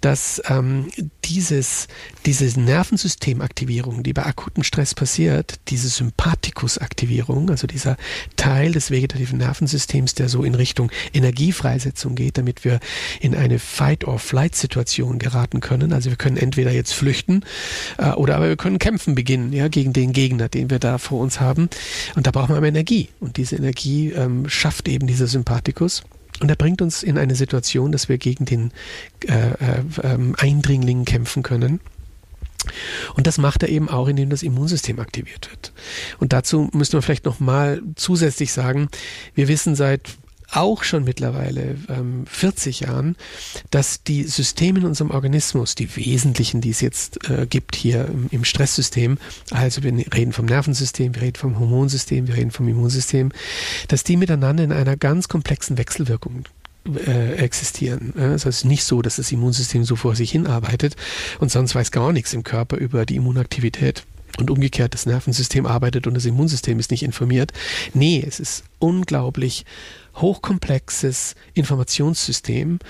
dass 0.00 0.42
ähm, 0.48 0.88
dieses, 1.24 1.88
diese 2.26 2.60
Nervensystemaktivierung, 2.60 4.02
die 4.02 4.12
bei 4.12 4.26
akutem 4.26 4.62
Stress 4.62 4.94
passiert, 4.94 5.60
diese 5.68 5.88
Sympathikusaktivierung, 5.88 7.50
also 7.50 7.66
dieser 7.66 7.96
Teil 8.36 8.72
des 8.72 8.83
vegetativen 8.90 9.38
Nervensystems, 9.38 10.14
der 10.14 10.28
so 10.28 10.42
in 10.42 10.54
Richtung 10.54 10.90
Energiefreisetzung 11.12 12.14
geht, 12.14 12.38
damit 12.38 12.64
wir 12.64 12.80
in 13.20 13.34
eine 13.34 13.58
Fight-or-Flight-Situation 13.58 15.18
geraten 15.18 15.60
können. 15.60 15.92
Also 15.92 16.10
wir 16.10 16.16
können 16.16 16.36
entweder 16.36 16.72
jetzt 16.72 16.94
flüchten 16.94 17.44
äh, 17.98 18.10
oder 18.10 18.36
aber 18.36 18.48
wir 18.48 18.56
können 18.56 18.78
kämpfen 18.78 19.14
beginnen, 19.14 19.52
ja, 19.52 19.68
gegen 19.68 19.92
den 19.92 20.12
Gegner, 20.12 20.48
den 20.48 20.70
wir 20.70 20.78
da 20.78 20.98
vor 20.98 21.20
uns 21.20 21.40
haben. 21.40 21.68
Und 22.14 22.26
da 22.26 22.30
brauchen 22.30 22.54
wir 22.54 22.62
Energie. 22.74 23.08
Und 23.20 23.36
diese 23.36 23.56
Energie 23.56 24.10
ähm, 24.10 24.48
schafft 24.48 24.88
eben 24.88 25.06
dieser 25.06 25.26
Sympathikus. 25.26 26.02
Und 26.40 26.50
er 26.50 26.56
bringt 26.56 26.82
uns 26.82 27.02
in 27.02 27.16
eine 27.16 27.36
Situation, 27.36 27.92
dass 27.92 28.08
wir 28.08 28.18
gegen 28.18 28.44
den 28.44 28.72
äh, 29.28 29.50
äh, 29.50 30.18
Eindringling 30.36 31.04
kämpfen 31.04 31.42
können. 31.44 31.80
Und 33.14 33.26
das 33.26 33.38
macht 33.38 33.62
er 33.62 33.68
eben 33.68 33.88
auch, 33.88 34.08
indem 34.08 34.30
das 34.30 34.42
Immunsystem 34.42 34.98
aktiviert 35.00 35.50
wird. 35.50 35.72
Und 36.18 36.32
dazu 36.32 36.68
müssen 36.72 36.94
wir 36.94 37.02
vielleicht 37.02 37.24
noch 37.24 37.40
mal 37.40 37.82
zusätzlich 37.96 38.52
sagen, 38.52 38.88
wir 39.34 39.48
wissen 39.48 39.74
seit 39.74 40.16
auch 40.54 40.84
schon 40.84 41.04
mittlerweile 41.04 41.76
ähm, 41.88 42.24
40 42.26 42.80
Jahren, 42.80 43.16
dass 43.70 44.02
die 44.02 44.24
Systeme 44.24 44.80
in 44.80 44.86
unserem 44.86 45.10
Organismus, 45.10 45.74
die 45.74 45.94
wesentlichen, 45.96 46.60
die 46.60 46.70
es 46.70 46.80
jetzt 46.80 47.28
äh, 47.28 47.46
gibt 47.46 47.74
hier 47.74 48.06
im, 48.06 48.28
im 48.30 48.44
Stresssystem, 48.44 49.18
also 49.50 49.82
wir 49.82 49.92
reden 50.14 50.32
vom 50.32 50.46
Nervensystem, 50.46 51.14
wir 51.14 51.22
reden 51.22 51.36
vom 51.36 51.58
Hormonsystem, 51.58 52.28
wir 52.28 52.36
reden 52.36 52.50
vom 52.50 52.68
Immunsystem, 52.68 53.32
dass 53.88 54.04
die 54.04 54.16
miteinander 54.16 54.64
in 54.64 54.72
einer 54.72 54.96
ganz 54.96 55.28
komplexen 55.28 55.76
Wechselwirkung 55.76 56.44
äh, 57.06 57.34
existieren. 57.36 58.12
Es 58.16 58.44
ist 58.44 58.64
nicht 58.64 58.84
so, 58.84 59.02
dass 59.02 59.16
das 59.16 59.32
Immunsystem 59.32 59.84
so 59.84 59.96
vor 59.96 60.14
sich 60.16 60.30
hin 60.30 60.46
arbeitet 60.46 60.96
und 61.40 61.50
sonst 61.50 61.74
weiß 61.74 61.90
gar 61.90 62.12
nichts 62.12 62.32
im 62.32 62.42
Körper 62.44 62.76
über 62.76 63.06
die 63.06 63.16
Immunaktivität. 63.16 64.04
Und 64.38 64.50
umgekehrt, 64.50 64.94
das 64.94 65.06
Nervensystem 65.06 65.64
arbeitet 65.64 66.08
und 66.08 66.14
das 66.14 66.24
Immunsystem 66.24 66.80
ist 66.80 66.90
nicht 66.90 67.04
informiert. 67.04 67.52
Nee, 67.92 68.24
es 68.26 68.40
ist 68.40 68.64
unglaublich 68.80 69.64
hochkomplexes 70.16 71.36
Informationssystem, 71.54 72.80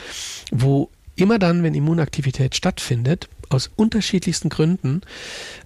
wo 0.51 0.91
immer 1.17 1.39
dann, 1.39 1.63
wenn 1.63 1.75
Immunaktivität 1.75 2.55
stattfindet, 2.55 3.29
aus 3.51 3.71
unterschiedlichsten 3.77 4.49
Gründen 4.49 5.03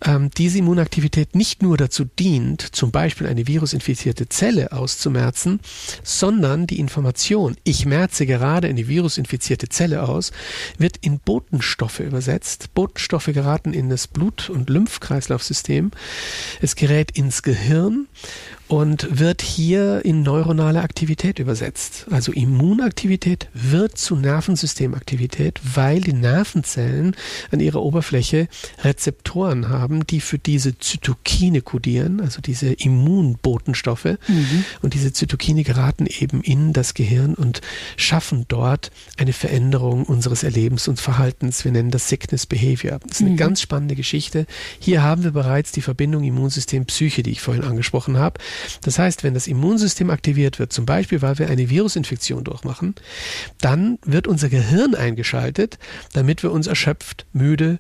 ähm, 0.05 0.31
diese 0.37 0.59
Immunaktivität 0.59 1.35
nicht 1.35 1.63
nur 1.63 1.77
dazu 1.77 2.05
dient, 2.05 2.63
zum 2.63 2.91
Beispiel 2.91 3.27
eine 3.27 3.47
virusinfizierte 3.47 4.29
Zelle 4.29 4.73
auszumerzen, 4.73 5.61
sondern 6.03 6.67
die 6.67 6.79
Information, 6.79 7.57
ich 7.65 7.87
merze 7.87 8.27
gerade 8.27 8.69
eine 8.69 8.89
virusinfizierte 8.89 9.69
Zelle 9.69 10.03
aus, 10.09 10.33
wird 10.79 10.97
in 10.99 11.19
Botenstoffe 11.19 12.01
übersetzt. 12.01 12.75
Botenstoffe 12.75 13.27
geraten 13.27 13.73
in 13.73 13.89
das 13.89 14.07
Blut- 14.07 14.51
und 14.51 14.71
Lymphkreislaufsystem. 14.71 15.91
Es 16.61 16.77
gerät 16.77 17.13
ins 17.13 17.43
Gehirn 17.43 18.07
und 18.69 19.19
wird 19.19 19.41
hier 19.41 20.05
in 20.05 20.23
neuronale 20.23 20.83
Aktivität 20.83 21.39
übersetzt. 21.39 22.07
Also 22.11 22.33
Immunaktivität 22.33 23.49
wird 23.55 23.97
zu 23.97 24.15
Nervensystemaktivität, 24.15 25.61
weil 25.75 26.01
die 26.01 26.13
Nervenzellen 26.13 27.17
an 27.51 27.61
ihrer 27.61 27.83
Oberfläche 27.83 28.49
Rezeptoren 28.85 29.71
haben, 29.71 30.07
die 30.07 30.21
für 30.21 30.39
diese 30.39 30.79
Zytokine 30.79 31.63
kodieren, 31.63 32.21
also 32.21 32.43
diese 32.43 32.73
Immunbotenstoffe. 32.73 34.19
Mhm. 34.29 34.65
Und 34.83 34.93
diese 34.93 35.15
Zytokine 35.15 35.65
geraten 35.65 36.07
eben 36.07 36.43
in 36.43 36.75
das 36.75 36.93
Gehirn 36.93 37.35
und 37.35 37.63
schaffen 37.97 38.45
dort 38.49 38.91
eine 39.17 39.33
Veränderung 39.33 40.05
unseres 40.05 40.43
Erlebens 40.43 40.89
und 40.89 41.01
Verhaltens. 41.01 41.65
Wir 41.65 41.73
nennen 41.73 41.91
das 41.91 42.09
Sickness 42.09 42.45
Behavior. 42.45 42.99
Das 43.03 43.13
ist 43.13 43.21
eine 43.23 43.31
mhm. 43.31 43.37
ganz 43.37 43.63
spannende 43.63 43.97
Geschichte. 43.97 44.47
Hier 44.79 45.03
haben 45.03 45.25
wir 45.25 45.31
bereits 45.31 45.73
die 45.73 45.81
Verbindung 45.81 46.23
Immunsystem-Psyche, 46.25 47.23
die 47.23 47.31
ich 47.31 47.41
vorhin 47.41 47.65
angesprochen 47.65 48.19
habe. 48.19 48.39
Das 48.83 48.99
heißt, 48.99 49.25
wenn 49.25 49.35
das 49.35 49.47
Immunsystem 49.47 50.11
aktiviert 50.11 50.59
wird, 50.59 50.73
zum 50.73 50.87
Beispiel 50.87 51.23
weil 51.23 51.39
wir 51.39 51.49
eine 51.49 51.71
Virusinfektion 51.71 52.45
durchmachen, 52.45 52.95
dann 53.61 53.99
wird 54.05 54.27
unser 54.27 54.49
Gehirn 54.49 54.95
eingeschaltet, 54.95 55.79
damit 56.13 56.43
wir 56.43 56.53
uns 56.53 56.67
erschöpft, 56.67 57.27
müde, 57.33 57.79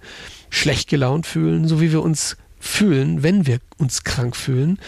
schlecht 0.51 0.88
gelaunt 0.88 1.27
fühlen, 1.27 1.69
so 1.69 1.81
wie 1.81 1.93
wir 1.93 2.03
uns 2.03 2.37
fühlen, 2.61 3.23
wenn 3.23 3.47
wir 3.47 3.59
uns 3.77 4.05
krank 4.05 4.37
fühlen. 4.37 4.79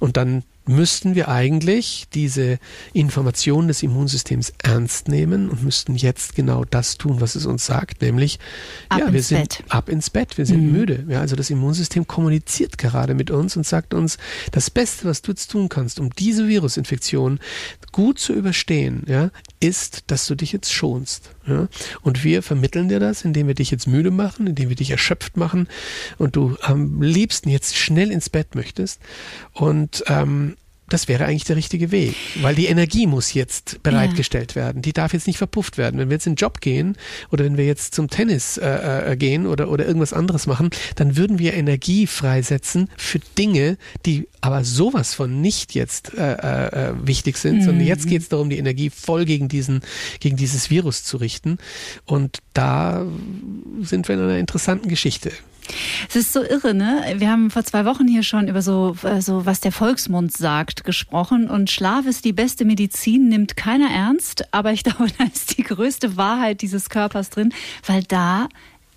Und 0.00 0.16
dann 0.16 0.44
müssten 0.68 1.14
wir 1.14 1.28
eigentlich 1.28 2.06
diese 2.12 2.58
Information 2.92 3.68
des 3.68 3.82
Immunsystems 3.82 4.52
ernst 4.62 5.08
nehmen 5.08 5.48
und 5.48 5.64
müssten 5.64 5.96
jetzt 5.96 6.34
genau 6.34 6.64
das 6.64 6.98
tun, 6.98 7.20
was 7.20 7.34
es 7.34 7.46
uns 7.46 7.66
sagt, 7.66 8.02
nämlich 8.02 8.38
ab 8.88 9.00
ja, 9.00 9.12
wir 9.12 9.22
sind 9.22 9.58
Bett. 9.58 9.64
ab 9.68 9.88
ins 9.88 10.10
Bett, 10.10 10.38
wir 10.38 10.46
sind 10.46 10.66
mhm. 10.66 10.72
müde. 10.72 11.06
Ja, 11.08 11.20
also 11.20 11.36
das 11.36 11.50
Immunsystem 11.50 12.06
kommuniziert 12.06 12.78
gerade 12.78 13.14
mit 13.14 13.30
uns 13.30 13.56
und 13.56 13.66
sagt 13.66 13.94
uns, 13.94 14.18
das 14.52 14.70
Beste, 14.70 15.06
was 15.06 15.22
du 15.22 15.32
jetzt 15.32 15.50
tun 15.50 15.68
kannst, 15.68 15.98
um 15.98 16.10
diese 16.10 16.46
Virusinfektion 16.46 17.40
gut 17.92 18.18
zu 18.18 18.34
überstehen, 18.34 19.04
ja, 19.06 19.30
ist, 19.60 20.04
dass 20.08 20.26
du 20.26 20.34
dich 20.34 20.52
jetzt 20.52 20.72
schonst. 20.72 21.30
Ja? 21.48 21.68
Und 22.02 22.24
wir 22.24 22.42
vermitteln 22.42 22.88
dir 22.88 23.00
das, 23.00 23.24
indem 23.24 23.46
wir 23.46 23.54
dich 23.54 23.70
jetzt 23.70 23.86
müde 23.86 24.10
machen, 24.10 24.46
indem 24.46 24.68
wir 24.68 24.76
dich 24.76 24.90
erschöpft 24.90 25.36
machen 25.36 25.68
und 26.18 26.36
du 26.36 26.56
am 26.62 27.02
liebsten 27.02 27.48
jetzt 27.48 27.76
schnell 27.76 28.10
ins 28.10 28.30
Bett 28.30 28.54
möchtest. 28.54 29.00
Und 29.52 30.04
ähm, 30.06 30.56
das 30.88 31.08
wäre 31.08 31.26
eigentlich 31.26 31.44
der 31.44 31.56
richtige 31.56 31.90
Weg, 31.90 32.14
weil 32.40 32.54
die 32.54 32.66
Energie 32.66 33.06
muss 33.06 33.34
jetzt 33.34 33.82
bereitgestellt 33.82 34.52
ja. 34.52 34.62
werden. 34.62 34.82
Die 34.82 34.92
darf 34.92 35.12
jetzt 35.12 35.26
nicht 35.26 35.38
verpufft 35.38 35.78
werden. 35.78 36.00
Wenn 36.00 36.08
wir 36.08 36.14
jetzt 36.14 36.26
in 36.26 36.32
den 36.32 36.38
Job 36.38 36.60
gehen 36.60 36.96
oder 37.30 37.44
wenn 37.44 37.56
wir 37.56 37.66
jetzt 37.66 37.94
zum 37.94 38.08
Tennis 38.08 38.56
äh, 38.56 39.12
äh, 39.12 39.16
gehen 39.16 39.46
oder, 39.46 39.70
oder 39.70 39.86
irgendwas 39.86 40.12
anderes 40.12 40.46
machen, 40.46 40.70
dann 40.96 41.16
würden 41.16 41.38
wir 41.38 41.54
Energie 41.54 42.06
freisetzen 42.06 42.88
für 42.96 43.18
Dinge, 43.36 43.76
die 44.06 44.28
aber 44.40 44.64
sowas 44.64 45.14
von 45.14 45.40
nicht 45.40 45.74
jetzt 45.74 46.14
äh, 46.14 46.34
äh, 46.34 46.90
äh 46.90 46.94
wichtig 47.02 47.36
sind, 47.36 47.58
mhm. 47.58 47.62
sondern 47.62 47.86
jetzt 47.86 48.06
geht 48.06 48.22
es 48.22 48.28
darum, 48.28 48.50
die 48.50 48.58
Energie 48.58 48.90
voll 48.90 49.24
gegen 49.24 49.48
diesen, 49.48 49.80
gegen 50.20 50.36
dieses 50.36 50.70
Virus 50.70 51.04
zu 51.04 51.18
richten. 51.18 51.58
Und 52.04 52.38
da 52.54 53.06
sind 53.82 54.08
wir 54.08 54.14
in 54.14 54.22
einer 54.22 54.38
interessanten 54.38 54.88
Geschichte. 54.88 55.32
Es 56.08 56.16
ist 56.16 56.32
so 56.32 56.42
irre, 56.42 56.74
ne? 56.74 57.02
Wir 57.16 57.30
haben 57.30 57.50
vor 57.50 57.64
zwei 57.64 57.84
Wochen 57.84 58.08
hier 58.08 58.22
schon 58.22 58.48
über 58.48 58.62
so, 58.62 58.96
äh, 59.02 59.20
so 59.20 59.46
was 59.46 59.60
der 59.60 59.72
Volksmund 59.72 60.36
sagt 60.36 60.84
gesprochen 60.84 61.48
und 61.48 61.70
Schlaf 61.70 62.06
ist 62.06 62.24
die 62.24 62.32
beste 62.32 62.64
Medizin, 62.64 63.28
nimmt 63.28 63.56
keiner 63.56 63.90
ernst, 63.90 64.52
aber 64.52 64.72
ich 64.72 64.84
glaube, 64.84 65.06
da 65.18 65.24
ist 65.24 65.56
die 65.58 65.62
größte 65.62 66.16
Wahrheit 66.16 66.62
dieses 66.62 66.90
Körpers 66.90 67.30
drin, 67.30 67.52
weil 67.86 68.02
da 68.02 68.48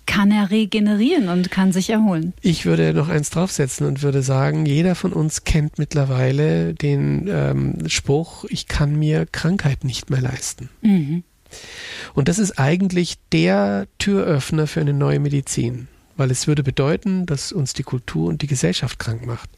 kann 0.06 0.30
er 0.30 0.50
regenerieren 0.50 1.28
und 1.28 1.50
kann 1.50 1.72
sich 1.72 1.90
erholen. 1.90 2.32
Ich 2.42 2.66
würde 2.66 2.92
noch 2.92 3.08
eins 3.08 3.30
draufsetzen 3.30 3.86
und 3.86 4.02
würde 4.02 4.22
sagen, 4.22 4.66
jeder 4.66 4.94
von 4.94 5.12
uns 5.12 5.44
kennt 5.44 5.78
mittlerweile 5.78 6.74
den 6.74 7.28
ähm, 7.28 7.88
Spruch, 7.88 8.44
ich 8.48 8.66
kann 8.66 8.98
mir 8.98 9.26
Krankheit 9.26 9.84
nicht 9.84 10.10
mehr 10.10 10.20
leisten. 10.20 10.68
Mhm. 10.82 11.22
Und 12.14 12.28
das 12.28 12.38
ist 12.38 12.58
eigentlich 12.58 13.16
der 13.32 13.86
Türöffner 13.98 14.66
für 14.66 14.80
eine 14.80 14.92
neue 14.92 15.20
Medizin 15.20 15.88
weil 16.16 16.30
es 16.30 16.46
würde 16.46 16.62
bedeuten, 16.62 17.26
dass 17.26 17.52
uns 17.52 17.72
die 17.72 17.82
Kultur 17.82 18.28
und 18.28 18.42
die 18.42 18.46
Gesellschaft 18.46 18.98
krank 18.98 19.26
macht. 19.26 19.50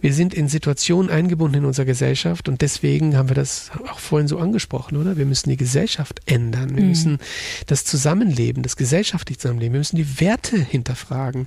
Wir 0.00 0.12
sind 0.12 0.34
in 0.34 0.48
Situationen 0.48 1.10
eingebunden 1.10 1.58
in 1.58 1.64
unserer 1.64 1.86
Gesellschaft 1.86 2.48
und 2.48 2.60
deswegen 2.60 3.16
haben 3.16 3.28
wir 3.28 3.36
das 3.36 3.70
auch 3.90 3.98
vorhin 3.98 4.28
so 4.28 4.38
angesprochen, 4.38 4.96
oder? 4.96 5.16
Wir 5.16 5.26
müssen 5.26 5.50
die 5.50 5.56
Gesellschaft 5.56 6.20
ändern. 6.26 6.76
Wir 6.76 6.82
mhm. 6.82 6.88
müssen 6.88 7.18
das 7.66 7.84
Zusammenleben, 7.84 8.62
das 8.62 8.76
gesellschaftliche 8.76 9.40
Zusammenleben, 9.40 9.74
wir 9.74 9.80
müssen 9.80 9.96
die 9.96 10.20
Werte 10.20 10.58
hinterfragen. 10.58 11.46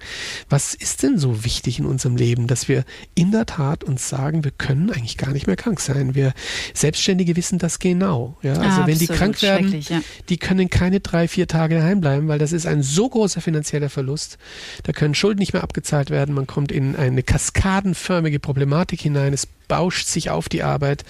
Was 0.49 0.73
ist 0.73 1.03
denn 1.03 1.17
so 1.17 1.43
wichtig 1.43 1.79
in 1.79 1.85
unserem 1.85 2.15
Leben, 2.15 2.47
dass 2.47 2.67
wir 2.67 2.83
in 3.15 3.31
der 3.31 3.45
Tat 3.45 3.83
uns 3.83 4.09
sagen, 4.09 4.43
wir 4.43 4.51
können 4.51 4.91
eigentlich 4.91 5.17
gar 5.17 5.31
nicht 5.31 5.47
mehr 5.47 5.55
krank 5.55 5.79
sein. 5.79 6.15
Wir 6.15 6.33
Selbstständige 6.73 7.35
wissen 7.35 7.59
das 7.59 7.79
genau. 7.79 8.37
Ja? 8.41 8.53
Also 8.53 8.81
ah, 8.81 8.87
wenn 8.87 8.97
die 8.97 9.07
krank 9.07 9.41
werden, 9.41 9.79
ja. 9.87 10.01
die 10.29 10.37
können 10.37 10.69
keine 10.69 10.99
drei, 10.99 11.27
vier 11.27 11.47
Tage 11.47 11.75
daheim 11.75 12.01
bleiben, 12.01 12.27
weil 12.27 12.39
das 12.39 12.51
ist 12.51 12.65
ein 12.65 12.83
so 12.83 13.09
großer 13.09 13.41
finanzieller 13.41 13.89
Verlust. 13.89 14.37
Da 14.83 14.91
können 14.91 15.13
Schulden 15.13 15.39
nicht 15.39 15.53
mehr 15.53 15.63
abgezahlt 15.63 16.09
werden. 16.09 16.33
Man 16.33 16.47
kommt 16.47 16.71
in 16.71 16.95
eine 16.95 17.23
Kaskade 17.23 17.86
schokoladenförmige 17.93 18.39
Problematik 18.39 19.01
hinein. 19.01 19.33
Es 19.33 19.45
bauscht 19.45 20.07
sich 20.07 20.29
auf 20.29 20.49
die 20.49 20.63
Arbeit 20.63 21.03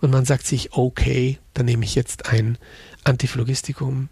und 0.00 0.10
man 0.10 0.24
sagt 0.24 0.46
sich, 0.46 0.72
okay, 0.72 1.38
dann 1.54 1.66
nehme 1.66 1.84
ich 1.84 1.94
jetzt 1.94 2.26
ein 2.26 2.58
Antiphlogistikum, 3.04 4.08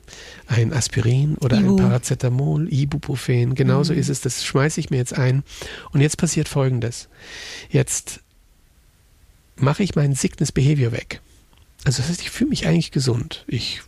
ein 0.47 0.73
Aspirin 0.73 1.37
oder 1.37 1.59
Ibu. 1.59 1.77
ein 1.77 1.77
Paracetamol, 1.77 2.73
Ibuprofen. 2.73 3.55
Genauso 3.55 3.93
mhm. 3.93 4.01
ist 4.01 4.09
es. 4.09 4.21
Das 4.21 4.45
schmeiße 4.45 4.81
ich 4.81 4.91
mir 4.91 4.97
jetzt 4.97 5.17
ein. 5.17 5.43
Und 5.93 6.01
jetzt 6.01 6.17
passiert 6.17 6.49
Folgendes. 6.49 7.09
Jetzt 7.69 8.21
mache 9.57 9.83
ich 9.83 9.95
meinen 9.95 10.15
Sickness 10.15 10.51
Behavior 10.51 10.93
weg. 10.93 11.21
Also 11.85 12.03
das 12.03 12.11
heißt, 12.11 12.21
ich 12.23 12.31
fühle 12.31 12.51
mich 12.51 12.67
eigentlich 12.67 12.91
gesund. 12.91 13.45
Ich, 13.47 13.83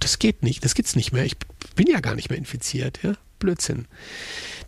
das 0.00 0.18
geht 0.18 0.42
nicht. 0.42 0.64
Das 0.64 0.74
geht's 0.74 0.96
nicht 0.96 1.12
mehr. 1.12 1.24
Ich 1.24 1.36
bin 1.76 1.86
ja 1.86 2.00
gar 2.00 2.14
nicht 2.14 2.28
mehr 2.28 2.38
infiziert. 2.38 3.00
Ja? 3.02 3.14
Blödsinn. 3.38 3.86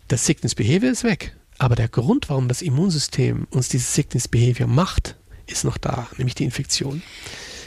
Das 0.07 0.25
Sickness 0.25 0.55
Behavior 0.55 0.91
ist 0.91 1.03
weg. 1.03 1.35
Aber 1.57 1.75
der 1.75 1.87
Grund, 1.87 2.29
warum 2.29 2.47
das 2.47 2.61
Immunsystem 2.61 3.47
uns 3.49 3.69
dieses 3.69 3.93
Sickness 3.93 4.27
Behavior 4.27 4.67
macht, 4.67 5.15
ist 5.47 5.63
noch 5.63 5.77
da, 5.77 6.07
nämlich 6.17 6.35
die 6.35 6.43
Infektion. 6.43 7.01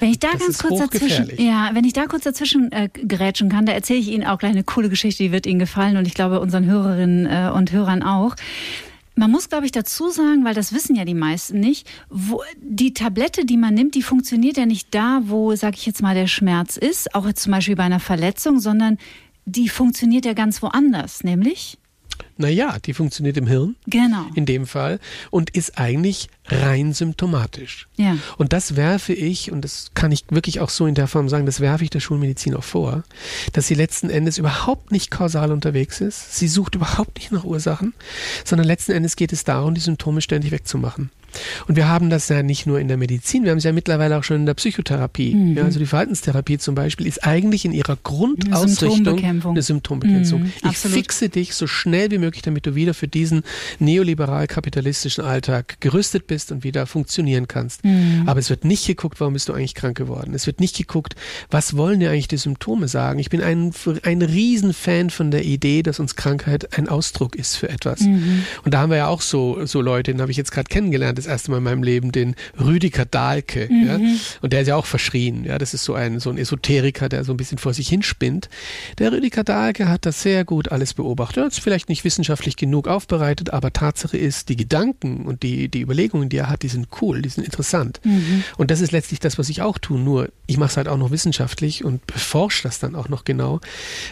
Wenn 0.00 0.10
ich 0.10 0.18
da 0.18 0.28
das 0.32 0.40
ganz 0.40 0.58
kurz 0.58 0.78
dazwischen, 0.78 1.30
ja, 1.38 1.70
wenn 1.72 1.84
ich 1.84 1.92
da 1.92 2.06
kurz 2.06 2.24
dazwischen 2.24 2.70
äh, 2.70 2.88
grätschen 2.88 3.48
kann, 3.48 3.66
da 3.66 3.72
erzähle 3.72 3.98
ich 3.98 4.08
Ihnen 4.08 4.24
auch 4.26 4.38
gleich 4.38 4.52
eine 4.52 4.64
coole 4.64 4.88
Geschichte, 4.88 5.22
die 5.22 5.32
wird 5.32 5.46
Ihnen 5.46 5.58
gefallen 5.58 5.96
und 5.96 6.06
ich 6.06 6.14
glaube 6.14 6.40
unseren 6.40 6.66
Hörerinnen 6.66 7.26
äh, 7.26 7.50
und 7.52 7.72
Hörern 7.72 8.02
auch. 8.02 8.36
Man 9.16 9.32
muss, 9.32 9.48
glaube 9.48 9.66
ich, 9.66 9.72
dazu 9.72 10.10
sagen, 10.10 10.44
weil 10.44 10.54
das 10.54 10.72
wissen 10.72 10.94
ja 10.94 11.04
die 11.04 11.14
meisten 11.14 11.58
nicht, 11.58 11.90
wo, 12.08 12.42
die 12.60 12.94
Tablette, 12.94 13.44
die 13.44 13.56
man 13.56 13.74
nimmt, 13.74 13.96
die 13.96 14.02
funktioniert 14.02 14.56
ja 14.56 14.66
nicht 14.66 14.94
da, 14.94 15.22
wo, 15.24 15.56
sag 15.56 15.74
ich 15.74 15.86
jetzt 15.86 16.02
mal, 16.02 16.14
der 16.14 16.28
Schmerz 16.28 16.76
ist, 16.76 17.16
auch 17.16 17.26
jetzt 17.26 17.42
zum 17.42 17.50
Beispiel 17.50 17.74
bei 17.74 17.82
einer 17.82 17.98
Verletzung, 17.98 18.60
sondern 18.60 18.98
die 19.44 19.68
funktioniert 19.68 20.24
ja 20.24 20.34
ganz 20.34 20.62
woanders, 20.62 21.24
nämlich 21.24 21.78
naja, 22.38 22.78
die 22.84 22.94
funktioniert 22.94 23.36
im 23.36 23.46
Hirn. 23.46 23.76
Genau. 23.86 24.26
In 24.34 24.46
dem 24.46 24.66
Fall. 24.66 25.00
Und 25.30 25.50
ist 25.50 25.78
eigentlich 25.78 26.28
rein 26.48 26.92
symptomatisch. 26.92 27.88
Ja. 27.96 28.16
Und 28.36 28.52
das 28.52 28.76
werfe 28.76 29.12
ich, 29.12 29.52
und 29.52 29.62
das 29.62 29.90
kann 29.94 30.12
ich 30.12 30.24
wirklich 30.30 30.60
auch 30.60 30.70
so 30.70 30.86
in 30.86 30.94
der 30.94 31.06
Form 31.06 31.28
sagen, 31.28 31.46
das 31.46 31.60
werfe 31.60 31.84
ich 31.84 31.90
der 31.90 32.00
Schulmedizin 32.00 32.54
auch 32.54 32.64
vor, 32.64 33.04
dass 33.52 33.66
sie 33.66 33.74
letzten 33.74 34.10
Endes 34.10 34.38
überhaupt 34.38 34.92
nicht 34.92 35.10
kausal 35.10 35.52
unterwegs 35.52 36.00
ist. 36.00 36.36
Sie 36.36 36.48
sucht 36.48 36.74
überhaupt 36.74 37.18
nicht 37.18 37.32
nach 37.32 37.44
Ursachen, 37.44 37.94
sondern 38.44 38.66
letzten 38.66 38.92
Endes 38.92 39.16
geht 39.16 39.32
es 39.32 39.44
darum, 39.44 39.74
die 39.74 39.80
Symptome 39.80 40.20
ständig 40.20 40.50
wegzumachen. 40.50 41.10
Und 41.66 41.76
wir 41.76 41.88
haben 41.88 42.10
das 42.10 42.28
ja 42.28 42.42
nicht 42.42 42.66
nur 42.66 42.80
in 42.80 42.88
der 42.88 42.96
Medizin, 42.96 43.44
wir 43.44 43.50
haben 43.50 43.58
es 43.58 43.64
ja 43.64 43.72
mittlerweile 43.72 44.18
auch 44.18 44.24
schon 44.24 44.38
in 44.38 44.46
der 44.46 44.54
Psychotherapie. 44.54 45.34
Mhm. 45.34 45.56
Ja, 45.56 45.64
also 45.64 45.78
die 45.78 45.86
Verhaltenstherapie 45.86 46.58
zum 46.58 46.74
Beispiel 46.74 47.06
ist 47.06 47.24
eigentlich 47.24 47.64
in 47.64 47.72
ihrer 47.72 47.96
Grundausrichtung 48.02 48.88
eine 48.88 48.96
Symptombekämpfung. 48.96 49.50
Eine 49.52 49.62
Symptombekämpfung. 49.62 50.42
Mhm, 50.42 50.52
ich 50.70 50.78
fixe 50.78 51.28
dich 51.28 51.54
so 51.54 51.66
schnell 51.66 52.10
wie 52.10 52.18
möglich, 52.18 52.42
damit 52.42 52.66
du 52.66 52.74
wieder 52.74 52.94
für 52.94 53.08
diesen 53.08 53.42
neoliberal-kapitalistischen 53.78 55.24
Alltag 55.24 55.76
gerüstet 55.80 56.26
bist 56.26 56.37
und 56.52 56.64
wieder 56.64 56.86
funktionieren 56.86 57.48
kannst. 57.48 57.84
Mhm. 57.84 58.24
Aber 58.26 58.40
es 58.40 58.50
wird 58.50 58.64
nicht 58.64 58.86
geguckt, 58.86 59.20
warum 59.20 59.34
bist 59.34 59.48
du 59.48 59.52
eigentlich 59.52 59.74
krank 59.74 59.96
geworden. 59.96 60.34
Es 60.34 60.46
wird 60.46 60.60
nicht 60.60 60.76
geguckt, 60.76 61.14
was 61.50 61.76
wollen 61.76 62.00
dir 62.00 62.10
eigentlich 62.10 62.28
die 62.28 62.36
Symptome 62.36 62.88
sagen. 62.88 63.18
Ich 63.18 63.30
bin 63.30 63.42
ein, 63.42 63.72
ein 64.02 64.22
Riesenfan 64.22 65.10
von 65.10 65.30
der 65.30 65.44
Idee, 65.44 65.82
dass 65.82 66.00
uns 66.00 66.16
Krankheit 66.16 66.78
ein 66.78 66.88
Ausdruck 66.88 67.36
ist 67.36 67.56
für 67.56 67.68
etwas. 67.68 68.00
Mhm. 68.00 68.44
Und 68.64 68.74
da 68.74 68.80
haben 68.80 68.90
wir 68.90 68.98
ja 68.98 69.08
auch 69.08 69.20
so, 69.20 69.66
so 69.66 69.80
Leute, 69.80 70.12
den 70.12 70.20
habe 70.20 70.30
ich 70.30 70.36
jetzt 70.36 70.52
gerade 70.52 70.68
kennengelernt, 70.68 71.18
das 71.18 71.26
erste 71.26 71.50
Mal 71.50 71.58
in 71.58 71.64
meinem 71.64 71.82
Leben 71.82 72.12
den 72.12 72.34
Rüdiger 72.58 73.04
Dahlke. 73.04 73.68
Mhm. 73.70 73.86
Ja? 73.86 73.98
Und 74.42 74.52
der 74.52 74.62
ist 74.62 74.68
ja 74.68 74.76
auch 74.76 74.86
verschrien. 74.86 75.44
Ja, 75.44 75.58
das 75.58 75.74
ist 75.74 75.84
so 75.84 75.94
ein, 75.94 76.20
so 76.20 76.30
ein 76.30 76.38
Esoteriker, 76.38 77.08
der 77.08 77.24
so 77.24 77.32
ein 77.32 77.36
bisschen 77.36 77.58
vor 77.58 77.74
sich 77.74 77.88
hinspinnt. 77.88 78.48
Der 78.98 79.12
Rüdiger 79.12 79.44
Dahlke 79.44 79.88
hat 79.88 80.06
das 80.06 80.22
sehr 80.22 80.44
gut 80.44 80.70
alles 80.70 80.94
beobachtet. 80.94 81.38
Er 81.38 81.44
hat 81.44 81.52
es 81.52 81.58
vielleicht 81.58 81.88
nicht 81.88 82.04
wissenschaftlich 82.04 82.56
genug 82.56 82.88
aufbereitet, 82.88 83.50
aber 83.50 83.72
Tatsache 83.72 84.16
ist, 84.16 84.48
die 84.48 84.56
Gedanken 84.56 85.26
und 85.26 85.42
die, 85.42 85.68
die 85.68 85.82
Überlegungen, 85.82 86.27
die 86.28 86.38
er 86.38 86.48
hat, 86.48 86.62
die 86.62 86.68
sind 86.68 86.88
cool, 87.00 87.22
die 87.22 87.28
sind 87.28 87.44
interessant. 87.44 88.00
Mhm. 88.04 88.44
Und 88.56 88.70
das 88.70 88.80
ist 88.80 88.92
letztlich 88.92 89.20
das, 89.20 89.38
was 89.38 89.48
ich 89.48 89.62
auch 89.62 89.78
tue. 89.78 89.98
Nur 89.98 90.30
ich 90.46 90.56
mache 90.56 90.70
es 90.70 90.76
halt 90.76 90.88
auch 90.88 90.98
noch 90.98 91.10
wissenschaftlich 91.10 91.84
und 91.84 92.06
beforsche 92.06 92.62
das 92.62 92.78
dann 92.78 92.94
auch 92.94 93.08
noch 93.08 93.24
genau. 93.24 93.60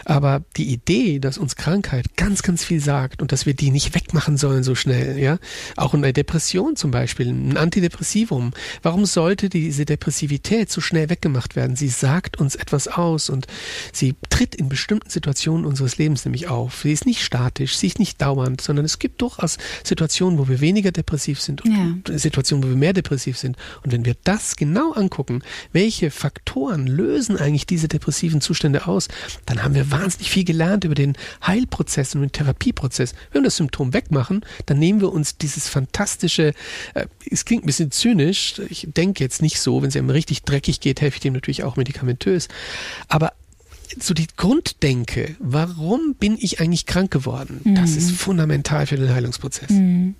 Aber 0.05 0.43
die 0.55 0.71
Idee, 0.71 1.19
dass 1.19 1.37
uns 1.37 1.55
Krankheit 1.55 2.15
ganz, 2.15 2.43
ganz 2.43 2.63
viel 2.63 2.79
sagt 2.79 3.21
und 3.21 3.31
dass 3.31 3.45
wir 3.45 3.53
die 3.53 3.71
nicht 3.71 3.95
wegmachen 3.95 4.37
sollen 4.37 4.63
so 4.63 4.75
schnell, 4.75 5.17
ja, 5.17 5.39
auch 5.75 5.93
in 5.93 6.01
der 6.01 6.13
Depression 6.13 6.75
zum 6.75 6.91
Beispiel, 6.91 7.07
Beispiel, 7.07 7.27
ein 7.27 7.57
Antidepressivum. 7.57 8.51
Warum 8.81 9.05
sollte 9.05 9.49
diese 9.49 9.85
Depressivität 9.85 10.71
so 10.71 10.81
schnell 10.81 11.09
weggemacht 11.09 11.55
werden? 11.55 11.75
Sie 11.75 11.89
sagt 11.89 12.37
uns 12.37 12.55
etwas 12.55 12.87
aus 12.87 13.29
und 13.29 13.47
sie 13.93 14.15
tritt 14.29 14.55
in 14.55 14.67
bestimmten 14.69 15.09
Situationen 15.09 15.65
unseres 15.65 15.97
Lebens 15.97 16.25
nämlich 16.25 16.47
auf. 16.47 16.81
Sie 16.81 16.91
ist 16.91 17.05
nicht 17.05 17.23
statisch, 17.23 17.77
sie 17.77 17.87
ist 17.87 17.99
nicht 17.99 18.21
dauernd, 18.21 18.61
sondern 18.61 18.83
es 18.83 18.99
gibt 18.99 19.21
durchaus 19.21 19.57
Situationen, 19.83 20.39
wo 20.39 20.47
wir 20.47 20.59
weniger 20.59 20.91
depressiv 20.91 21.39
sind 21.39 21.63
und 21.63 21.71
ja. 22.06 22.06
Situationen, 22.15 22.63
wo 22.63 22.69
wir 22.69 22.75
mehr 22.77 22.93
depressiv 22.93 23.37
sind. 23.37 23.57
Und 23.83 23.91
wenn 23.91 24.05
wir 24.05 24.15
das 24.23 24.55
genau 24.55 24.91
angucken, 24.93 25.41
welche 25.71 26.11
Faktoren 26.11 26.87
lösen 26.87 27.37
eigentlich 27.37 27.65
diese 27.65 27.87
depressiven 27.87 28.41
Zustände 28.41 28.87
aus, 28.87 29.07
dann 29.45 29.63
haben 29.63 29.75
wir 29.75 29.91
wahnsinnig 29.91 30.29
viel 30.29 30.43
gelernt 30.43 30.83
über 30.83 30.95
den 30.95 31.13
Heilprozess 31.45 32.15
und 32.15 32.21
den 32.21 32.31
Therapieprozess. 32.31 33.13
Wenn 33.31 33.41
wir 33.41 33.47
das 33.47 33.57
Symptom 33.57 33.93
wegmachen, 33.93 34.45
dann 34.65 34.79
nehmen 34.79 35.01
wir 35.01 35.11
uns 35.11 35.37
dieses 35.37 35.67
fantastische 35.67 36.53
äh, 36.93 37.07
es 37.29 37.45
klingt 37.45 37.63
ein 37.63 37.67
bisschen 37.67 37.91
zynisch. 37.91 38.59
Ich 38.69 38.87
denke 38.89 39.23
jetzt 39.23 39.41
nicht 39.41 39.59
so. 39.59 39.81
Wenn 39.81 39.89
es 39.89 39.95
ihm 39.95 40.09
richtig 40.09 40.43
dreckig 40.43 40.79
geht, 40.79 41.01
helfe 41.01 41.15
ich 41.15 41.21
dem 41.21 41.33
natürlich 41.33 41.63
auch 41.63 41.75
medikamentös. 41.75 42.47
Aber 43.07 43.33
so 43.99 44.13
die 44.13 44.27
Grunddenke, 44.35 45.35
warum 45.39 46.15
bin 46.15 46.37
ich 46.39 46.59
eigentlich 46.59 46.85
krank 46.85 47.11
geworden, 47.11 47.61
mhm. 47.63 47.75
das 47.75 47.95
ist 47.95 48.11
fundamental 48.11 48.85
für 48.85 48.97
den 48.97 49.09
Heilungsprozess. 49.09 49.69
Mhm. 49.69 50.15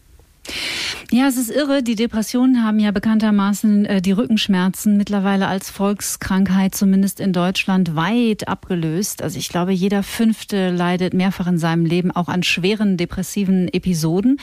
Ja, 1.12 1.28
es 1.28 1.38
ist 1.38 1.50
irre. 1.50 1.84
Die 1.84 1.96
Depressionen 1.96 2.64
haben 2.64 2.80
ja 2.80 2.92
bekanntermaßen 2.92 3.86
äh, 3.86 4.02
die 4.02 4.12
Rückenschmerzen 4.12 4.98
mittlerweile 4.98 5.48
als 5.48 5.70
Volkskrankheit, 5.70 6.76
zumindest 6.76 7.20
in 7.20 7.34
Deutschland, 7.34 7.96
weit 7.96 8.48
abgelöst. 8.48 9.22
Also 9.22 9.40
ich 9.40 9.50
glaube, 9.50 9.72
jeder 9.72 10.04
Fünfte 10.04 10.70
leidet 10.70 11.14
mehrfach 11.14 11.48
in 11.48 11.58
seinem 11.58 11.86
Leben 11.86 12.12
auch 12.12 12.28
an 12.28 12.44
schweren 12.44 12.98
depressiven 12.98 13.68
Episoden. 13.74 14.40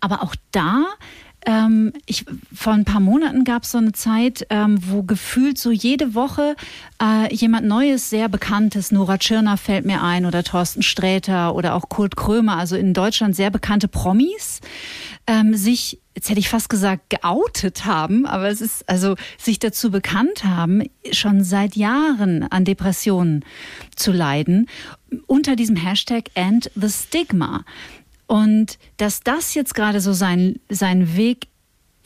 Aber 0.00 0.22
auch 0.22 0.34
da 0.52 0.84
ähm, 1.46 1.92
ich, 2.06 2.24
vor 2.52 2.72
ein 2.72 2.84
paar 2.84 3.00
Monaten 3.00 3.44
gab 3.44 3.62
es 3.62 3.70
so 3.70 3.78
eine 3.78 3.92
Zeit, 3.92 4.46
ähm, 4.50 4.78
wo 4.82 5.04
gefühlt 5.04 5.58
so 5.58 5.70
jede 5.70 6.14
Woche 6.14 6.56
äh, 7.00 7.32
jemand 7.32 7.66
Neues, 7.66 8.10
sehr 8.10 8.28
Bekanntes, 8.28 8.90
Nora 8.90 9.16
Tschirner 9.16 9.56
fällt 9.56 9.86
mir 9.86 10.02
ein 10.02 10.26
oder 10.26 10.42
Thorsten 10.42 10.82
Sträter 10.82 11.54
oder 11.54 11.74
auch 11.74 11.88
Kurt 11.88 12.16
Krömer, 12.16 12.56
also 12.56 12.74
in 12.76 12.92
Deutschland 12.94 13.36
sehr 13.36 13.50
bekannte 13.50 13.86
Promis, 13.86 14.60
ähm, 15.26 15.54
sich, 15.54 16.00
jetzt 16.14 16.28
hätte 16.28 16.40
ich 16.40 16.48
fast 16.48 16.68
gesagt, 16.68 17.10
geoutet 17.10 17.84
haben, 17.84 18.26
aber 18.26 18.48
es 18.48 18.60
ist 18.60 18.88
also 18.88 19.16
sich 19.38 19.58
dazu 19.58 19.90
bekannt 19.90 20.44
haben, 20.44 20.82
schon 21.12 21.42
seit 21.42 21.76
Jahren 21.76 22.44
an 22.44 22.64
Depressionen 22.64 23.44
zu 23.94 24.12
leiden, 24.12 24.68
unter 25.26 25.56
diesem 25.56 25.76
Hashtag 25.76 26.30
End 26.34 26.70
the 26.74 26.88
Stigma. 26.88 27.64
Und 28.26 28.78
dass 28.96 29.20
das 29.20 29.54
jetzt 29.54 29.74
gerade 29.74 30.00
so 30.00 30.12
sein, 30.12 30.58
seinen 30.68 31.16
Weg 31.16 31.48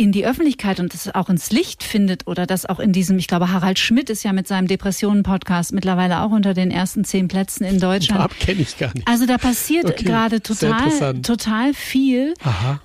in 0.00 0.12
die 0.12 0.24
Öffentlichkeit 0.24 0.80
und 0.80 0.94
das 0.94 1.14
auch 1.14 1.28
ins 1.28 1.50
Licht 1.50 1.84
findet 1.84 2.26
oder 2.26 2.46
das 2.46 2.64
auch 2.64 2.80
in 2.80 2.90
diesem, 2.90 3.18
ich 3.18 3.28
glaube, 3.28 3.52
Harald 3.52 3.78
Schmidt 3.78 4.08
ist 4.08 4.22
ja 4.22 4.32
mit 4.32 4.48
seinem 4.48 4.66
Depressionen-Podcast 4.66 5.74
mittlerweile 5.74 6.22
auch 6.22 6.30
unter 6.30 6.54
den 6.54 6.70
ersten 6.70 7.04
zehn 7.04 7.28
Plätzen 7.28 7.64
in 7.64 7.78
Deutschland. 7.78 8.22
Ab 8.22 8.32
kenne 8.40 8.62
ich 8.62 8.78
gar 8.78 8.94
nicht. 8.94 9.06
Also 9.06 9.26
da 9.26 9.36
passiert 9.36 9.84
okay, 9.84 10.04
gerade 10.04 10.40
total, 10.40 11.20
total 11.20 11.74
viel. 11.74 12.32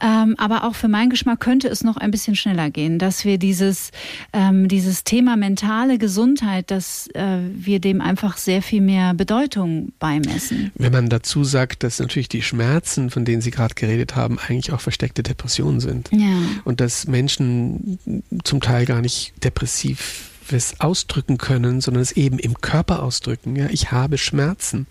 Ähm, 0.01 0.35
aber 0.37 0.65
auch 0.65 0.75
für 0.75 0.89
meinen 0.89 1.09
Geschmack 1.09 1.39
könnte 1.39 1.69
es 1.69 1.85
noch 1.85 1.95
ein 1.95 2.11
bisschen 2.11 2.35
schneller 2.35 2.69
gehen, 2.69 2.99
dass 2.99 3.23
wir 3.23 3.37
dieses, 3.37 3.91
ähm, 4.33 4.67
dieses 4.67 5.05
Thema 5.05 5.37
mentale 5.37 5.97
Gesundheit, 5.97 6.69
dass 6.69 7.07
äh, 7.13 7.37
wir 7.53 7.79
dem 7.79 8.01
einfach 8.01 8.35
sehr 8.35 8.61
viel 8.61 8.81
mehr 8.81 9.13
Bedeutung 9.13 9.93
beimessen. 9.99 10.71
Wenn 10.75 10.91
man 10.91 11.07
dazu 11.07 11.45
sagt, 11.45 11.83
dass 11.83 11.99
natürlich 11.99 12.27
die 12.27 12.41
Schmerzen, 12.41 13.09
von 13.09 13.23
denen 13.23 13.41
Sie 13.41 13.51
gerade 13.51 13.73
geredet 13.73 14.17
haben, 14.17 14.37
eigentlich 14.37 14.73
auch 14.73 14.81
versteckte 14.81 15.23
Depressionen 15.23 15.79
sind. 15.79 16.09
Ja. 16.11 16.27
Und 16.65 16.81
dass 16.81 17.04
Menschen 17.07 17.99
zum 18.43 18.61
Teil 18.61 18.85
gar 18.85 19.01
nicht 19.01 19.33
depressiv 19.43 20.31
ausdrücken 20.79 21.37
können, 21.37 21.81
sondern 21.81 22.01
es 22.01 22.11
eben 22.11 22.39
im 22.39 22.61
Körper 22.61 23.03
ausdrücken. 23.03 23.55
Ja, 23.55 23.67
ich 23.69 23.91
habe 23.91 24.17
Schmerzen. 24.17 24.87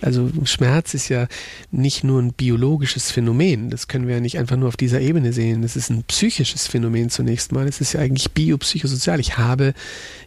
Also 0.00 0.30
Schmerz 0.44 0.94
ist 0.94 1.08
ja 1.08 1.26
nicht 1.70 2.04
nur 2.04 2.20
ein 2.20 2.32
biologisches 2.32 3.10
Phänomen. 3.10 3.70
Das 3.70 3.88
können 3.88 4.06
wir 4.06 4.14
ja 4.14 4.20
nicht 4.20 4.38
einfach 4.38 4.56
nur 4.56 4.68
auf 4.68 4.76
dieser 4.76 5.00
Ebene 5.00 5.32
sehen. 5.32 5.62
Das 5.62 5.76
ist 5.76 5.90
ein 5.90 6.04
psychisches 6.04 6.66
Phänomen 6.66 7.10
zunächst 7.10 7.52
mal. 7.52 7.66
Es 7.66 7.80
ist 7.80 7.92
ja 7.92 8.00
eigentlich 8.00 8.32
biopsychosozial. 8.32 9.20
Ich 9.20 9.36
habe, 9.38 9.74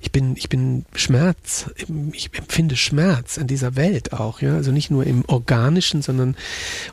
ich 0.02 0.12
bin, 0.12 0.36
ich 0.36 0.50
bin 0.50 0.86
Schmerz. 0.96 1.70
Ich 2.12 2.30
empfinde 2.38 2.76
Schmerz 2.76 3.38
an 3.38 3.48
dieser 3.48 3.76
Welt 3.76 4.14
auch. 4.14 4.42
Ja, 4.42 4.56
also 4.56 4.72
nicht 4.72 4.92
nur 4.92 5.06
im 5.06 5.24
organischen, 5.28 6.02
sondern 6.02 6.36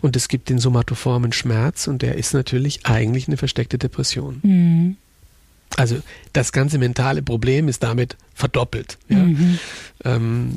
und 0.01 0.17
es 0.17 0.29
gibt 0.29 0.49
den 0.49 0.59
somatoformen 0.59 1.33
Schmerz 1.33 1.87
und 1.87 2.03
der 2.03 2.17
ist 2.17 2.35
natürlich 2.35 2.87
eigentlich 2.87 3.29
eine 3.29 3.37
versteckte 3.37 3.79
Depression. 3.79 4.41
Mhm. 4.43 4.97
Also 5.77 6.01
das 6.35 6.53
ganze 6.53 6.79
mentale 6.79 7.23
Problem 7.23 7.69
ist 7.69 7.83
damit 7.83 8.17
verdoppelt. 8.35 8.99
Ja? 9.09 9.19
Mhm. 9.19 9.59
Ähm, 10.05 10.53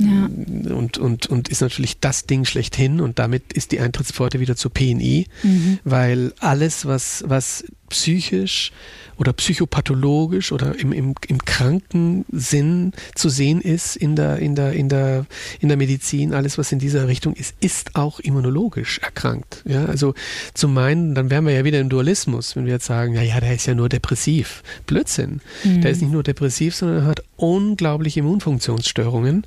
ja. 0.66 0.76
Und, 0.76 0.98
und, 0.98 1.28
und 1.28 1.48
ist 1.48 1.62
natürlich 1.62 2.00
das 2.00 2.26
Ding 2.26 2.44
schlechthin 2.44 3.00
und 3.00 3.20
damit 3.20 3.54
ist 3.54 3.72
die 3.72 3.80
Eintrittspforte 3.80 4.40
wieder 4.40 4.56
zur 4.56 4.74
PNI, 4.74 5.28
mhm. 5.44 5.80
weil 5.84 6.34
alles, 6.40 6.86
was, 6.86 7.24
was 7.28 7.64
psychisch 7.90 8.72
oder 9.18 9.34
psychopathologisch 9.34 10.52
oder 10.52 10.78
im, 10.78 10.92
im, 10.92 11.16
im 11.28 11.40
kranken 11.40 12.26
Sinn 12.32 12.92
zu 13.16 13.30
sehen 13.30 13.62
ist 13.62 13.96
in 13.96 14.16
der, 14.16 14.38
in, 14.40 14.56
der, 14.56 14.74
in, 14.74 14.90
der, 14.90 15.26
in 15.60 15.70
der 15.70 15.78
Medizin, 15.78 16.34
alles 16.34 16.58
was 16.58 16.72
in 16.72 16.80
dieser 16.80 17.08
Richtung 17.08 17.34
ist, 17.34 17.56
ist 17.60 17.96
auch 17.96 18.20
immunologisch 18.20 19.00
erkrankt. 19.00 19.64
Ja, 19.66 19.86
also 19.86 20.14
zu 20.54 20.68
meinen, 20.68 21.16
dann 21.16 21.30
wären 21.30 21.46
wir 21.46 21.54
ja 21.54 21.64
wieder 21.64 21.80
im 21.80 21.90
Dualismus, 21.90 22.56
wenn 22.56 22.66
wir 22.66 22.74
jetzt 22.74 22.86
sagen, 22.86 23.16
ja, 23.16 23.22
ja, 23.22 23.40
der 23.40 23.56
ist 23.56 23.66
ja 23.66 23.74
nur 23.74 23.90
depressiv. 23.90 24.64
Blödsinn. 24.86 25.42
Mhm. 25.68 25.82
Der 25.82 25.92
ist 25.92 26.02
nicht 26.02 26.12
nur 26.12 26.24
depressiv, 26.24 26.76
sondern 26.76 27.06
hat 27.06 27.24
unglaubliche 27.36 28.20
Immunfunktionsstörungen. 28.22 29.46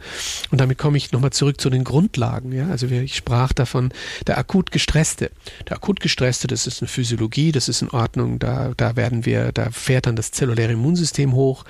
Und 0.50 0.60
damit 0.60 0.78
komme 0.78 0.96
ich 0.96 1.12
nochmal 1.12 1.30
zurück 1.30 1.60
zu 1.60 1.70
den 1.70 1.84
Grundlagen. 1.84 2.52
Ja, 2.52 2.68
also 2.68 2.86
ich 2.86 3.16
sprach 3.16 3.52
davon, 3.52 3.90
der 4.26 4.38
akut 4.38 4.70
gestresste. 4.70 5.30
Der 5.68 5.76
akut 5.76 6.00
gestresste, 6.00 6.46
das 6.46 6.66
ist 6.66 6.82
eine 6.82 6.88
Physiologie, 6.88 7.52
das 7.52 7.68
ist 7.68 7.82
in 7.82 7.90
Ordnung, 7.90 8.38
da, 8.38 8.72
da 8.76 8.96
werden 8.96 9.26
wir, 9.26 9.52
da 9.52 9.70
fährt 9.70 10.06
dann 10.06 10.16
das 10.16 10.30
zelluläre 10.30 10.72
Immunsystem 10.72 11.34
hoch 11.34 11.64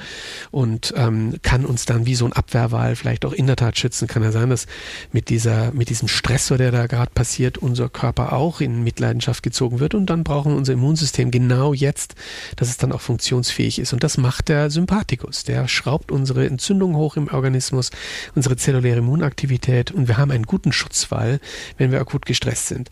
und 0.51 0.93
ähm, 0.97 1.37
kann 1.43 1.65
uns 1.65 1.87
dann 1.87 2.07
wie 2.07 2.15
so 2.15 2.27
ein 2.27 2.33
Abwehrwahl 2.33 2.97
vielleicht 2.97 3.25
auch 3.25 3.33
in 3.33 3.47
der 3.47 3.57
Tat 3.57 3.79
schützen. 3.79 4.07
Kann 4.07 4.23
ja 4.23 4.33
sein, 4.33 4.51
dass 4.51 4.67
mit 5.13 5.29
dieser, 5.31 5.73
mit 5.73 5.89
diesem 5.89 6.09
Stressor, 6.09 6.59
der 6.59 6.71
da 6.71 6.87
gerade 6.87 7.11
passiert, 7.15 7.59
unser 7.59 7.89
Körper 7.89 8.33
auch 8.33 8.61
in 8.61 8.85
Mitleidenschaft 8.85 9.43
gezogen 9.43 9.81
wird 9.81 9.95
und 9.95 10.07
dann 10.07 10.25
brauchen 10.25 10.53
wir 10.53 10.57
unser 10.57 10.75
Immunsystem 10.75 11.31
genau 11.31 11.73
jetzt, 11.73 12.15
dass 12.57 12.69
es 12.69 12.77
dann 12.77 12.93
auch 12.93 13.01
funktionsfähig 13.01 13.79
ist. 13.79 13.93
Und 13.93 14.05
das 14.05 14.19
macht 14.19 14.40
der 14.43 14.71
Sympathikus. 14.71 15.45
Der 15.45 15.69
schraubt 15.69 16.11
unsere 16.11 16.47
Entzündung 16.47 16.97
hoch 16.97 17.17
im 17.17 17.29
Organismus, 17.29 17.91
unsere 18.35 18.57
zelluläre 18.57 18.99
Immunaktivität 18.99 19.91
und 19.91 20.09
wir 20.09 20.17
haben 20.17 20.31
einen 20.31 20.47
guten 20.47 20.73
Schutzwall, 20.73 21.41
wenn 21.79 21.93
wir 21.93 22.01
akut 22.01 22.27
gestresst 22.27 22.69
sind. 22.69 22.91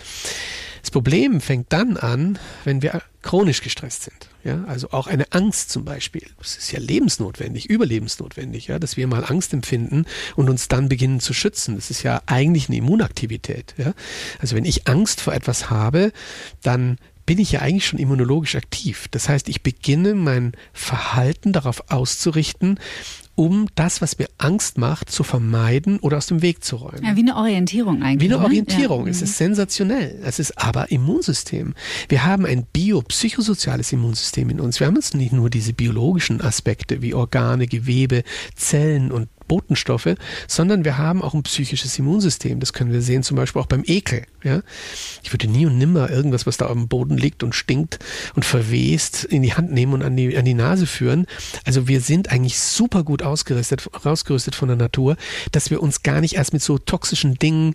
Das 0.83 0.91
Problem 0.91 1.41
fängt 1.41 1.73
dann 1.73 1.97
an, 1.97 2.39
wenn 2.65 2.83
wir 2.83 3.03
chronisch 3.23 3.63
gestresst 3.63 4.05
sind. 4.05 4.29
Ja, 4.45 4.65
also 4.65 4.91
auch 4.93 5.07
eine 5.07 5.33
Angst 5.33 5.71
zum 5.71 5.85
Beispiel. 5.85 6.27
Das 6.39 6.57
ist 6.57 6.73
ja 6.73 6.79
lebensnotwendig, 6.79 7.69
überlebensnotwendig, 7.69 8.69
ja, 8.69 8.79
dass 8.79 8.97
wir 8.97 9.07
mal 9.07 9.25
Angst 9.25 9.53
empfinden 9.53 10.07
und 10.37 10.49
uns 10.49 10.69
dann 10.69 10.89
beginnen 10.89 11.21
zu 11.21 11.35
schützen. 11.35 11.75
Das 11.75 11.91
ist 11.91 12.03
ja 12.05 12.23
eigentlich 12.27 12.69
eine 12.69 12.79
Immunaktivität. 12.79 13.75
Ja. 13.77 13.93
Also 14.39 14.57
wenn 14.57 14.65
ich 14.65 14.89
Angst 14.89 15.21
vor 15.21 15.35
etwas 15.35 15.69
habe, 15.69 16.13
dann 16.63 16.99
bin 17.29 17.39
ich 17.39 17.53
ja 17.53 17.61
eigentlich 17.61 17.87
schon 17.87 17.99
immunologisch 17.99 18.55
aktiv. 18.55 19.07
Das 19.11 19.29
heißt, 19.29 19.51
ich 19.51 19.63
beginne 19.63 20.15
mein 20.15 20.53
Verhalten 20.73 21.53
darauf 21.53 21.91
auszurichten, 21.91 22.81
um 23.35 23.67
das, 23.75 24.01
was 24.01 24.19
mir 24.19 24.29
Angst 24.39 24.79
macht, 24.79 25.11
zu 25.11 25.25
vermeiden 25.25 25.99
oder 26.01 26.17
aus 26.17 26.27
dem 26.27 26.41
Weg 26.41 26.65
zu 26.65 26.77
räumen. 26.77 27.05
Ja, 27.05 27.17
wie 27.17 27.21
eine 27.21 27.37
Orientierung 27.37 28.03
eigentlich. 28.03 28.31
Wie 28.31 28.33
eine 28.33 28.41
ne? 28.41 28.47
Orientierung. 28.47 29.05
Ja. 29.05 29.11
Es 29.11 29.21
ist 29.21 29.37
sensationell. 29.37 30.19
Es 30.25 30.39
ist 30.39 30.57
aber 30.57 30.91
Immunsystem. 30.91 31.75
Wir 32.09 32.25
haben 32.25 32.47
ein 32.47 32.65
biopsychosoziales 32.65 33.93
Immunsystem 33.93 34.49
in 34.49 34.59
uns. 34.59 34.81
Wir 34.81 34.87
haben 34.87 34.97
uns 34.97 35.13
nicht 35.13 35.35
nur 35.35 35.51
diese 35.51 35.75
biologischen 35.75 36.41
Aspekte 36.41 37.03
wie 37.03 37.13
Organe, 37.13 37.67
Gewebe, 37.67 38.23
Zellen 38.57 39.13
und 39.13 39.29
Botenstoffe, 39.49 40.15
sondern 40.47 40.85
wir 40.85 40.99
haben 40.99 41.23
auch 41.23 41.35
ein 41.35 41.43
psychisches 41.43 41.99
Immunsystem. 41.99 42.61
Das 42.61 42.73
können 42.73 42.93
wir 42.93 43.03
sehen 43.03 43.23
zum 43.23 43.37
Beispiel 43.37 43.61
auch 43.61 43.67
beim 43.67 43.83
Ekel. 43.87 44.23
Ja? 44.45 44.61
Ich 45.23 45.33
würde 45.33 45.49
nie 45.49 45.67
und 45.67 45.79
nimmer 45.79 46.11
irgendwas, 46.11 46.47
was 46.47 46.57
da 46.59 46.67
auf 46.67 46.75
dem 46.75 46.89
Boden 46.89 47.17
liegt 47.17 47.43
und 47.43 47.55
stinkt 47.55 47.99
und 48.35 48.45
verwest, 48.45 49.25
in 49.25 49.43
die 49.43 49.55
Hand 49.55 49.73
nehmen 49.73 49.95
und 49.95 50.03
an 50.03 50.17
die, 50.17 50.37
an 50.37 50.45
die 50.45 50.55
Nase 50.55 50.87
führen. 50.87 51.27
Also 51.65 51.89
wir 51.89 52.01
sind 52.01 52.31
eigentlich 52.31 52.59
super 52.59 53.03
gut 53.03 53.23
ausgerüstet, 53.23 53.89
ausgerüstet 54.05 54.55
von 54.55 54.69
der 54.69 54.77
Natur, 54.77 55.17
dass 55.51 55.71
wir 55.71 55.83
uns 55.83 56.03
gar 56.03 56.21
nicht 56.21 56.35
erst 56.35 56.53
mit 56.53 56.63
so 56.63 56.79
toxischen 56.79 57.35
Dingen 57.35 57.75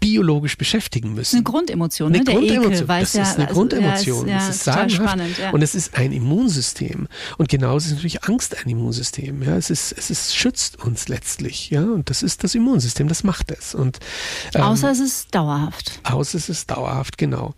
biologisch 0.00 0.56
beschäftigen 0.56 1.14
müssen. 1.14 1.36
Eine 1.36 1.44
Grundemotion, 1.44 2.08
eine 2.08 2.24
ne? 2.24 2.24
Grundemotion. 2.24 2.72
Ekel, 2.72 2.86
das 2.86 3.12
ja, 3.12 3.22
ist 3.22 3.34
eine 3.36 3.48
also, 3.48 3.60
Grundemotion. 3.60 4.28
Ja, 4.28 4.38
ist, 4.38 4.40
ja, 4.42 4.46
das 4.46 4.56
ist 4.56 4.64
total 4.64 4.90
spannend. 4.90 5.38
Ja. 5.38 5.50
Und 5.50 5.62
es 5.62 5.74
ist 5.74 5.96
ein 5.96 6.12
Immunsystem. 6.12 7.06
Und 7.36 7.48
genauso 7.48 7.86
ist 7.86 7.92
natürlich 7.92 8.24
Angst 8.24 8.56
ein 8.56 8.68
Immunsystem. 8.68 9.42
Ja, 9.42 9.56
es 9.56 9.70
ist, 9.70 9.92
es 9.92 10.10
ist, 10.10 10.34
schützt 10.34 10.82
uns 10.82 11.08
letztlich. 11.08 11.70
Ja, 11.70 11.82
und 11.82 12.08
das 12.08 12.22
ist 12.22 12.42
das 12.44 12.54
Immunsystem, 12.54 13.08
das 13.08 13.24
macht 13.24 13.50
es. 13.50 13.74
Und, 13.74 13.98
ähm, 14.54 14.62
außer 14.62 14.90
es 14.90 15.00
ist 15.00 15.34
dauerhaft. 15.34 16.00
Außer 16.04 16.38
es 16.38 16.48
ist 16.48 16.70
dauerhaft, 16.70 17.18
genau. 17.18 17.54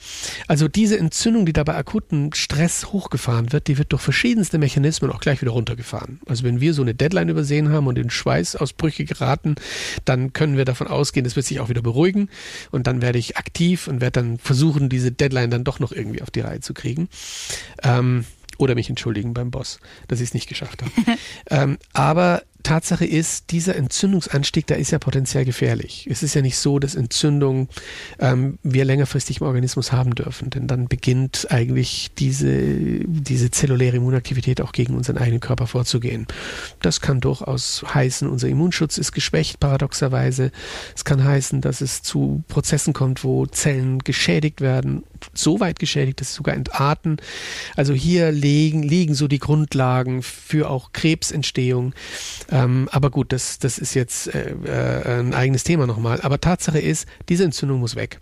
Also 0.48 0.68
diese 0.68 0.98
Entzündung, 0.98 1.46
die 1.46 1.52
da 1.52 1.62
bei 1.62 1.76
akuten 1.76 2.32
Stress 2.35 2.92
hochgefahren 2.92 3.52
wird, 3.52 3.68
die 3.68 3.78
wird 3.78 3.92
durch 3.92 4.02
verschiedenste 4.02 4.58
Mechanismen 4.58 5.12
auch 5.12 5.20
gleich 5.20 5.40
wieder 5.42 5.52
runtergefahren. 5.52 6.20
Also 6.26 6.42
wenn 6.42 6.61
wir 6.61 6.74
so 6.74 6.82
eine 6.82 6.94
Deadline 6.94 7.28
übersehen 7.28 7.70
haben 7.70 7.87
und 7.87 7.98
in 7.98 8.11
Schweißausbrüche 8.11 9.04
geraten, 9.04 9.54
dann 10.04 10.32
können 10.32 10.56
wir 10.56 10.64
davon 10.64 10.88
ausgehen, 10.88 11.24
das 11.24 11.37
wird 11.37 11.46
sich 11.46 11.61
auch 11.61 11.68
wieder 11.68 11.82
beruhigen 11.82 12.12
und 12.70 12.87
dann 12.87 13.03
werde 13.03 13.18
ich 13.18 13.37
aktiv 13.37 13.88
und 13.88 14.01
werde 14.01 14.20
dann 14.20 14.38
versuchen, 14.38 14.88
diese 14.88 15.12
Deadline 15.12 15.51
dann 15.51 15.64
doch 15.64 15.81
noch 15.81 15.92
irgendwie 15.92 16.22
auf 16.22 16.31
die 16.31 16.40
Reihe 16.40 16.61
zu 16.61 16.75
kriegen. 16.75 17.09
Ähm, 17.83 18.25
oder 18.59 18.75
mich 18.75 18.88
entschuldigen 18.88 19.35
beim 19.35 19.51
Boss, 19.51 19.81
dass 20.09 20.20
ich 20.20 20.29
es 20.29 20.35
nicht 20.35 20.48
geschafft 20.48 20.83
habe. 20.83 21.18
ähm, 21.51 21.79
aber 21.92 22.42
Tatsache 22.62 23.05
ist, 23.05 23.51
dieser 23.51 23.77
Entzündungsanstieg, 23.77 24.66
der 24.66 24.79
ist 24.79 24.90
ja 24.90 24.98
potenziell 24.98 25.44
gefährlich. 25.44 26.09
Es 26.11 26.22
ist 26.22 26.35
ja 26.35 26.42
nicht 26.42 26.57
so, 26.57 26.79
dass 26.79 26.94
Entzündung 26.94 27.68
ähm, 28.18 28.59
wir 28.62 28.85
längerfristig 28.85 29.40
im 29.40 29.46
Organismus 29.46 29.92
haben 29.92 30.14
dürfen, 30.14 30.51
denn 30.51 30.66
dann 30.66 30.88
beginnt 30.88 31.48
eigentlich 31.51 32.11
diese, 32.18 33.01
diese 33.07 33.51
zelluläre 33.51 33.96
Immunaktivität 33.96 34.61
auch 34.61 34.72
gegen 34.72 34.94
unseren 34.94 35.18
eigenen 35.18 35.40
Körper 35.40 35.66
vorzugehen. 35.66 36.27
Das 36.81 37.01
kann 37.01 37.20
durchaus 37.20 37.85
heißen, 37.94 38.29
unser 38.29 38.48
Immunschutz 38.48 38.98
ist 38.98 39.12
geschwächt, 39.12 39.61
paradoxerweise. 39.61 40.53
Es 40.97 41.05
kann 41.05 41.22
heißen, 41.22 41.61
dass 41.61 41.80
es 41.80 42.03
zu 42.03 42.43
Prozessen 42.49 42.93
kommt, 42.93 43.24
wo 43.24 43.47
Zellen 43.47 43.99
geschädigt 44.01 44.61
werden, 44.61 45.05
so 45.34 45.61
weit 45.61 45.78
geschädigt, 45.78 46.20
dass 46.20 46.30
sie 46.30 46.36
sogar 46.36 46.55
entarten. 46.55 47.18
Also 47.76 47.95
hier 47.95 48.32
liegen, 48.32 48.82
liegen 48.82 49.14
so 49.14 49.28
die 49.28 49.39
Grundlagen 49.39 50.22
für 50.22 50.70
auch 50.70 50.93
Krebsentstehung. 50.93 51.95
Ähm, 52.53 52.88
aber 52.92 53.11
gut, 53.11 53.32
das, 53.32 53.59
das 53.59 53.78
ist 53.78 53.94
jetzt 53.94 54.32
äh, 54.34 54.50
äh, 54.64 55.20
ein 55.20 55.32
eigenes 55.32 55.64
Thema 55.64 55.86
nochmal. 55.86 56.20
Aber 56.20 56.38
Tatsache 56.38 56.78
ist, 56.78 57.07
diese 57.30 57.44
Entzündung 57.44 57.80
muss 57.80 57.96
weg. 57.96 58.20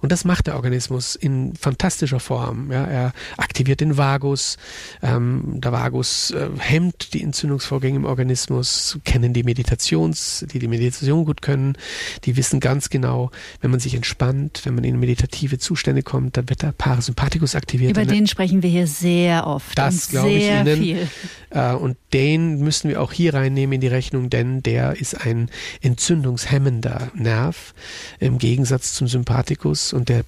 Und 0.00 0.10
das 0.10 0.24
macht 0.24 0.48
der 0.48 0.56
Organismus 0.56 1.14
in 1.14 1.54
fantastischer 1.54 2.18
Form. 2.18 2.72
Ja, 2.72 2.84
er 2.84 3.12
aktiviert 3.36 3.80
den 3.80 3.96
Vagus. 3.96 4.56
Ähm, 5.00 5.60
der 5.60 5.70
Vagus 5.70 6.32
äh, 6.32 6.48
hemmt 6.58 7.14
die 7.14 7.22
Entzündungsvorgänge 7.22 7.96
im 7.96 8.04
Organismus, 8.04 8.98
kennen 9.04 9.32
die 9.32 9.44
Meditations, 9.44 10.44
die 10.52 10.58
die 10.58 10.68
Meditation 10.68 11.24
gut 11.24 11.40
können. 11.40 11.78
Die 12.24 12.36
wissen 12.36 12.58
ganz 12.58 12.90
genau, 12.90 13.30
wenn 13.60 13.70
man 13.70 13.78
sich 13.78 13.94
entspannt, 13.94 14.62
wenn 14.64 14.74
man 14.74 14.82
in 14.82 14.98
meditative 14.98 15.58
Zustände 15.58 16.02
kommt, 16.02 16.36
dann 16.36 16.48
wird 16.48 16.62
der 16.62 16.72
Parasympathikus 16.72 17.54
aktiviert. 17.54 17.92
Über 17.92 18.04
den 18.04 18.26
sprechen 18.26 18.64
wir 18.64 18.70
hier 18.70 18.88
sehr 18.88 19.46
oft. 19.46 19.78
Das 19.78 20.08
glaube 20.08 20.30
ich 20.30 20.48
Ihnen. 20.48 20.76
Viel. 20.78 21.08
Äh, 21.50 21.74
und 21.74 21.96
den 22.12 22.58
müssen 22.58 22.88
wir 22.88 23.00
auch 23.00 23.12
hier 23.12 23.34
reinnehmen 23.34 23.67
in 23.72 23.80
die 23.80 23.88
Rechnung, 23.88 24.30
denn 24.30 24.62
der 24.62 25.00
ist 25.00 25.14
ein 25.26 25.50
entzündungshemmender 25.80 27.10
Nerv 27.14 27.74
im 28.18 28.38
Gegensatz 28.38 28.94
zum 28.94 29.08
Sympathikus. 29.08 29.92
Und 29.92 30.08
der 30.08 30.24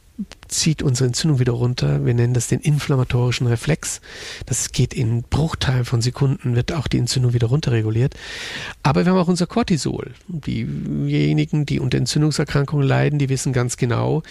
zieht 0.49 0.83
unsere 0.83 1.07
Entzündung 1.07 1.39
wieder 1.39 1.53
runter. 1.53 2.05
Wir 2.05 2.15
nennen 2.15 2.35
das 2.35 2.49
den 2.49 2.61
inflammatorischen 2.61 3.47
Reflex. 3.47 4.01
Das 4.47 4.73
geht 4.73 4.95
in 4.95 5.23
Bruchteilen 5.23 5.85
von 5.85 6.03
Sekunden, 6.03 6.57
wird 6.57 6.73
auch 6.73 6.89
die 6.89 6.99
Entzündung 6.99 7.33
wieder 7.33 7.49
runterreguliert. 7.49 8.15
Aber 8.83 9.05
wir 9.05 9.13
haben 9.13 9.19
auch 9.19 9.29
unser 9.29 9.47
Cortisol. 9.47 10.13
Diejenigen, 10.29 11.67
die 11.67 11.81
unter 11.81 11.99
Entzündungserkrankungen 11.99 12.87
leiden, 12.87 13.19
die 13.19 13.29
wissen 13.29 13.53
ganz 13.53 13.77
genau, 13.77 14.23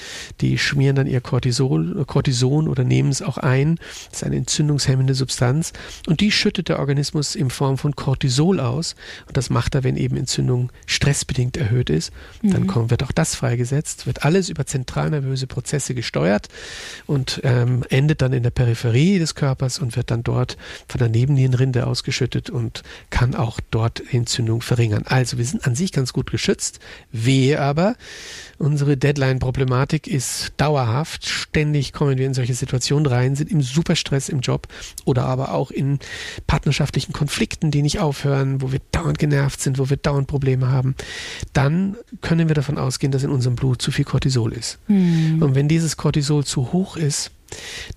die 0.41 0.57
schmieren 0.57 0.95
dann 0.95 1.07
ihr 1.07 1.21
Cortisol, 1.21 2.03
Cortison 2.05 2.67
oder 2.67 2.83
nehmen 2.83 3.09
es 3.09 3.21
auch 3.21 3.37
ein. 3.37 3.79
Das 4.09 4.19
ist 4.19 4.23
eine 4.23 4.37
entzündungshemmende 4.37 5.13
Substanz. 5.13 5.73
Und 6.07 6.19
die 6.19 6.31
schüttet 6.31 6.69
der 6.69 6.79
Organismus 6.79 7.35
in 7.35 7.49
Form 7.49 7.77
von 7.77 7.95
Cortisol 7.95 8.59
aus. 8.59 8.95
Und 9.27 9.37
das 9.37 9.49
macht 9.49 9.75
er, 9.75 9.83
wenn 9.83 9.95
eben 9.95 10.17
Entzündung 10.17 10.71
stressbedingt 10.85 11.55
erhöht 11.57 11.89
ist. 11.89 12.11
Dann 12.43 12.63
mhm. 12.63 12.67
kommt, 12.67 12.91
wird 12.91 13.03
auch 13.03 13.11
das 13.11 13.35
freigesetzt, 13.35 14.05
wird 14.05 14.23
alles 14.23 14.49
über 14.49 14.65
zentralnervöse 14.65 15.47
Prozesse 15.47 15.78
gesteuert 15.87 16.19
gesteuert 16.19 16.47
und 17.05 17.41
ähm, 17.43 17.83
endet 17.89 18.21
dann 18.21 18.33
in 18.33 18.43
der 18.43 18.51
Peripherie 18.51 19.19
des 19.19 19.35
Körpers 19.35 19.79
und 19.79 19.95
wird 19.95 20.11
dann 20.11 20.23
dort 20.23 20.57
von 20.87 20.99
der 20.99 21.09
Nebennierenrinde 21.09 21.87
ausgeschüttet 21.87 22.49
und 22.49 22.83
kann 23.09 23.35
auch 23.35 23.59
dort 23.71 24.01
Entzündung 24.13 24.61
verringern. 24.61 25.03
Also 25.05 25.37
wir 25.37 25.45
sind 25.45 25.65
an 25.65 25.75
sich 25.75 25.91
ganz 25.91 26.13
gut 26.13 26.31
geschützt. 26.31 26.79
Wehe 27.11 27.59
aber, 27.59 27.95
unsere 28.57 28.97
Deadline-Problematik 28.97 30.07
ist 30.07 30.53
dauerhaft. 30.57 31.27
Ständig 31.27 31.93
kommen 31.93 32.17
wir 32.17 32.25
in 32.25 32.33
solche 32.33 32.53
Situationen 32.53 33.05
rein, 33.05 33.35
sind 33.35 33.51
im 33.51 33.61
Superstress 33.61 34.29
im 34.29 34.41
Job 34.41 34.67
oder 35.05 35.25
aber 35.25 35.53
auch 35.53 35.71
in 35.71 35.99
partnerschaftlichen 36.47 37.13
Konflikten, 37.13 37.71
die 37.71 37.81
nicht 37.81 37.99
aufhören, 37.99 38.61
wo 38.61 38.71
wir 38.71 38.79
dauernd 38.91 39.19
genervt 39.19 39.61
sind, 39.61 39.79
wo 39.79 39.89
wir 39.89 39.97
dauernd 39.97 40.27
Probleme 40.27 40.69
haben. 40.69 40.95
Dann 41.53 41.95
können 42.21 42.47
wir 42.47 42.55
davon 42.55 42.77
ausgehen, 42.77 43.11
dass 43.11 43.23
in 43.23 43.29
unserem 43.29 43.55
Blut 43.55 43.81
zu 43.81 43.91
viel 43.91 44.05
Cortisol 44.05 44.53
ist. 44.53 44.79
Mhm. 44.87 45.41
Und 45.41 45.55
wenn 45.59 45.67
dieses 45.67 45.97
Cortisol 45.97 46.45
zu 46.45 46.71
hoch 46.71 46.95
ist, 46.95 47.31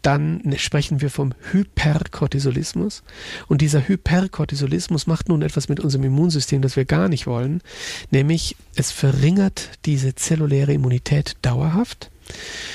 dann 0.02 0.52
sprechen 0.56 1.00
wir 1.00 1.10
vom 1.10 1.32
Hyperkortisolismus. 1.52 3.04
Und 3.46 3.60
dieser 3.60 3.86
Hyperkortisolismus 3.86 5.06
macht 5.06 5.28
nun 5.28 5.42
etwas 5.42 5.68
mit 5.68 5.78
unserem 5.78 6.06
Immunsystem, 6.06 6.60
das 6.60 6.74
wir 6.74 6.86
gar 6.86 7.08
nicht 7.08 7.28
wollen, 7.28 7.62
nämlich 8.10 8.56
es 8.74 8.90
verringert 8.90 9.70
diese 9.84 10.16
zelluläre 10.16 10.72
Immunität 10.72 11.36
dauerhaft. 11.42 12.10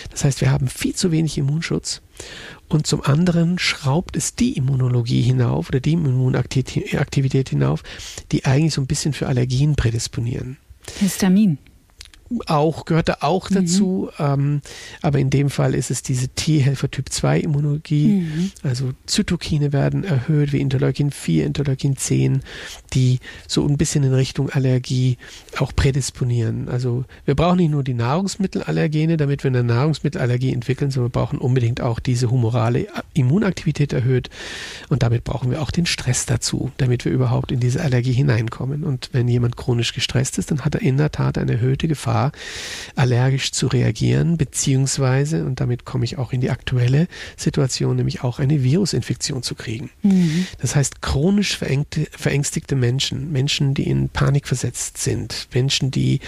Das 0.10 0.24
heißt, 0.24 0.40
wir 0.40 0.52
haben 0.52 0.70
viel 0.70 0.96
zu 0.96 1.12
wenig 1.12 1.38
Immunschutz. 1.38 2.02
Und 2.70 2.88
zum 2.88 3.04
anderen 3.04 3.60
schraubt 3.60 4.16
es 4.16 4.36
die 4.36 4.54
Immunologie 4.54 5.22
hinauf 5.22 5.68
oder 5.68 5.82
die 5.82 5.94
Immunaktivität 5.94 7.50
hinauf, 7.50 7.84
die 8.32 8.46
eigentlich 8.46 8.74
so 8.74 8.80
ein 8.80 8.88
bisschen 8.88 9.12
für 9.12 9.28
Allergien 9.28 9.76
prädisponieren. 9.76 10.56
Histamin 11.02 11.58
auch, 12.48 12.86
gehört 12.86 13.10
da 13.10 13.18
auch 13.22 13.50
mhm. 13.50 13.56
dazu. 13.56 14.10
Mhm. 14.18 14.26
Ähm, 14.26 14.62
aber 15.02 15.20
in 15.20 15.30
dem 15.30 15.50
Fall 15.50 15.74
ist 15.74 15.92
es 15.92 16.04
diese 16.04 16.30
T-Helfer 16.30 16.90
Typ 16.90 17.10
2 17.10 17.40
Immunologie. 17.40 18.08
Mhm. 18.08 18.52
Also 18.64 18.92
Zytokine 19.06 19.74
werden 19.74 20.04
erhöht, 20.04 20.54
wie 20.54 20.60
Interleukin 20.60 21.12
4, 21.12 21.46
Interleukin 21.46 21.98
10, 21.98 22.42
die 22.94 23.20
so 23.48 23.66
ein 23.68 23.78
bisschen 23.78 24.04
in 24.04 24.14
Richtung 24.14 24.50
Allergie 24.50 25.18
auch 25.58 25.76
prädisponieren. 25.76 26.70
Also 26.70 27.06
wir 27.26 27.36
brauchen 27.36 27.58
nicht 27.58 27.72
nur 27.72 27.84
die 27.84 27.94
Nahrungsmittelallergene, 27.94 29.18
damit 29.18 29.44
wir 29.44 29.50
eine 29.50 29.64
Nahrungsmittelallergie 29.64 30.54
entwickeln, 30.54 30.92
sondern 30.92 31.12
wir 31.14 31.20
brauchen 31.20 31.40
unbedingt 31.40 31.82
auch 31.82 32.00
diese 32.00 32.30
humorale 32.30 32.88
Immunaktivität 33.14 33.94
erhöht. 33.94 34.30
Und 34.90 35.04
damit 35.04 35.24
brauchen 35.24 35.52
wir 35.52 35.62
auch 35.62 35.72
den 35.72 35.86
Stress 35.86 36.26
dazu, 36.26 36.72
damit 36.78 37.06
wir 37.06 37.12
überhaupt 37.12 37.52
in 37.52 37.60
diese 37.60 37.82
Allergie 37.82 38.14
hineinkommen. 38.14 38.84
Und 38.84 39.10
wenn 39.14 39.28
jemand 39.28 39.58
chronisch 39.58 39.94
gestresst 39.94 40.38
ist, 40.38 40.52
dann 40.52 40.66
hat 40.66 40.76
er 40.76 40.82
in 40.82 40.98
der 40.98 41.12
Tat 41.12 41.38
eine 41.38 41.54
erhöhte 41.54 41.88
Gefahr, 41.88 42.17
Gefahr, 42.18 42.32
allergisch 42.96 43.52
zu 43.52 43.68
reagieren, 43.68 44.38
beziehungsweise, 44.38 45.46
und 45.46 45.60
damit 45.60 45.86
komme 45.86 46.06
ich 46.06 46.18
auch 46.18 46.34
in 46.34 46.42
die 46.42 46.50
aktuelle 46.50 47.08
Situation, 47.36 47.96
nämlich 47.96 48.24
auch 48.24 48.40
eine 48.40 48.64
Virusinfektion 48.64 49.44
zu 49.44 49.56
kriegen. 49.56 49.90
Mhm. 50.02 50.48
Das 50.60 50.76
heißt, 50.76 51.02
chronisch 51.02 51.58
verängstigte 51.58 52.76
Menschen, 52.76 53.32
Menschen, 53.32 53.74
die 53.74 53.88
in 53.88 54.10
Panik 54.10 54.48
versetzt 54.48 54.98
sind, 54.98 55.48
Menschen, 55.54 55.92
die, 55.92 56.20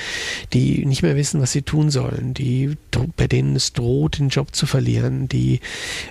die 0.53 0.85
nicht 0.85 1.01
mehr 1.01 1.15
wissen, 1.15 1.41
was 1.41 1.51
sie 1.51 1.63
tun 1.63 1.89
sollen, 1.89 2.33
die, 2.33 2.77
bei 3.17 3.27
denen 3.27 3.55
es 3.55 3.73
droht, 3.73 4.19
den 4.19 4.29
Job 4.29 4.55
zu 4.55 4.65
verlieren, 4.65 5.27
die 5.27 5.59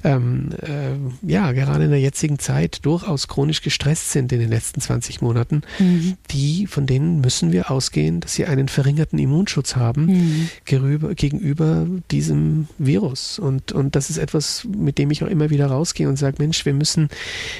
ähm, 0.03 0.51
äh, 0.63 1.31
ja 1.31 1.53
gerade 1.53 1.85
in 1.85 1.91
der 1.91 2.01
jetzigen 2.01 2.39
Zeit 2.39 2.85
durchaus 2.85 3.29
chronisch 3.29 3.63
gestresst 3.63 4.11
sind 4.11 4.33
in 4.33 4.41
den 4.41 4.51
letzten 4.51 4.81
20 4.81 5.21
Monaten, 5.21 5.63
mhm. 5.79 6.17
die, 6.31 6.67
von 6.67 6.87
denen 6.87 7.21
müssen 7.21 7.53
wir 7.53 7.71
ausgehen, 7.71 8.21
dass 8.21 8.35
sie 8.35 8.47
einen 8.47 8.69
verringerten 8.69 9.19
Immunschutz 9.19 9.68
Schutz 9.69 9.77
haben 9.77 10.07
mhm. 10.07 10.49
gegenüber, 10.65 11.15
gegenüber 11.15 11.87
diesem 12.11 12.69
Virus. 12.79 13.39
Und, 13.39 13.73
und 13.73 13.97
das 13.97 14.11
ist 14.11 14.19
etwas, 14.19 14.67
mit 14.77 14.99
dem 14.99 15.11
ich 15.11 15.23
auch 15.23 15.29
immer 15.29 15.51
wieder 15.51 15.67
rausgehe 15.67 16.09
und 16.09 16.17
sage, 16.17 16.37
Mensch, 16.39 16.65
wir 16.65 16.75
müssen, 16.75 17.09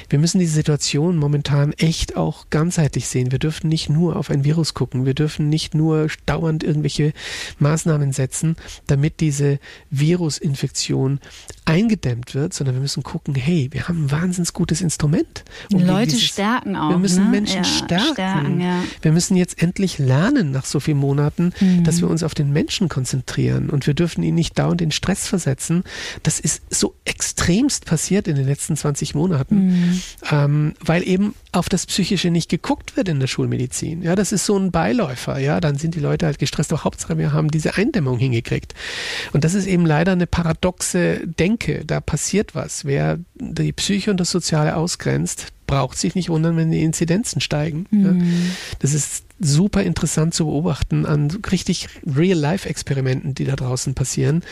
wir 0.09 0.19
müssen 0.19 0.39
diese 0.39 0.53
Situation 0.53 1.17
momentan 1.17 1.73
echt 1.73 2.15
auch 2.15 2.49
ganzheitlich 2.49 3.07
sehen. 3.07 3.31
Wir 3.31 3.39
dürfen 3.39 3.69
nicht 3.69 3.89
nur 3.89 4.15
auf 4.15 4.29
ein 4.29 4.43
Virus 4.43 4.73
gucken. 4.73 5.05
Wir 5.05 5.13
dürfen 5.13 5.49
nicht 5.49 5.75
nur 5.75 6.07
dauernd 6.25 6.63
irgendwelche 6.63 7.13
Maßnahmen 7.59 8.11
setzen, 8.11 8.55
damit 8.87 9.19
diese 9.19 9.59
Virusinfektion 9.89 11.19
eingedämmt 11.65 12.33
wird, 12.33 12.53
sondern 12.53 12.75
wir 12.75 12.81
müssen 12.81 13.03
gucken, 13.03 13.35
hey, 13.35 13.69
wir 13.71 13.87
haben 13.87 14.05
ein 14.05 14.11
wahnsinnig 14.11 14.53
gutes 14.53 14.81
Instrument. 14.81 15.43
Um 15.71 15.85
Leute 15.85 16.11
dieses, 16.11 16.23
stärken 16.23 16.75
auch. 16.75 16.89
Wir 16.89 16.97
müssen 16.97 17.25
ne? 17.25 17.29
Menschen 17.29 17.57
ja, 17.57 17.63
stärken. 17.63 18.13
stärken 18.13 18.61
ja. 18.61 18.83
Wir 19.01 19.11
müssen 19.11 19.37
jetzt 19.37 19.61
endlich 19.61 19.99
lernen, 19.99 20.51
nach 20.51 20.65
so 20.65 20.79
vielen 20.79 20.97
Monaten, 20.97 21.53
mhm. 21.59 21.83
dass 21.83 21.98
wir 22.01 22.09
uns 22.09 22.23
auf 22.23 22.33
den 22.33 22.51
Menschen 22.51 22.89
konzentrieren 22.89 23.69
und 23.69 23.87
wir 23.87 23.93
dürfen 23.93 24.23
ihn 24.23 24.35
nicht 24.35 24.57
dauernd 24.57 24.81
in 24.81 24.91
Stress 24.91 25.27
versetzen. 25.27 25.83
Das 26.23 26.39
ist 26.39 26.61
so 26.69 26.95
extremst 27.05 27.85
passiert 27.85 28.27
in 28.27 28.35
den 28.35 28.45
letzten 28.45 28.75
20 28.75 29.15
Monaten, 29.15 29.55
mhm. 29.55 30.01
ähm, 30.31 30.73
weil 30.83 31.07
eben 31.07 31.35
auf 31.51 31.69
das 31.69 31.85
Psychische 31.85 32.29
nicht 32.29 32.49
geguckt 32.49 32.95
wird 32.95 33.09
in 33.09 33.19
der 33.19 33.27
Schulmedizin. 33.27 34.01
Ja, 34.03 34.15
das 34.15 34.31
ist 34.31 34.45
so 34.45 34.57
ein 34.57 34.71
Beiläufer. 34.71 35.39
Ja, 35.39 35.59
dann 35.59 35.77
sind 35.77 35.95
die 35.95 35.99
Leute 35.99 36.25
halt 36.25 36.39
gestresst. 36.39 36.71
Doch 36.71 36.83
Hauptsache, 36.83 37.17
wir 37.17 37.33
haben 37.33 37.49
diese 37.49 37.75
Eindämmung 37.75 38.19
hingekriegt. 38.19 38.73
Und 39.33 39.43
das 39.43 39.53
ist 39.53 39.65
eben 39.65 39.85
leider 39.85 40.11
eine 40.11 40.27
paradoxe 40.27 41.25
Denke. 41.25 41.83
Da 41.85 42.01
passiert 42.01 42.55
was. 42.55 42.85
Wer 42.85 43.19
die 43.35 43.73
Psyche 43.73 44.11
und 44.11 44.19
das 44.19 44.29
Soziale 44.29 44.75
ausgrenzt, 44.75 45.47
braucht 45.65 45.97
sich 45.97 46.15
nicht 46.15 46.29
wundern, 46.29 46.57
wenn 46.57 46.71
die 46.71 46.83
Inzidenzen 46.83 47.41
steigen. 47.41 47.85
Mhm. 47.91 48.05
Ja, 48.05 48.13
das 48.79 48.93
ist 48.93 49.23
super 49.39 49.83
interessant 49.83 50.33
zu 50.33 50.45
beobachten 50.45 51.05
an 51.05 51.29
richtig 51.51 51.87
Real-Life-Experimenten, 52.05 53.35
die 53.35 53.45
da 53.45 53.55
draußen 53.55 53.93
passieren. 53.93 54.43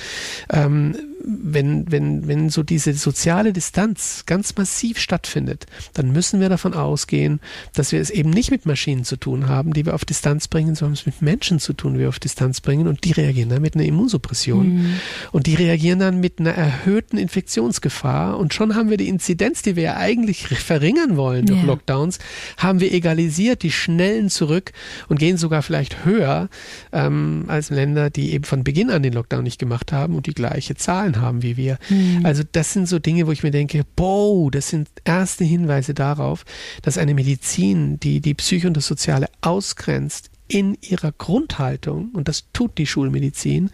Ähm, 0.49 0.95
wenn, 1.29 1.91
wenn, 1.91 2.27
wenn 2.27 2.49
so 2.49 2.63
diese 2.63 2.93
soziale 2.93 3.51
Distanz 3.51 4.23
ganz 4.25 4.55
massiv 4.55 4.97
stattfindet, 4.99 5.65
dann 5.93 6.11
müssen 6.11 6.39
wir 6.39 6.47
davon 6.47 6.73
ausgehen, 6.73 7.41
dass 7.73 7.91
wir 7.91 7.99
es 7.99 8.09
eben 8.09 8.29
nicht 8.29 8.49
mit 8.49 8.65
Maschinen 8.65 9.03
zu 9.03 9.17
tun 9.17 9.49
haben, 9.49 9.73
die 9.73 9.85
wir 9.85 9.93
auf 9.93 10.05
Distanz 10.05 10.47
bringen, 10.47 10.75
sondern 10.75 10.93
es 10.93 11.05
mit 11.05 11.21
Menschen 11.21 11.59
zu 11.59 11.73
tun, 11.73 11.95
die 11.95 11.99
wir 11.99 12.09
auf 12.09 12.19
Distanz 12.19 12.61
bringen 12.61 12.87
und 12.87 13.03
die 13.03 13.11
reagieren 13.11 13.49
dann 13.49 13.61
mit 13.61 13.75
einer 13.75 13.83
Immunsuppression 13.83 14.75
mhm. 14.75 14.93
und 15.33 15.47
die 15.47 15.55
reagieren 15.55 15.99
dann 15.99 16.19
mit 16.21 16.39
einer 16.39 16.51
erhöhten 16.51 17.17
Infektionsgefahr 17.17 18.37
und 18.37 18.53
schon 18.53 18.75
haben 18.75 18.89
wir 18.89 18.97
die 18.97 19.09
Inzidenz, 19.09 19.61
die 19.61 19.75
wir 19.75 19.83
ja 19.83 19.97
eigentlich 19.97 20.47
verringern 20.47 21.17
wollen 21.17 21.45
durch 21.45 21.59
yeah. 21.59 21.67
Lockdowns, 21.67 22.19
haben 22.57 22.79
wir 22.79 22.93
egalisiert, 22.93 23.63
die 23.63 23.71
schnellen 23.71 24.29
zurück 24.29 24.71
und 25.07 25.19
gehen 25.19 25.37
sogar 25.37 25.61
vielleicht 25.61 26.05
höher 26.05 26.49
ähm, 26.91 27.45
als 27.47 27.69
Länder, 27.69 28.09
die 28.09 28.33
eben 28.33 28.43
von 28.43 28.63
Beginn 28.63 28.89
an 28.89 29.03
den 29.03 29.13
Lockdown 29.13 29.43
nicht 29.43 29.59
gemacht 29.59 29.91
haben 29.91 30.15
und 30.15 30.27
die 30.27 30.33
gleiche 30.33 30.75
Zahlen 30.75 31.21
haben 31.21 31.41
wie 31.43 31.57
wir. 31.57 31.77
Mhm. 31.89 32.21
Also 32.23 32.43
das 32.51 32.73
sind 32.73 32.87
so 32.87 32.99
Dinge, 32.99 33.27
wo 33.27 33.31
ich 33.31 33.43
mir 33.43 33.51
denke, 33.51 33.83
boah, 33.95 34.49
das 34.51 34.69
sind 34.69 34.89
erste 35.03 35.43
Hinweise 35.43 35.93
darauf, 35.93 36.45
dass 36.81 36.97
eine 36.97 37.13
Medizin, 37.13 37.99
die 37.99 38.21
die 38.21 38.33
Psyche 38.33 38.67
und 38.67 38.77
das 38.77 38.87
Soziale 38.87 39.27
ausgrenzt, 39.41 40.29
in 40.47 40.77
ihrer 40.81 41.11
Grundhaltung, 41.11 42.11
und 42.13 42.27
das 42.27 42.45
tut 42.53 42.77
die 42.77 42.85
Schulmedizin, 42.85 43.69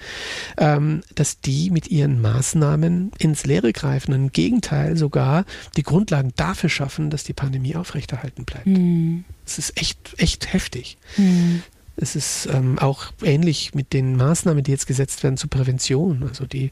ähm, 0.57 1.01
dass 1.15 1.39
die 1.39 1.69
mit 1.69 1.89
ihren 1.89 2.21
Maßnahmen 2.21 3.11
ins 3.19 3.45
Leere 3.45 3.73
greifen 3.73 4.13
und 4.13 4.19
im 4.19 4.31
Gegenteil 4.31 4.97
sogar 4.97 5.45
die 5.77 5.83
Grundlagen 5.83 6.33
dafür 6.35 6.69
schaffen, 6.69 7.09
dass 7.09 7.23
die 7.23 7.33
Pandemie 7.33 7.75
aufrechterhalten 7.75 8.45
bleibt. 8.45 8.67
Mhm. 8.67 9.25
Das 9.45 9.59
ist 9.59 9.79
echt, 9.79 10.15
echt 10.17 10.53
heftig. 10.53 10.97
Mhm. 11.17 11.63
Es 11.95 12.15
ist 12.15 12.49
ähm, 12.51 12.79
auch 12.79 13.13
ähnlich 13.21 13.75
mit 13.75 13.93
den 13.93 14.15
Maßnahmen, 14.15 14.63
die 14.63 14.71
jetzt 14.71 14.87
gesetzt 14.87 15.21
werden 15.21 15.37
zur 15.37 15.51
Prävention, 15.51 16.23
also 16.27 16.47
die 16.47 16.71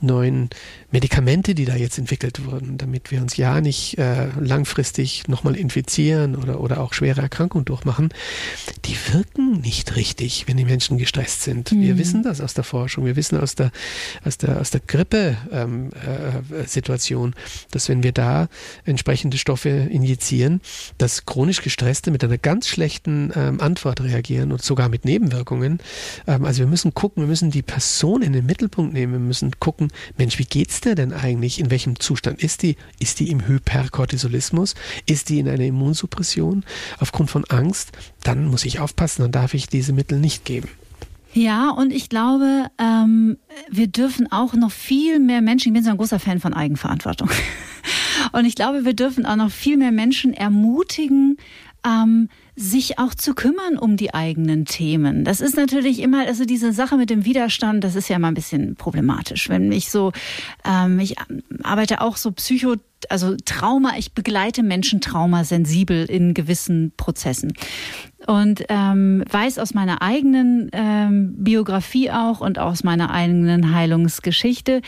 neuen 0.00 0.50
Medikamente, 0.92 1.56
die 1.56 1.64
da 1.64 1.74
jetzt 1.74 1.98
entwickelt 1.98 2.44
wurden, 2.44 2.78
damit 2.78 3.10
wir 3.10 3.20
uns 3.20 3.36
ja 3.36 3.60
nicht 3.60 3.98
äh, 3.98 4.28
langfristig 4.38 5.26
nochmal 5.26 5.56
infizieren 5.56 6.36
oder, 6.36 6.60
oder 6.60 6.80
auch 6.80 6.94
schwere 6.94 7.22
Erkrankungen 7.22 7.64
durchmachen, 7.64 8.10
die 8.84 8.94
wirken 9.12 9.60
nicht 9.60 9.96
richtig, 9.96 10.46
wenn 10.46 10.56
die 10.56 10.64
Menschen 10.64 10.96
gestresst 10.96 11.42
sind. 11.42 11.72
Mhm. 11.72 11.80
Wir 11.80 11.98
wissen 11.98 12.22
das 12.22 12.40
aus 12.40 12.54
der 12.54 12.62
Forschung, 12.62 13.04
wir 13.04 13.16
wissen 13.16 13.40
aus 13.40 13.56
der, 13.56 13.72
aus 14.24 14.38
der, 14.38 14.60
aus 14.60 14.70
der 14.70 14.82
Grippe-Situation, 14.86 17.28
ähm, 17.28 17.34
äh, 17.34 17.40
dass 17.72 17.88
wenn 17.88 18.04
wir 18.04 18.12
da 18.12 18.46
entsprechende 18.84 19.38
Stoffe 19.38 19.70
injizieren, 19.70 20.60
dass 20.98 21.26
chronisch 21.26 21.62
Gestresste 21.62 22.12
mit 22.12 22.22
einer 22.22 22.38
ganz 22.38 22.68
schlechten 22.68 23.32
ähm, 23.34 23.60
Antwort 23.60 24.00
reagieren 24.00 24.51
und 24.52 24.62
sogar 24.62 24.88
mit 24.88 25.04
Nebenwirkungen. 25.04 25.78
Ähm, 26.26 26.44
also 26.44 26.60
wir 26.60 26.66
müssen 26.66 26.94
gucken, 26.94 27.22
wir 27.22 27.28
müssen 27.28 27.50
die 27.50 27.62
Person 27.62 28.22
in 28.22 28.32
den 28.32 28.46
Mittelpunkt 28.46 28.92
nehmen, 28.92 29.12
wir 29.12 29.20
müssen 29.20 29.52
gucken, 29.58 29.88
Mensch, 30.16 30.38
wie 30.38 30.44
geht's 30.44 30.80
der 30.80 30.94
denn 30.94 31.12
eigentlich? 31.12 31.58
In 31.58 31.70
welchem 31.70 31.98
Zustand 31.98 32.42
ist 32.42 32.62
die? 32.62 32.76
Ist 32.98 33.20
die 33.20 33.30
im 33.30 33.46
Hyperkortisolismus? 33.46 34.74
Ist 35.06 35.28
die 35.28 35.38
in 35.38 35.48
einer 35.48 35.64
Immunsuppression 35.64 36.64
aufgrund 37.00 37.30
von 37.30 37.44
Angst? 37.46 37.92
Dann 38.22 38.46
muss 38.46 38.64
ich 38.64 38.80
aufpassen, 38.80 39.22
dann 39.22 39.32
darf 39.32 39.54
ich 39.54 39.66
diese 39.66 39.92
Mittel 39.92 40.18
nicht 40.18 40.44
geben. 40.44 40.68
Ja, 41.34 41.70
und 41.70 41.92
ich 41.92 42.10
glaube, 42.10 42.66
ähm, 42.78 43.38
wir 43.70 43.86
dürfen 43.86 44.30
auch 44.30 44.52
noch 44.52 44.70
viel 44.70 45.18
mehr 45.18 45.40
Menschen, 45.40 45.68
ich 45.68 45.74
bin 45.74 45.84
so 45.84 45.90
ein 45.90 45.96
großer 45.96 46.18
Fan 46.18 46.40
von 46.40 46.52
Eigenverantwortung. 46.52 47.30
Und 48.32 48.44
ich 48.44 48.54
glaube, 48.54 48.84
wir 48.84 48.94
dürfen 48.94 49.26
auch 49.26 49.36
noch 49.36 49.50
viel 49.50 49.76
mehr 49.76 49.92
Menschen 49.92 50.32
ermutigen, 50.32 51.36
ähm, 51.84 52.28
sich 52.54 52.98
auch 52.98 53.14
zu 53.14 53.34
kümmern 53.34 53.78
um 53.78 53.96
die 53.96 54.12
eigenen 54.12 54.66
Themen. 54.66 55.24
Das 55.24 55.40
ist 55.40 55.56
natürlich 55.56 56.00
immer, 56.00 56.26
also 56.26 56.44
diese 56.44 56.72
Sache 56.72 56.96
mit 56.96 57.08
dem 57.08 57.24
Widerstand, 57.24 57.82
das 57.82 57.94
ist 57.94 58.08
ja 58.08 58.16
immer 58.16 58.28
ein 58.28 58.34
bisschen 58.34 58.76
problematisch. 58.76 59.48
Wenn 59.48 59.72
ich 59.72 59.90
so, 59.90 60.12
ähm, 60.64 60.98
ich 60.98 61.16
arbeite 61.62 62.00
auch 62.02 62.16
so 62.16 62.30
psycho 62.32 62.76
also 63.10 63.36
Trauma, 63.44 63.94
ich 63.98 64.12
begleite 64.12 64.62
Menschen 64.62 65.00
traumasensibel 65.00 66.04
in 66.04 66.34
gewissen 66.34 66.92
Prozessen 66.96 67.52
und 68.26 68.64
ähm, 68.68 69.24
weiß 69.30 69.58
aus 69.58 69.74
meiner 69.74 70.02
eigenen 70.02 70.70
ähm, 70.72 71.34
Biografie 71.36 72.10
auch 72.10 72.40
und 72.40 72.58
aus 72.58 72.84
meiner 72.84 73.10
eigenen 73.10 73.74
Heilungsgeschichte, 73.74 74.80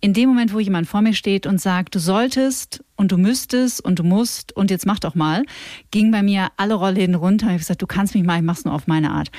in 0.00 0.12
dem 0.12 0.28
Moment, 0.28 0.52
wo 0.52 0.60
jemand 0.60 0.86
vor 0.86 1.00
mir 1.00 1.14
steht 1.14 1.46
und 1.46 1.60
sagt, 1.60 1.94
du 1.94 1.98
solltest 1.98 2.84
und 2.96 3.12
du 3.12 3.16
müsstest 3.16 3.82
und 3.84 3.98
du 3.98 4.04
musst 4.04 4.54
und 4.56 4.70
jetzt 4.70 4.86
mach 4.86 4.98
doch 4.98 5.14
mal, 5.14 5.44
ging 5.90 6.10
bei 6.10 6.22
mir 6.22 6.48
alle 6.56 6.74
Rollläden 6.74 7.14
runter. 7.14 7.46
Ich 7.46 7.52
habe 7.52 7.58
gesagt, 7.58 7.82
du 7.82 7.86
kannst 7.86 8.14
mich 8.14 8.24
mal, 8.24 8.36
ich 8.36 8.44
mach's 8.44 8.64
nur 8.64 8.74
auf 8.74 8.86
meine 8.86 9.10
Art. 9.12 9.30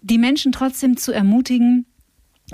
Die 0.00 0.18
Menschen 0.18 0.52
trotzdem 0.52 0.96
zu 0.96 1.12
ermutigen, 1.12 1.86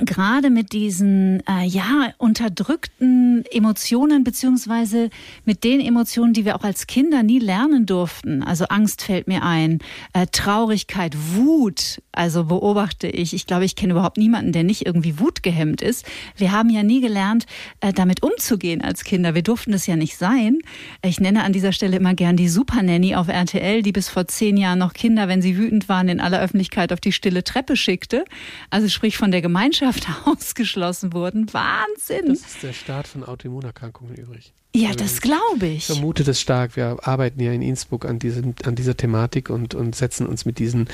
gerade 0.04 0.50
mit 0.50 0.72
diesen 0.72 1.42
äh, 1.46 1.64
ja 1.64 2.12
unterdrückten 2.18 3.44
Emotionen 3.50 4.24
beziehungsweise 4.24 5.10
mit 5.44 5.64
den 5.64 5.80
Emotionen, 5.80 6.32
die 6.32 6.44
wir 6.44 6.56
auch 6.56 6.64
als 6.64 6.86
Kinder 6.86 7.22
nie 7.22 7.38
lernen 7.38 7.86
durften. 7.86 8.42
Also 8.42 8.66
Angst 8.66 9.02
fällt 9.02 9.28
mir 9.28 9.42
ein, 9.42 9.78
äh, 10.12 10.26
Traurigkeit, 10.30 11.16
Wut. 11.34 12.02
Also 12.12 12.44
beobachte 12.44 13.06
ich. 13.06 13.34
Ich 13.34 13.46
glaube, 13.46 13.64
ich 13.64 13.76
kenne 13.76 13.92
überhaupt 13.92 14.16
niemanden, 14.16 14.52
der 14.52 14.64
nicht 14.64 14.84
irgendwie 14.84 15.18
wutgehemmt 15.20 15.80
ist. 15.80 16.04
Wir 16.36 16.50
haben 16.52 16.70
ja 16.70 16.82
nie 16.82 17.00
gelernt, 17.00 17.46
äh, 17.80 17.92
damit 17.92 18.22
umzugehen 18.22 18.82
als 18.82 19.04
Kinder. 19.04 19.34
Wir 19.34 19.42
durften 19.42 19.72
das 19.72 19.86
ja 19.86 19.96
nicht 19.96 20.16
sein. 20.16 20.58
Ich 21.02 21.20
nenne 21.20 21.44
an 21.44 21.52
dieser 21.52 21.72
Stelle 21.72 21.96
immer 21.96 22.14
gern 22.14 22.36
die 22.36 22.48
Super 22.48 22.82
Nanny 22.82 23.14
auf 23.14 23.28
RTL, 23.28 23.82
die 23.82 23.92
bis 23.92 24.08
vor 24.08 24.26
zehn 24.26 24.56
Jahren 24.56 24.80
noch 24.80 24.92
Kinder, 24.92 25.28
wenn 25.28 25.40
sie 25.40 25.56
wütend 25.56 25.88
waren, 25.88 26.08
in 26.08 26.20
aller 26.20 26.40
Öffentlichkeit 26.40 26.92
auf 26.92 27.00
die 27.00 27.12
stille 27.12 27.44
Treppe 27.44 27.76
schickte. 27.76 28.24
Also 28.70 28.88
sprich 28.88 29.16
von 29.16 29.30
der 29.30 29.42
Gemeinschaft 29.42 30.08
ausgeschlossen 30.24 31.12
wurden. 31.12 31.52
Wahnsinn. 31.52 32.26
Das 32.26 32.40
ist 32.40 32.62
der 32.62 32.72
Start 32.72 33.06
von 33.06 33.24
Autoimmunerkrankungen 33.24 34.16
übrig. 34.16 34.52
Ja, 34.72 34.92
das 34.94 35.20
glaube 35.20 35.66
ich. 35.66 35.78
Ich 35.78 35.86
vermute 35.86 36.22
das 36.22 36.40
stark. 36.40 36.76
Wir 36.76 36.98
arbeiten 37.02 37.42
ja 37.42 37.50
in 37.50 37.60
Innsbruck 37.60 38.04
an, 38.04 38.20
diesem, 38.20 38.54
an 38.64 38.76
dieser 38.76 38.96
Thematik 38.96 39.50
und, 39.50 39.74
und 39.74 39.96
setzen 39.96 40.26
uns 40.28 40.44
mit 40.44 40.60
diesen 40.60 40.86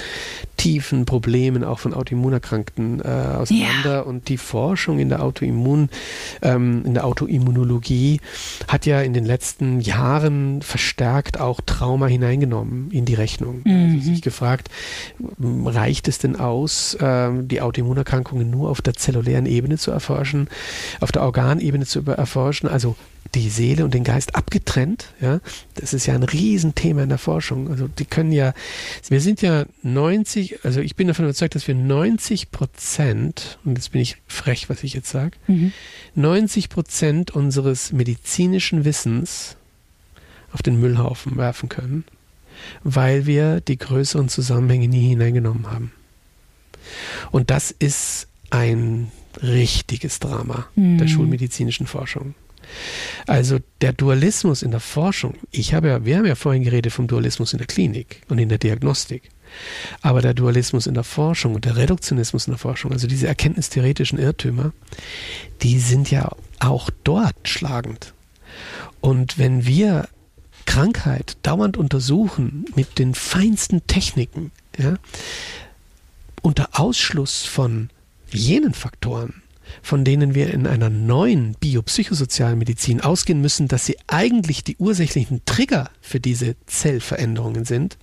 tiefen 0.56 1.04
Problemen 1.04 1.62
auch 1.62 1.78
von 1.78 1.92
Autoimmunerkrankten 1.92 3.00
äh, 3.00 3.04
auseinander. 3.04 3.96
Ja. 3.96 4.00
Und 4.00 4.30
die 4.30 4.38
Forschung 4.38 4.98
in 4.98 5.10
der 5.10 5.22
Autoimmun, 5.22 5.90
ähm, 6.40 6.84
in 6.86 6.94
der 6.94 7.04
Autoimmunologie 7.04 8.20
hat 8.66 8.86
ja 8.86 9.02
in 9.02 9.12
den 9.12 9.26
letzten 9.26 9.82
Jahren 9.82 10.62
verstärkt 10.62 11.38
auch 11.38 11.60
Trauma 11.60 12.06
hineingenommen 12.06 12.90
in 12.92 13.04
die 13.04 13.14
Rechnung. 13.14 13.60
Also 13.66 13.76
mhm. 13.76 13.96
Also 13.96 14.10
sich 14.10 14.22
gefragt, 14.22 14.70
reicht 15.38 16.08
es 16.08 16.18
denn 16.18 16.36
aus, 16.36 16.94
äh, 16.94 17.30
die 17.42 17.60
Autoimmunerkrankungen 17.60 18.48
nur 18.50 18.70
auf 18.70 18.80
der 18.80 18.94
zellulären 18.94 19.44
Ebene 19.44 19.76
zu 19.76 19.90
erforschen, 19.90 20.48
auf 21.00 21.12
der 21.12 21.22
Organebene 21.22 21.84
zu 21.84 22.00
erforschen? 22.06 22.70
Also 22.70 22.96
die 23.34 23.50
Seele 23.50 23.84
und 23.84 23.94
den 23.94 24.04
Geist 24.04 24.34
abgetrennt. 24.34 25.12
Ja, 25.20 25.40
das 25.74 25.92
ist 25.92 26.06
ja 26.06 26.14
ein 26.14 26.22
Riesenthema 26.22 27.02
in 27.02 27.08
der 27.08 27.18
Forschung. 27.18 27.70
Also 27.70 27.88
die 27.88 28.04
können 28.04 28.32
ja, 28.32 28.54
wir 29.08 29.20
sind 29.20 29.42
ja 29.42 29.66
90, 29.82 30.64
also 30.64 30.80
ich 30.80 30.96
bin 30.96 31.08
davon 31.08 31.24
überzeugt, 31.24 31.54
dass 31.54 31.68
wir 31.68 31.74
90 31.74 32.50
Prozent, 32.50 33.58
und 33.64 33.76
jetzt 33.76 33.92
bin 33.92 34.00
ich 34.00 34.16
frech, 34.26 34.68
was 34.68 34.82
ich 34.82 34.94
jetzt 34.94 35.10
sage, 35.10 35.36
mhm. 35.46 35.72
90 36.14 36.68
Prozent 36.68 37.30
unseres 37.30 37.92
medizinischen 37.92 38.84
Wissens 38.84 39.56
auf 40.52 40.62
den 40.62 40.80
Müllhaufen 40.80 41.36
werfen 41.36 41.68
können, 41.68 42.04
weil 42.82 43.26
wir 43.26 43.60
die 43.60 43.76
größeren 43.76 44.28
Zusammenhänge 44.28 44.88
nie 44.88 45.08
hineingenommen 45.08 45.70
haben. 45.70 45.92
Und 47.30 47.50
das 47.50 47.70
ist 47.70 48.28
ein 48.50 49.10
richtiges 49.42 50.18
Drama 50.18 50.66
mhm. 50.74 50.98
der 50.98 51.08
schulmedizinischen 51.08 51.86
Forschung. 51.86 52.34
Also 53.26 53.58
der 53.80 53.92
Dualismus 53.92 54.62
in 54.62 54.70
der 54.70 54.80
Forschung, 54.80 55.34
ich 55.50 55.74
habe 55.74 55.88
ja, 55.88 56.04
wir 56.04 56.18
haben 56.18 56.26
ja 56.26 56.34
vorhin 56.34 56.62
geredet 56.62 56.92
vom 56.92 57.06
Dualismus 57.06 57.52
in 57.52 57.58
der 57.58 57.66
Klinik 57.66 58.22
und 58.28 58.38
in 58.38 58.48
der 58.48 58.58
Diagnostik. 58.58 59.30
Aber 60.02 60.22
der 60.22 60.34
Dualismus 60.34 60.86
in 60.86 60.94
der 60.94 61.04
Forschung 61.04 61.54
und 61.54 61.64
der 61.64 61.76
Reduktionismus 61.76 62.46
in 62.46 62.52
der 62.52 62.58
Forschung, 62.58 62.92
also 62.92 63.06
diese 63.06 63.26
erkenntnistheoretischen 63.26 64.18
Irrtümer, 64.18 64.72
die 65.62 65.78
sind 65.78 66.10
ja 66.10 66.30
auch 66.58 66.90
dort 67.04 67.36
schlagend. 67.48 68.12
Und 69.00 69.38
wenn 69.38 69.66
wir 69.66 70.08
Krankheit 70.66 71.38
dauernd 71.42 71.76
untersuchen 71.76 72.66
mit 72.74 72.98
den 72.98 73.14
feinsten 73.14 73.86
Techniken, 73.86 74.50
ja, 74.76 74.96
unter 76.42 76.68
Ausschluss 76.72 77.44
von 77.44 77.90
jenen 78.30 78.74
Faktoren, 78.74 79.42
von 79.82 80.04
denen 80.04 80.34
wir 80.34 80.52
in 80.52 80.66
einer 80.66 80.90
neuen 80.90 81.54
biopsychosozialen 81.60 82.58
Medizin 82.58 83.00
ausgehen 83.00 83.40
müssen, 83.40 83.68
dass 83.68 83.86
sie 83.86 83.96
eigentlich 84.06 84.64
die 84.64 84.76
ursächlichen 84.76 85.42
Trigger 85.44 85.90
für 86.00 86.20
diese 86.20 86.56
Zellveränderungen 86.66 87.64
sind, 87.64 87.98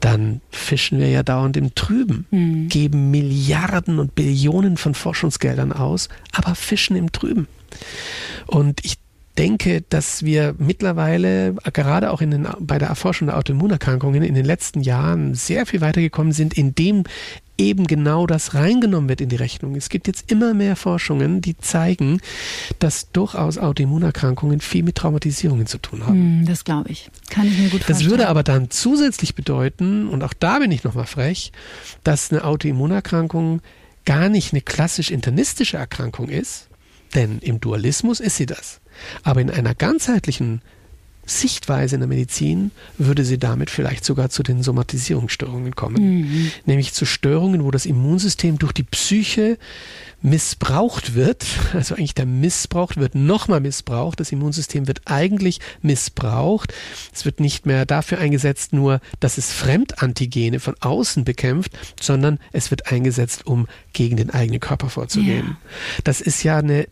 dann 0.00 0.42
fischen 0.50 0.98
wir 0.98 1.08
ja 1.08 1.22
dauernd 1.22 1.56
im 1.56 1.74
Trüben, 1.74 2.26
mhm. 2.30 2.68
geben 2.68 3.10
Milliarden 3.10 3.98
und 3.98 4.14
Billionen 4.14 4.76
von 4.76 4.94
Forschungsgeldern 4.94 5.72
aus, 5.72 6.10
aber 6.32 6.54
fischen 6.54 6.94
im 6.94 7.10
Trüben. 7.10 7.48
Und 8.46 8.84
ich 8.84 8.96
denke, 9.38 9.82
dass 9.88 10.24
wir 10.24 10.54
mittlerweile, 10.58 11.54
gerade 11.72 12.10
auch 12.10 12.20
in 12.20 12.30
den, 12.30 12.48
bei 12.60 12.78
der 12.78 12.88
Erforschung 12.88 13.28
der 13.28 13.38
Autoimmunerkrankungen, 13.38 14.22
in 14.22 14.34
den 14.34 14.44
letzten 14.44 14.80
Jahren 14.82 15.34
sehr 15.34 15.66
viel 15.66 15.80
weitergekommen 15.80 16.32
sind, 16.32 16.54
indem 16.54 17.04
eben 17.56 17.86
genau 17.86 18.26
das 18.26 18.54
reingenommen 18.54 19.08
wird 19.08 19.20
in 19.20 19.28
die 19.28 19.36
Rechnung. 19.36 19.76
Es 19.76 19.88
gibt 19.88 20.06
jetzt 20.06 20.30
immer 20.30 20.54
mehr 20.54 20.76
Forschungen, 20.76 21.40
die 21.40 21.56
zeigen, 21.56 22.20
dass 22.78 23.10
durchaus 23.12 23.58
Autoimmunerkrankungen 23.58 24.60
viel 24.60 24.82
mit 24.82 24.96
Traumatisierungen 24.96 25.66
zu 25.66 25.78
tun 25.78 26.06
haben. 26.06 26.40
Hm, 26.40 26.46
das 26.46 26.64
glaube 26.64 26.90
ich. 26.90 27.10
Kann 27.30 27.46
ich 27.46 27.56
mir 27.58 27.68
gut 27.70 27.84
vorstellen. 27.84 27.98
Das 27.98 28.10
würde 28.10 28.28
aber 28.28 28.42
dann 28.42 28.70
zusätzlich 28.70 29.34
bedeuten, 29.34 30.08
und 30.08 30.22
auch 30.22 30.34
da 30.34 30.58
bin 30.58 30.72
ich 30.72 30.84
nochmal 30.84 31.06
frech, 31.06 31.52
dass 32.02 32.32
eine 32.32 32.44
Autoimmunerkrankung 32.44 33.60
gar 34.04 34.28
nicht 34.28 34.52
eine 34.52 34.60
klassisch 34.60 35.10
internistische 35.10 35.76
Erkrankung 35.76 36.28
ist, 36.28 36.68
denn 37.14 37.38
im 37.38 37.60
Dualismus 37.60 38.20
ist 38.20 38.36
sie 38.36 38.46
das. 38.46 38.80
Aber 39.22 39.40
in 39.40 39.50
einer 39.50 39.74
ganzheitlichen 39.74 40.62
Sichtweise 41.26 41.96
in 41.96 42.00
der 42.00 42.08
Medizin 42.08 42.70
würde 42.98 43.24
sie 43.24 43.38
damit 43.38 43.70
vielleicht 43.70 44.04
sogar 44.04 44.30
zu 44.30 44.42
den 44.42 44.62
Somatisierungsstörungen 44.62 45.74
kommen. 45.74 46.20
Mhm. 46.20 46.50
Nämlich 46.66 46.92
zu 46.92 47.06
Störungen, 47.06 47.64
wo 47.64 47.70
das 47.70 47.86
Immunsystem 47.86 48.58
durch 48.58 48.72
die 48.72 48.82
Psyche 48.82 49.58
missbraucht 50.24 51.14
wird, 51.14 51.44
also 51.74 51.94
eigentlich 51.94 52.14
der 52.14 52.26
Missbrauch 52.26 52.96
wird 52.96 53.14
nochmal 53.14 53.60
missbraucht, 53.60 54.18
das 54.18 54.32
Immunsystem 54.32 54.88
wird 54.88 55.02
eigentlich 55.04 55.60
missbraucht. 55.82 56.72
Es 57.12 57.24
wird 57.24 57.40
nicht 57.40 57.66
mehr 57.66 57.84
dafür 57.84 58.18
eingesetzt, 58.18 58.72
nur 58.72 59.00
dass 59.20 59.36
es 59.36 59.52
Fremdantigene 59.52 60.60
von 60.60 60.74
außen 60.80 61.24
bekämpft, 61.24 61.72
sondern 62.00 62.38
es 62.52 62.70
wird 62.70 62.90
eingesetzt, 62.90 63.46
um 63.46 63.68
gegen 63.92 64.16
den 64.16 64.30
eigenen 64.30 64.60
Körper 64.60 64.88
vorzugehen. 64.88 65.46
Ja. 65.46 65.56
Das 66.04 66.20
ist 66.22 66.42
ja 66.42 66.56
eine 66.58 66.86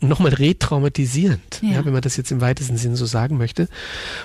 nochmal 0.00 0.34
retraumatisierend, 0.34 1.60
ja. 1.62 1.70
ja. 1.70 1.84
wenn 1.84 1.92
man 1.92 2.02
das 2.02 2.16
jetzt 2.16 2.32
im 2.32 2.40
weitesten 2.40 2.76
Sinn 2.76 2.96
so 2.96 3.06
sagen 3.06 3.38
möchte. 3.38 3.68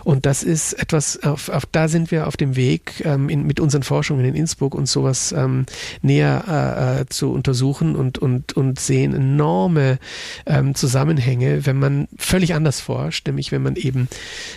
Und 0.04 0.26
das 0.26 0.44
ist 0.44 0.74
etwas, 0.74 1.24
auf, 1.24 1.50
auf 1.50 1.66
da 1.68 1.88
sind 1.88 2.12
wir 2.12 2.28
auf 2.28 2.38
dem 2.38 2.56
Weg, 2.56 3.04
ähm, 3.06 3.30
in, 3.30 3.46
mit 3.46 3.60
unseren 3.60 3.84
Forschungen 3.84 4.26
in 4.26 4.36
Innsbruck 4.36 4.74
und 4.76 4.88
sowas 4.88 5.32
ähm, 5.32 5.66
näher 6.02 6.44
äh, 6.48 7.02
äh, 7.02 7.06
zu 7.08 7.32
untersuchen 7.32 7.96
und, 7.96 8.18
und, 8.18 8.54
und 8.54 8.80
sehen 8.80 9.14
enorme 9.14 10.00
ähm, 10.46 10.76
Zusammenhänge, 10.76 11.66
wenn 11.66 11.78
man 11.78 12.08
völlig 12.18 12.54
anders 12.54 12.82
forscht, 12.82 13.28
nämlich 13.28 13.52
wenn 13.52 13.64
man 13.64 13.76
eben 13.76 14.08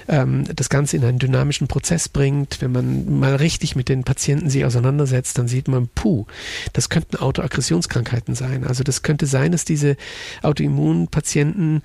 ähm, 0.09 0.45
das 0.55 0.71
Ganze 0.71 0.97
in 0.97 1.05
einen 1.05 1.19
dynamischen 1.19 1.69
Prozess 1.69 2.09
bringt, 2.09 2.63
wenn 2.63 2.73
man 2.73 3.19
mal 3.21 3.37
richtig 3.37 3.77
mit 3.77 3.89
den 3.89 4.05
Patienten 4.05 4.51
sich 4.51 4.65
auseinandersetzt, 4.65 5.39
dann 5.39 5.47
sieht 5.47 5.69
man, 5.69 5.89
puh, 5.95 6.27
das 6.73 6.89
könnten 6.89 7.17
Autoaggressionskrankheiten 7.17 8.35
sein. 8.35 8.65
Also 8.65 8.83
das 8.83 9.03
könnte 9.03 9.27
sein, 9.27 9.53
dass 9.53 9.65
diese 9.65 9.97
Autoimmun 10.43 10.70
Autoimmunpatienten 10.71 11.83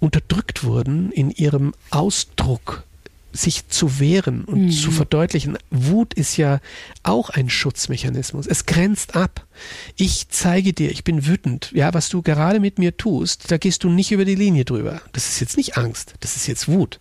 unterdrückt 0.00 0.64
wurden 0.64 1.12
in 1.12 1.30
ihrem 1.30 1.74
Ausdruck 1.90 2.84
sich 3.32 3.68
zu 3.68 4.00
wehren 4.00 4.44
und 4.44 4.66
mhm. 4.66 4.70
zu 4.72 4.90
verdeutlichen. 4.90 5.56
Wut 5.70 6.14
ist 6.14 6.36
ja 6.36 6.58
auch 7.04 7.30
ein 7.30 7.48
Schutzmechanismus. 7.48 8.46
Es 8.48 8.66
grenzt 8.66 9.14
ab. 9.14 9.46
Ich 9.94 10.28
zeige 10.30 10.72
dir, 10.72 10.90
ich 10.90 11.04
bin 11.04 11.26
wütend. 11.26 11.70
Ja, 11.72 11.94
was 11.94 12.08
du 12.08 12.22
gerade 12.22 12.58
mit 12.58 12.80
mir 12.80 12.96
tust, 12.96 13.48
da 13.52 13.56
gehst 13.56 13.84
du 13.84 13.88
nicht 13.88 14.10
über 14.10 14.24
die 14.24 14.34
Linie 14.34 14.64
drüber. 14.64 15.00
Das 15.12 15.28
ist 15.28 15.38
jetzt 15.38 15.56
nicht 15.56 15.76
Angst, 15.76 16.14
das 16.20 16.34
ist 16.34 16.48
jetzt 16.48 16.66
Wut. 16.66 16.98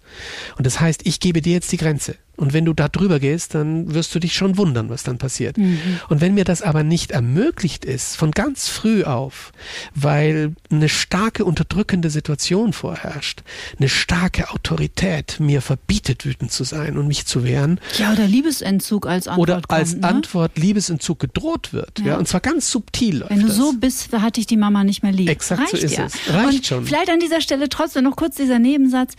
Und 0.57 0.67
das 0.67 0.79
heißt, 0.79 1.01
ich 1.05 1.19
gebe 1.19 1.41
dir 1.41 1.53
jetzt 1.53 1.71
die 1.71 1.77
Grenze. 1.77 2.15
Und 2.39 2.53
wenn 2.53 2.65
du 2.65 2.73
da 2.73 2.87
drüber 2.87 3.19
gehst, 3.19 3.53
dann 3.53 3.93
wirst 3.93 4.15
du 4.15 4.19
dich 4.19 4.33
schon 4.33 4.57
wundern, 4.57 4.89
was 4.89 5.03
dann 5.03 5.17
passiert. 5.17 5.57
Mhm. 5.57 5.79
Und 6.07 6.21
wenn 6.21 6.33
mir 6.33 6.45
das 6.45 6.61
aber 6.61 6.83
nicht 6.83 7.11
ermöglicht 7.11 7.85
ist, 7.85 8.15
von 8.15 8.31
ganz 8.31 8.69
früh 8.69 9.03
auf, 9.03 9.51
weil 9.93 10.55
eine 10.71 10.87
starke 10.87 11.43
unterdrückende 11.43 12.09
Situation 12.09 12.73
vorherrscht, 12.73 13.43
eine 13.77 13.89
starke 13.89 14.51
Autorität 14.51 15.39
mir 15.39 15.61
verbietet, 15.61 16.25
wütend 16.25 16.51
zu 16.51 16.63
sein 16.63 16.97
und 16.97 17.07
mich 17.07 17.25
zu 17.25 17.43
wehren. 17.43 17.79
Ja, 17.97 18.13
oder 18.13 18.25
Liebesentzug 18.25 19.05
als 19.05 19.27
Antwort. 19.27 19.49
Oder 19.49 19.61
als 19.67 19.91
kommt, 19.91 20.01
ne? 20.01 20.07
Antwort 20.07 20.57
Liebesentzug 20.57 21.19
gedroht 21.19 21.73
wird. 21.73 21.99
Ja. 21.99 22.05
ja. 22.05 22.17
und 22.17 22.27
zwar 22.27 22.39
ganz 22.39 22.71
subtil. 22.71 23.25
Wenn 23.27 23.41
du 23.41 23.47
das. 23.47 23.57
so 23.57 23.73
bist, 23.73 24.13
da 24.13 24.21
hatte 24.21 24.39
ich 24.39 24.47
die 24.47 24.57
Mama 24.57 24.83
nicht 24.83 25.03
mehr 25.03 25.11
lieb. 25.11 25.29
Exakt 25.29 25.61
Reicht 25.61 25.71
so 25.71 25.77
ist 25.77 25.97
ja. 25.97 26.05
es. 26.05 26.33
Reicht 26.33 26.59
und 26.59 26.65
schon. 26.65 26.85
Vielleicht 26.85 27.09
an 27.09 27.19
dieser 27.19 27.41
Stelle 27.41 27.67
trotzdem 27.67 28.05
noch 28.05 28.15
kurz 28.15 28.35
dieser 28.35 28.59
Nebensatz. 28.59 29.13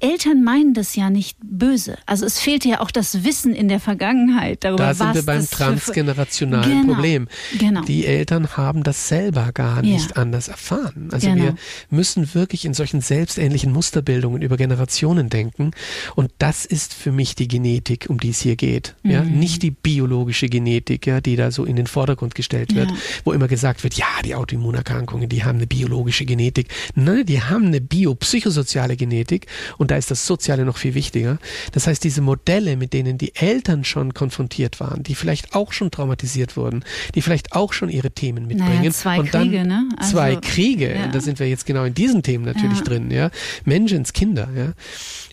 Eltern 0.00 0.42
meinen 0.42 0.74
das 0.74 0.94
ja 0.96 1.10
nicht 1.10 1.38
böse. 1.42 1.98
Also 2.06 2.26
es 2.26 2.38
fehlt 2.38 2.64
ja 2.64 2.80
auch 2.80 2.90
das 2.90 3.24
Wissen 3.24 3.54
in 3.54 3.68
der 3.68 3.80
Vergangenheit 3.80 4.64
darüber, 4.64 4.84
da 4.84 4.94
sind 4.94 5.14
wir 5.14 5.22
beim 5.22 5.48
transgenerationalen 5.48 6.82
genau, 6.82 6.94
Problem. 6.94 7.28
Genau. 7.58 7.82
Die 7.82 8.06
Eltern 8.06 8.56
haben 8.56 8.82
das 8.82 9.08
selber 9.08 9.50
gar 9.52 9.82
nicht 9.82 10.10
ja. 10.10 10.16
anders 10.16 10.48
erfahren. 10.48 11.08
Also 11.12 11.28
genau. 11.28 11.42
wir 11.42 11.54
müssen 11.90 12.34
wirklich 12.34 12.64
in 12.64 12.74
solchen 12.74 13.00
selbstähnlichen 13.00 13.72
Musterbildungen 13.72 14.42
über 14.42 14.56
Generationen 14.56 15.28
denken. 15.28 15.72
Und 16.14 16.30
das 16.38 16.64
ist 16.64 16.94
für 16.94 17.12
mich 17.12 17.34
die 17.34 17.48
Genetik, 17.48 18.06
um 18.08 18.18
die 18.20 18.30
es 18.30 18.40
hier 18.40 18.56
geht. 18.56 18.94
Mhm. 19.02 19.10
Ja, 19.10 19.22
nicht 19.22 19.62
die 19.62 19.70
biologische 19.70 20.48
Genetik, 20.48 21.06
ja, 21.06 21.20
die 21.20 21.36
da 21.36 21.50
so 21.50 21.64
in 21.64 21.76
den 21.76 21.86
Vordergrund 21.86 22.34
gestellt 22.34 22.74
wird, 22.74 22.90
ja. 22.90 22.96
wo 23.24 23.32
immer 23.32 23.48
gesagt 23.48 23.82
wird, 23.82 23.94
ja, 23.94 24.06
die 24.24 24.34
Autoimmunerkrankungen, 24.34 25.28
die 25.28 25.44
haben 25.44 25.58
eine 25.58 25.66
biologische 25.66 26.24
Genetik. 26.24 26.68
Nein, 26.94 27.26
die 27.26 27.42
haben 27.42 27.66
eine 27.66 27.80
biopsychosoziale 27.80 28.96
Genetik 28.96 29.46
und 29.76 29.87
und 29.88 29.92
da 29.92 29.96
ist 29.96 30.10
das 30.10 30.26
Soziale 30.26 30.66
noch 30.66 30.76
viel 30.76 30.92
wichtiger. 30.92 31.38
Das 31.72 31.86
heißt, 31.86 32.04
diese 32.04 32.20
Modelle, 32.20 32.76
mit 32.76 32.92
denen 32.92 33.16
die 33.16 33.34
Eltern 33.34 33.84
schon 33.84 34.12
konfrontiert 34.12 34.80
waren, 34.80 35.02
die 35.02 35.14
vielleicht 35.14 35.54
auch 35.54 35.72
schon 35.72 35.90
traumatisiert 35.90 36.58
wurden, 36.58 36.84
die 37.14 37.22
vielleicht 37.22 37.52
auch 37.54 37.72
schon 37.72 37.88
ihre 37.88 38.10
Themen 38.10 38.46
mitbringen. 38.46 38.80
Naja, 38.80 38.90
zwei 38.90 39.20
und 39.20 39.30
Kriege, 39.30 39.66
ne? 39.66 39.88
Also, 39.96 40.12
zwei 40.12 40.36
Kriege. 40.36 40.94
Ja. 40.94 41.04
Und 41.06 41.14
da 41.14 41.20
sind 41.20 41.38
wir 41.38 41.48
jetzt 41.48 41.64
genau 41.64 41.84
in 41.84 41.94
diesen 41.94 42.22
Themen 42.22 42.44
natürlich 42.44 42.80
ja. 42.80 42.84
drin, 42.84 43.10
ja. 43.10 43.30
Menschenskinder, 43.64 44.50
ja. 44.54 44.72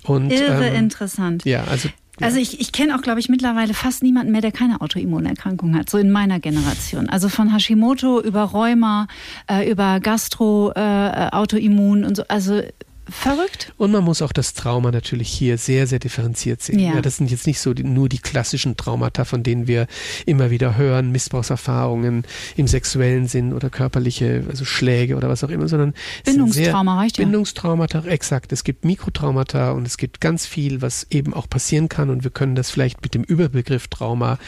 Und, 0.03 0.31
Irre 0.31 0.69
ähm, 0.69 0.75
interessant. 0.75 1.43
Ja, 1.43 1.65
also 1.65 1.89
also 2.21 2.39
ich, 2.39 2.61
ich 2.61 2.71
kenne 2.71 2.95
auch, 2.95 3.01
glaube 3.01 3.19
ich, 3.19 3.27
mittlerweile 3.27 3.73
fast 3.73 4.01
niemanden 4.01 4.31
mehr, 4.31 4.39
der 4.39 4.53
keine 4.53 4.79
Autoimmunerkrankung 4.79 5.75
hat, 5.75 5.89
so 5.89 5.97
in 5.97 6.11
meiner 6.11 6.39
Generation. 6.39 7.09
Also 7.09 7.27
von 7.27 7.53
Hashimoto 7.53 8.21
über 8.21 8.43
Rheuma, 8.43 9.07
äh, 9.51 9.69
über 9.69 9.99
Gastro, 9.99 10.71
äh, 10.77 11.27
Autoimmun 11.33 12.05
und 12.05 12.15
so. 12.15 12.23
Also 12.29 12.61
verrückt. 13.09 13.73
Und 13.77 13.91
man 13.91 14.03
muss 14.03 14.21
auch 14.21 14.31
das 14.31 14.53
Trauma 14.53 14.91
natürlich 14.91 15.29
hier 15.29 15.57
sehr, 15.57 15.87
sehr 15.87 15.99
differenziert 15.99 16.61
sehen. 16.61 16.79
Ja. 16.79 16.95
ja 16.95 17.01
das 17.01 17.17
sind 17.17 17.29
jetzt 17.29 17.45
nicht 17.45 17.59
so 17.59 17.73
die, 17.73 17.83
nur 17.83 18.09
die 18.09 18.17
klassischen 18.17 18.77
Traumata, 18.77 19.25
von 19.25 19.43
denen 19.43 19.67
wir 19.67 19.87
immer 20.25 20.49
wieder 20.49 20.75
hören, 20.75 21.11
Missbrauchserfahrungen 21.11 22.23
im 22.55 22.67
sexuellen 22.67 23.27
Sinn 23.27 23.53
oder 23.53 23.69
körperliche, 23.69 24.43
also 24.49 24.65
Schläge 24.65 25.15
oder 25.15 25.29
was 25.29 25.43
auch 25.43 25.49
immer, 25.49 25.67
sondern 25.67 25.93
Bindungstrauma 26.25 26.97
reicht 26.97 27.17
ja. 27.17 27.25
Bindungstraumata, 27.25 28.03
exakt. 28.05 28.51
Es 28.51 28.63
gibt 28.63 28.85
Mikrotraumata 28.85 29.71
und 29.71 29.85
es 29.85 29.97
gibt 29.97 30.19
ganz 30.19 30.45
viel, 30.45 30.81
was 30.81 31.05
eben 31.09 31.33
auch 31.33 31.47
passieren 31.47 31.89
kann 31.89 32.09
und 32.09 32.23
wir 32.23 32.31
können 32.31 32.55
das 32.55 32.71
vielleicht 32.71 33.01
mit 33.03 33.13
dem 33.13 33.23
Überbegriff 33.23 33.87
Trauma 33.87 34.39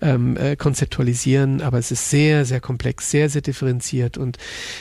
ähm, 0.00 0.36
äh, 0.36 0.56
konzeptualisieren, 0.56 1.60
aber 1.60 1.78
es 1.78 1.90
ist 1.90 2.10
sehr, 2.10 2.44
sehr 2.44 2.60
komplex, 2.60 3.10
sehr, 3.10 3.28
sehr 3.28 3.42
differenziert 3.42 4.16
und 4.16 4.38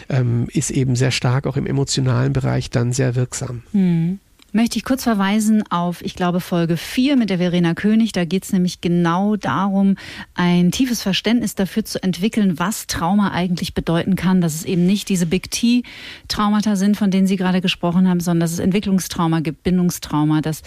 ähm, 0.09 0.47
ist 0.53 0.71
eben 0.71 0.95
sehr 0.95 1.11
stark 1.11 1.47
auch 1.47 1.57
im 1.57 1.65
emotionalen 1.65 2.31
Bereich 2.31 2.69
dann 2.69 2.93
sehr 2.93 3.15
wirksam 3.15 3.24
wirksam. 3.25 3.61
Hm 3.73 4.24
möchte 4.55 4.77
ich 4.77 4.85
kurz 4.85 5.03
verweisen 5.03 5.69
auf, 5.69 6.01
ich 6.01 6.15
glaube, 6.15 6.39
Folge 6.39 6.77
4 6.77 7.17
mit 7.17 7.29
der 7.29 7.39
Verena 7.39 7.73
König. 7.73 8.13
Da 8.13 8.23
geht 8.23 8.45
es 8.45 8.53
nämlich 8.53 8.79
genau 8.79 9.35
darum, 9.35 9.97
ein 10.33 10.71
tiefes 10.71 11.01
Verständnis 11.01 11.55
dafür 11.55 11.83
zu 11.83 12.01
entwickeln, 12.01 12.57
was 12.57 12.87
Trauma 12.87 13.31
eigentlich 13.31 13.73
bedeuten 13.73 14.15
kann. 14.15 14.39
Dass 14.39 14.55
es 14.55 14.63
eben 14.63 14.85
nicht 14.85 15.09
diese 15.09 15.25
Big 15.25 15.51
T-Traumata 15.51 16.77
sind, 16.77 16.95
von 16.95 17.11
denen 17.11 17.27
Sie 17.27 17.35
gerade 17.35 17.59
gesprochen 17.59 18.07
haben, 18.07 18.21
sondern 18.21 18.39
dass 18.39 18.53
es 18.53 18.59
Entwicklungstrauma 18.59 19.41
gibt, 19.41 19.63
Bindungstrauma, 19.63 20.39
das 20.39 20.61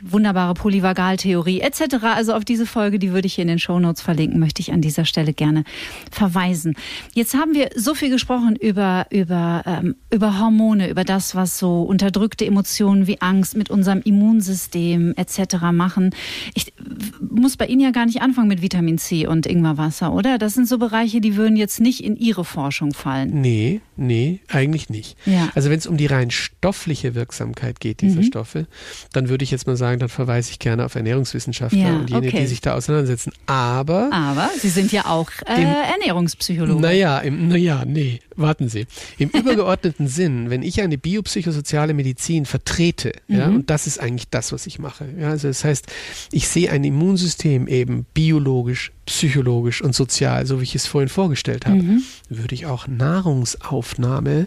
wunderbare 0.00 0.54
Polyvagaltheorie 0.54 1.60
etc. 1.62 1.96
Also 2.14 2.34
auf 2.34 2.44
diese 2.44 2.64
Folge, 2.64 3.00
die 3.00 3.12
würde 3.12 3.26
ich 3.26 3.34
hier 3.34 3.42
in 3.42 3.48
den 3.48 3.58
Show 3.58 3.80
Notes 3.80 4.02
verlinken, 4.02 4.38
möchte 4.38 4.60
ich 4.60 4.72
an 4.72 4.82
dieser 4.82 5.04
Stelle 5.04 5.32
gerne 5.32 5.64
verweisen. 6.12 6.76
Jetzt 7.12 7.34
haben 7.34 7.54
wir 7.54 7.70
so 7.74 7.94
viel 7.94 8.10
gesprochen 8.10 8.54
über, 8.54 9.06
über, 9.10 9.64
ähm, 9.66 9.96
über 10.10 10.38
Hormone, 10.38 10.88
über 10.88 11.02
das, 11.02 11.34
was 11.34 11.58
so 11.58 11.82
unterdrückte 11.82 12.46
Emotionen 12.46 13.08
wie 13.08 13.20
Angst 13.20 13.31
mit 13.54 13.70
unserem 13.70 14.00
Immunsystem 14.02 15.14
etc. 15.16 15.56
machen. 15.72 16.10
Ich 16.54 16.72
muss 17.20 17.56
bei 17.56 17.66
Ihnen 17.66 17.80
ja 17.80 17.90
gar 17.90 18.06
nicht 18.06 18.22
anfangen 18.22 18.48
mit 18.48 18.62
Vitamin 18.62 18.98
C 18.98 19.26
und 19.26 19.46
Ingwerwasser, 19.46 20.12
oder? 20.12 20.38
Das 20.38 20.54
sind 20.54 20.68
so 20.68 20.78
Bereiche, 20.78 21.20
die 21.20 21.36
würden 21.36 21.56
jetzt 21.56 21.80
nicht 21.80 22.04
in 22.04 22.16
Ihre 22.16 22.44
Forschung 22.44 22.92
fallen. 22.92 23.40
Nee, 23.40 23.80
nee, 23.96 24.40
eigentlich 24.48 24.90
nicht. 24.90 25.16
Ja. 25.26 25.48
Also 25.54 25.70
wenn 25.70 25.78
es 25.78 25.86
um 25.86 25.96
die 25.96 26.06
rein 26.06 26.30
stoffliche 26.30 27.14
Wirksamkeit 27.14 27.80
geht 27.80 28.00
dieser 28.00 28.20
mhm. 28.20 28.24
Stoffe, 28.24 28.66
dann 29.12 29.28
würde 29.28 29.44
ich 29.44 29.50
jetzt 29.50 29.66
mal 29.66 29.76
sagen, 29.76 30.00
dann 30.00 30.08
verweise 30.08 30.50
ich 30.50 30.58
gerne 30.58 30.84
auf 30.84 30.94
Ernährungswissenschaftler 30.94 31.78
ja, 31.78 31.96
und 31.96 32.10
jene, 32.10 32.28
okay. 32.28 32.40
die 32.40 32.46
sich 32.46 32.60
da 32.60 32.74
auseinandersetzen. 32.74 33.32
Aber. 33.46 34.10
Aber 34.12 34.50
Sie 34.58 34.68
sind 34.68 34.92
ja 34.92 35.06
auch 35.06 35.30
äh, 35.46 35.62
Ernährungspsychologe. 35.92 36.80
Naja, 36.80 37.18
im, 37.18 37.48
naja, 37.48 37.84
nee, 37.86 38.20
warten 38.36 38.68
Sie. 38.68 38.86
Im 39.18 39.28
übergeordneten 39.34 40.08
Sinn, 40.08 40.50
wenn 40.50 40.62
ich 40.62 40.80
eine 40.80 40.98
biopsychosoziale 40.98 41.94
Medizin 41.94 42.46
vertrete, 42.46 43.12
mhm. 43.28 43.36
ja, 43.36 43.48
und 43.48 43.70
das 43.70 43.86
ist 43.86 43.98
eigentlich 43.98 44.28
das, 44.30 44.52
was 44.52 44.66
ich 44.66 44.78
mache. 44.78 45.06
Ja, 45.18 45.30
also 45.30 45.48
das 45.48 45.64
heißt, 45.64 45.86
ich 46.30 46.48
sehe 46.48 46.70
ein 46.70 46.84
Immunsystem 46.84 47.66
eben 47.68 48.06
biologisch, 48.14 48.92
psychologisch 49.06 49.82
und 49.82 49.94
sozial, 49.94 50.46
so 50.46 50.60
wie 50.60 50.64
ich 50.64 50.74
es 50.74 50.86
vorhin 50.86 51.08
vorgestellt 51.08 51.66
habe, 51.66 51.82
mhm. 51.82 52.02
würde 52.28 52.54
ich 52.54 52.66
auch 52.66 52.86
Nahrungsaufnahme 52.86 54.46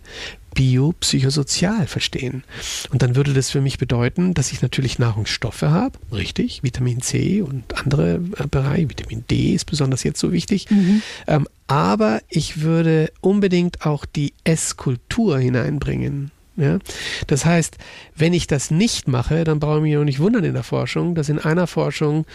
biopsychosozial 0.55 1.85
verstehen. 1.85 2.43
Und 2.89 3.03
dann 3.03 3.15
würde 3.15 3.33
das 3.33 3.51
für 3.51 3.61
mich 3.61 3.77
bedeuten, 3.77 4.33
dass 4.33 4.51
ich 4.51 4.63
natürlich 4.63 4.97
Nahrungsstoffe 4.97 5.61
habe, 5.61 5.99
richtig, 6.11 6.63
Vitamin 6.63 7.01
C 7.01 7.41
und 7.41 7.77
andere 7.77 8.21
äh, 8.37 8.47
Bereiche, 8.49 8.89
Vitamin 8.89 9.23
D 9.29 9.53
ist 9.53 9.65
besonders 9.65 10.03
jetzt 10.03 10.19
so 10.19 10.31
wichtig. 10.31 10.71
Mhm. 10.71 11.03
Ähm, 11.27 11.47
aber 11.67 12.21
ich 12.29 12.61
würde 12.61 13.11
unbedingt 13.21 13.85
auch 13.85 14.05
die 14.05 14.33
Esskultur 14.43 15.37
hineinbringen. 15.37 16.31
Ja? 16.57 16.79
Das 17.27 17.45
heißt, 17.45 17.77
wenn 18.15 18.33
ich 18.33 18.47
das 18.47 18.71
nicht 18.71 19.07
mache, 19.07 19.43
dann 19.43 19.59
brauche 19.59 19.77
ich 19.77 19.83
mich 19.83 19.97
auch 19.97 20.03
nicht 20.03 20.19
wundern 20.19 20.43
in 20.43 20.53
der 20.53 20.63
Forschung, 20.63 21.15
dass 21.15 21.29
in 21.29 21.39
einer 21.39 21.67
Forschung 21.67 22.25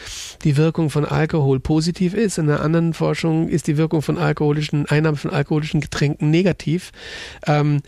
die 0.44 0.56
Wirkung 0.56 0.90
von 0.90 1.04
Alkohol 1.04 1.60
positiv 1.60 2.14
ist, 2.14 2.38
in 2.38 2.46
der 2.46 2.60
anderen 2.60 2.92
Forschung 2.92 3.48
ist 3.48 3.66
die 3.66 3.76
Wirkung 3.76 4.02
von 4.02 4.18
alkoholischen, 4.18 4.86
Einnahme 4.86 5.16
von 5.16 5.30
alkoholischen 5.30 5.80
Getränken 5.80 6.30
negativ. 6.30 6.92
Ähm, 7.46 7.80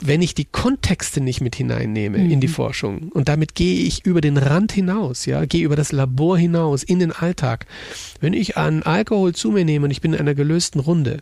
wenn 0.00 0.22
ich 0.22 0.34
die 0.34 0.44
Kontexte 0.44 1.20
nicht 1.20 1.40
mit 1.40 1.56
hineinnehme 1.56 2.18
mhm. 2.18 2.30
in 2.30 2.40
die 2.40 2.48
mhm. 2.48 2.52
Forschung 2.52 3.08
und 3.10 3.28
damit 3.28 3.54
gehe 3.54 3.84
ich 3.84 4.04
über 4.04 4.20
den 4.20 4.36
Rand 4.36 4.72
hinaus, 4.72 5.26
ja, 5.26 5.44
gehe 5.44 5.64
über 5.64 5.76
das 5.76 5.92
Labor 5.92 6.38
hinaus 6.38 6.82
in 6.82 6.98
den 6.98 7.12
Alltag. 7.12 7.66
Wenn 8.20 8.32
ich 8.32 8.56
an 8.56 8.82
Alkohol 8.82 9.34
zu 9.34 9.50
mir 9.50 9.64
nehme 9.64 9.84
und 9.86 9.90
ich 9.90 10.00
bin 10.00 10.12
in 10.12 10.20
einer 10.20 10.34
gelösten 10.34 10.80
Runde 10.80 11.18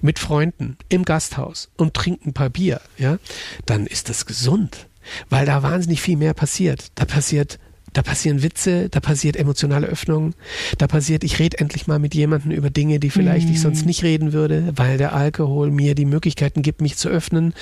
mit 0.00 0.18
Freunden 0.18 0.76
im 0.88 1.04
Gasthaus 1.04 1.70
und 1.76 1.94
trinken 1.94 2.30
ein 2.30 2.34
paar 2.34 2.50
Bier, 2.50 2.80
ja, 2.98 3.18
dann 3.66 3.86
ist 3.86 4.08
das 4.08 4.26
gesund, 4.26 4.86
weil 5.28 5.46
da 5.46 5.62
wahnsinnig 5.62 6.00
viel 6.00 6.16
mehr 6.16 6.34
passiert. 6.34 6.92
Da 6.94 7.04
passiert 7.04 7.58
da 7.92 8.02
passieren 8.02 8.42
Witze, 8.42 8.88
da 8.88 9.00
passiert 9.00 9.36
emotionale 9.36 9.86
Öffnung, 9.86 10.34
da 10.78 10.86
passiert, 10.86 11.24
ich 11.24 11.38
rede 11.38 11.58
endlich 11.58 11.86
mal 11.86 11.98
mit 11.98 12.14
jemandem 12.14 12.52
über 12.52 12.70
Dinge, 12.70 13.00
die 13.00 13.10
vielleicht 13.10 13.48
mm. 13.48 13.52
ich 13.52 13.60
sonst 13.60 13.86
nicht 13.86 14.02
reden 14.02 14.32
würde, 14.32 14.72
weil 14.76 14.98
der 14.98 15.14
Alkohol 15.14 15.70
mir 15.70 15.94
die 15.94 16.04
Möglichkeiten 16.04 16.62
gibt, 16.62 16.80
mich 16.80 16.96
zu 16.96 17.08
öffnen. 17.08 17.54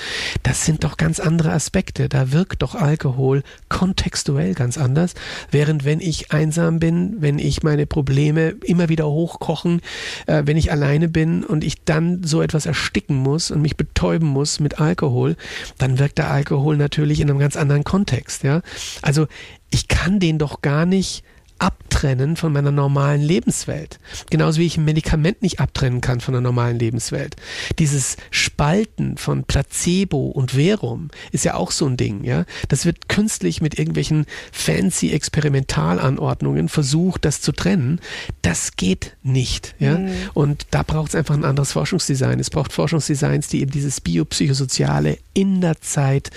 Das 0.43 0.64
sind 0.64 0.85
doch 0.85 0.97
ganz 0.97 1.20
andere 1.20 1.53
Aspekte. 1.53 2.09
Da 2.09 2.33
wirkt 2.33 2.62
doch 2.62 2.74
Alkohol 2.74 3.43
kontextuell 3.68 4.55
ganz 4.55 4.79
anders. 4.79 5.14
Während 5.51 5.85
wenn 5.85 6.01
ich 6.01 6.33
einsam 6.33 6.79
bin, 6.79 7.16
wenn 7.20 7.39
ich 7.39 7.62
meine 7.62 7.87
Probleme 7.87 8.55
immer 8.64 8.89
wieder 8.89 9.07
hochkochen, 9.07 9.81
äh, 10.26 10.43
wenn 10.45 10.57
ich 10.57 10.70
alleine 10.70 11.09
bin 11.09 11.45
und 11.45 11.64
ich 11.64 11.85
dann 11.85 12.22
so 12.24 12.43
etwas 12.43 12.66
ersticken 12.66 13.16
muss 13.16 13.51
und 13.51 13.62
mich 13.62 13.76
betäuben 13.76 14.29
muss 14.29 14.61
mit 14.61 14.81
Alkohol, 14.81 15.37
dann 15.79 15.99
wirkt 15.99 16.18
der 16.18 16.31
Alkohol 16.31 16.76
natürlich 16.76 17.20
in 17.20 17.31
einem 17.31 17.39
ganz 17.39 17.57
anderen 17.57 17.85
Kontext. 17.85 18.43
Ja, 18.43 18.62
also 19.03 19.26
ich 19.71 19.89
kann 19.89 20.21
den 20.21 20.39
doch 20.39 20.62
gar 20.62 20.87
nicht 20.87 21.25
abtrennen 21.59 22.37
von 22.37 22.53
meiner 22.53 22.71
normalen 22.71 23.21
Lebenswelt. 23.21 23.99
Genauso 24.31 24.61
wie 24.61 24.66
ich 24.66 24.77
ein 24.77 24.85
Medikament 24.85 25.43
nicht 25.43 25.61
abtrennen 25.61 26.01
kann 26.01 26.21
von 26.21 26.33
der 26.33 26.41
normalen 26.41 26.79
Lebenswelt. 26.79 27.37
Dieses 27.79 28.16
Spalten 28.31 29.16
von 29.16 29.45
Placebo 29.45 30.29
und 30.29 30.53
Verum 30.53 31.09
ist 31.33 31.45
ja 31.45 31.55
auch 31.55 31.73
so 31.73 31.87
ein 31.87 31.97
Ding, 31.97 32.25
ja. 32.25 32.45
Das 32.69 32.85
wird 32.85 33.09
künstlich 33.09 33.61
mit 33.61 33.79
irgendwelchen 33.79 34.27
fancy 34.53 35.11
Experimentalanordnungen 35.11 36.69
versucht, 36.69 37.25
das 37.25 37.41
zu 37.41 37.53
trennen. 37.53 38.01
Das 38.43 38.77
geht 38.77 39.16
nicht, 39.23 39.75
ja. 39.79 39.99
Mhm. 39.99 40.11
Und 40.35 40.66
da 40.71 40.83
braucht 40.83 41.09
es 41.09 41.14
einfach 41.14 41.35
ein 41.35 41.45
anderes 41.45 41.73
Forschungsdesign. 41.73 42.39
Es 42.39 42.51
braucht 42.51 42.73
Forschungsdesigns, 42.73 43.49
die 43.49 43.62
eben 43.62 43.73
dieses 43.73 44.01
biopsychosoziale 44.01 45.19
in 45.35 45.61
der 45.61 45.81
Zeit 45.81 46.31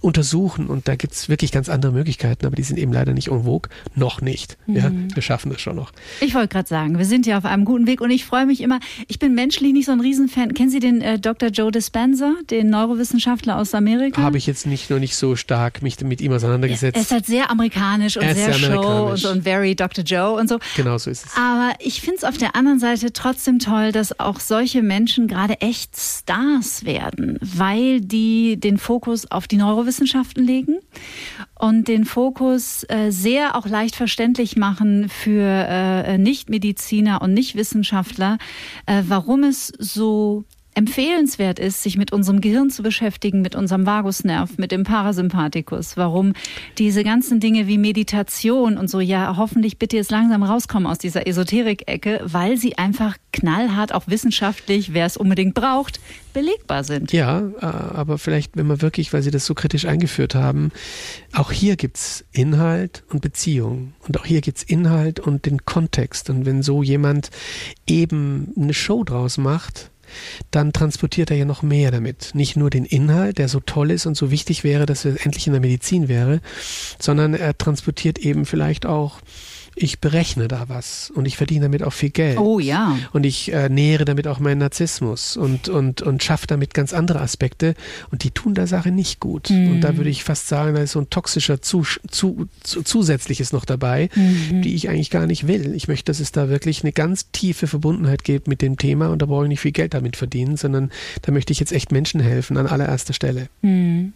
untersuchen 0.00 0.66
und 0.68 0.88
da 0.88 0.96
gibt 0.96 1.12
es 1.14 1.28
wirklich 1.28 1.52
ganz 1.52 1.68
andere 1.68 1.92
Möglichkeiten, 1.92 2.46
aber 2.46 2.56
die 2.56 2.62
sind 2.62 2.78
eben 2.78 2.92
leider 2.92 3.12
nicht 3.12 3.28
en 3.28 3.44
vogue. 3.44 3.70
Noch 3.94 4.20
nicht. 4.20 4.56
Mhm. 4.66 4.76
Ja, 4.76 4.90
wir 5.14 5.22
schaffen 5.22 5.50
das 5.50 5.60
schon 5.60 5.76
noch. 5.76 5.92
Ich 6.20 6.34
wollte 6.34 6.48
gerade 6.48 6.68
sagen, 6.68 6.98
wir 6.98 7.04
sind 7.04 7.26
ja 7.26 7.38
auf 7.38 7.44
einem 7.44 7.64
guten 7.64 7.86
Weg 7.86 8.00
und 8.00 8.10
ich 8.10 8.24
freue 8.24 8.46
mich 8.46 8.60
immer. 8.60 8.80
Ich 9.08 9.18
bin 9.18 9.34
menschlich 9.34 9.72
nicht 9.72 9.86
so 9.86 9.92
ein 9.92 10.00
Riesenfan. 10.00 10.54
Kennen 10.54 10.70
Sie 10.70 10.80
den 10.80 11.00
äh, 11.00 11.18
Dr. 11.18 11.48
Joe 11.48 11.70
Dispenza, 11.70 12.34
den 12.50 12.70
Neurowissenschaftler 12.70 13.58
aus 13.58 13.74
Amerika? 13.74 14.22
Habe 14.22 14.38
ich 14.38 14.46
jetzt 14.46 14.66
nicht 14.66 14.90
nur 14.90 15.00
nicht 15.00 15.16
so 15.16 15.36
stark 15.36 15.82
mich 15.82 16.00
mit 16.00 16.20
ihm 16.20 16.32
auseinandergesetzt. 16.32 16.96
Er 16.96 17.02
ist 17.02 17.10
halt 17.10 17.26
sehr 17.26 17.50
amerikanisch 17.50 18.16
und 18.16 18.22
sehr, 18.22 18.34
sehr 18.34 18.54
Show 18.54 19.08
und 19.10 19.16
so 19.16 19.30
und 19.30 19.42
very 19.42 19.74
Dr. 19.74 20.04
Joe 20.04 20.38
und 20.38 20.48
so. 20.48 20.58
Genau 20.76 20.98
so 20.98 21.10
ist 21.10 21.26
es. 21.26 21.36
Aber 21.36 21.72
ich 21.80 22.00
finde 22.00 22.18
es 22.18 22.24
auf 22.24 22.38
der 22.38 22.54
anderen 22.54 22.78
Seite 22.78 23.12
trotzdem 23.12 23.58
toll, 23.58 23.92
dass 23.92 24.18
auch 24.20 24.40
solche 24.40 24.82
Menschen 24.82 25.26
gerade 25.26 25.60
echt 25.60 25.96
Stars 25.96 26.84
werden, 26.84 27.38
weil 27.40 28.00
die 28.00 28.58
den 28.58 28.78
Fokus 28.78 29.30
auf 29.30 29.48
die 29.48 29.56
Neurowissenschaft 29.56 29.87
Neurowissenschaften 29.88 30.44
legen 30.44 30.78
und 31.58 31.88
den 31.88 32.04
Fokus 32.04 32.84
äh, 32.88 33.10
sehr 33.10 33.56
auch 33.56 33.66
leicht 33.66 33.96
verständlich 33.96 34.56
machen 34.56 35.08
für 35.08 35.42
äh, 35.42 36.18
Nichtmediziner 36.18 37.22
und 37.22 37.34
Nichtwissenschaftler, 37.34 38.38
äh, 38.86 39.02
warum 39.08 39.44
es 39.44 39.72
so 39.78 40.44
empfehlenswert 40.78 41.58
ist, 41.58 41.82
sich 41.82 41.98
mit 41.98 42.12
unserem 42.12 42.40
Gehirn 42.40 42.70
zu 42.70 42.84
beschäftigen, 42.84 43.42
mit 43.42 43.56
unserem 43.56 43.84
Vagusnerv, 43.84 44.58
mit 44.58 44.70
dem 44.70 44.84
Parasympathikus, 44.84 45.96
warum 45.96 46.34
diese 46.78 47.02
ganzen 47.02 47.40
Dinge 47.40 47.66
wie 47.66 47.78
Meditation 47.78 48.78
und 48.78 48.88
so 48.88 49.00
ja 49.00 49.36
hoffentlich 49.36 49.80
bitte 49.80 49.96
jetzt 49.96 50.12
langsam 50.12 50.44
rauskommen 50.44 50.86
aus 50.86 50.98
dieser 50.98 51.26
Esoterik-Ecke, 51.26 52.20
weil 52.24 52.56
sie 52.56 52.78
einfach 52.78 53.16
knallhart, 53.32 53.92
auch 53.92 54.06
wissenschaftlich, 54.06 54.94
wer 54.94 55.06
es 55.06 55.16
unbedingt 55.16 55.54
braucht, 55.54 55.98
belegbar 56.32 56.84
sind. 56.84 57.12
Ja, 57.12 57.40
äh, 57.40 57.64
aber 57.64 58.16
vielleicht, 58.16 58.56
wenn 58.56 58.68
man 58.68 58.80
wirklich, 58.80 59.12
weil 59.12 59.22
Sie 59.22 59.32
das 59.32 59.46
so 59.46 59.54
kritisch 59.54 59.84
eingeführt 59.84 60.36
haben, 60.36 60.70
auch 61.32 61.50
hier 61.50 61.74
gibt 61.74 61.96
es 61.96 62.24
Inhalt 62.30 63.02
und 63.10 63.20
Beziehung. 63.20 63.94
Und 64.06 64.20
auch 64.20 64.24
hier 64.24 64.42
gibt 64.42 64.58
es 64.58 64.62
Inhalt 64.62 65.18
und 65.18 65.44
den 65.44 65.64
Kontext. 65.64 66.30
Und 66.30 66.46
wenn 66.46 66.62
so 66.62 66.84
jemand 66.84 67.30
eben 67.88 68.52
eine 68.56 68.74
Show 68.74 69.02
draus 69.02 69.38
macht, 69.38 69.90
dann 70.50 70.72
transportiert 70.72 71.30
er 71.30 71.36
ja 71.36 71.44
noch 71.44 71.62
mehr 71.62 71.90
damit. 71.90 72.30
Nicht 72.34 72.56
nur 72.56 72.70
den 72.70 72.84
Inhalt, 72.84 73.38
der 73.38 73.48
so 73.48 73.60
toll 73.60 73.90
ist 73.90 74.06
und 74.06 74.16
so 74.16 74.30
wichtig 74.30 74.64
wäre, 74.64 74.86
dass 74.86 75.04
er 75.04 75.24
endlich 75.24 75.46
in 75.46 75.52
der 75.52 75.62
Medizin 75.62 76.08
wäre, 76.08 76.40
sondern 76.98 77.34
er 77.34 77.56
transportiert 77.56 78.18
eben 78.18 78.44
vielleicht 78.44 78.86
auch 78.86 79.20
ich 79.80 80.00
berechne 80.00 80.48
da 80.48 80.68
was 80.68 81.10
und 81.10 81.26
ich 81.26 81.36
verdiene 81.36 81.62
damit 81.62 81.82
auch 81.82 81.92
viel 81.92 82.10
Geld. 82.10 82.38
Oh 82.38 82.58
ja. 82.58 82.98
Und 83.12 83.24
ich 83.24 83.52
äh, 83.52 83.68
nähere 83.68 84.04
damit 84.04 84.26
auch 84.26 84.40
meinen 84.40 84.58
Narzissmus 84.58 85.36
und, 85.36 85.68
und, 85.68 86.02
und 86.02 86.22
schaffe 86.22 86.46
damit 86.46 86.74
ganz 86.74 86.92
andere 86.92 87.20
Aspekte 87.20 87.74
und 88.10 88.24
die 88.24 88.30
tun 88.30 88.54
der 88.54 88.66
Sache 88.66 88.90
nicht 88.90 89.20
gut. 89.20 89.50
Mhm. 89.50 89.72
Und 89.72 89.80
da 89.82 89.96
würde 89.96 90.10
ich 90.10 90.24
fast 90.24 90.48
sagen, 90.48 90.74
da 90.74 90.82
ist 90.82 90.92
so 90.92 91.00
ein 91.00 91.10
toxischer 91.10 91.62
zu, 91.62 91.84
zu, 92.10 92.48
zu, 92.62 92.82
Zusätzliches 92.82 93.52
noch 93.52 93.64
dabei, 93.64 94.10
mhm. 94.14 94.62
die 94.62 94.74
ich 94.74 94.88
eigentlich 94.88 95.10
gar 95.10 95.26
nicht 95.26 95.46
will. 95.46 95.74
Ich 95.74 95.88
möchte, 95.88 96.06
dass 96.06 96.20
es 96.20 96.32
da 96.32 96.48
wirklich 96.48 96.82
eine 96.82 96.92
ganz 96.92 97.30
tiefe 97.30 97.66
Verbundenheit 97.66 98.24
gibt 98.24 98.48
mit 98.48 98.62
dem 98.62 98.76
Thema 98.76 99.08
und 99.08 99.22
da 99.22 99.26
brauche 99.26 99.44
ich 99.44 99.48
nicht 99.48 99.60
viel 99.60 99.72
Geld 99.72 99.94
damit 99.94 100.16
verdienen, 100.16 100.56
sondern 100.56 100.90
da 101.22 101.32
möchte 101.32 101.52
ich 101.52 101.60
jetzt 101.60 101.72
echt 101.72 101.92
Menschen 101.92 102.20
helfen 102.20 102.56
an 102.56 102.66
allererster 102.66 103.12
Stelle. 103.12 103.48
Mhm. 103.62 104.12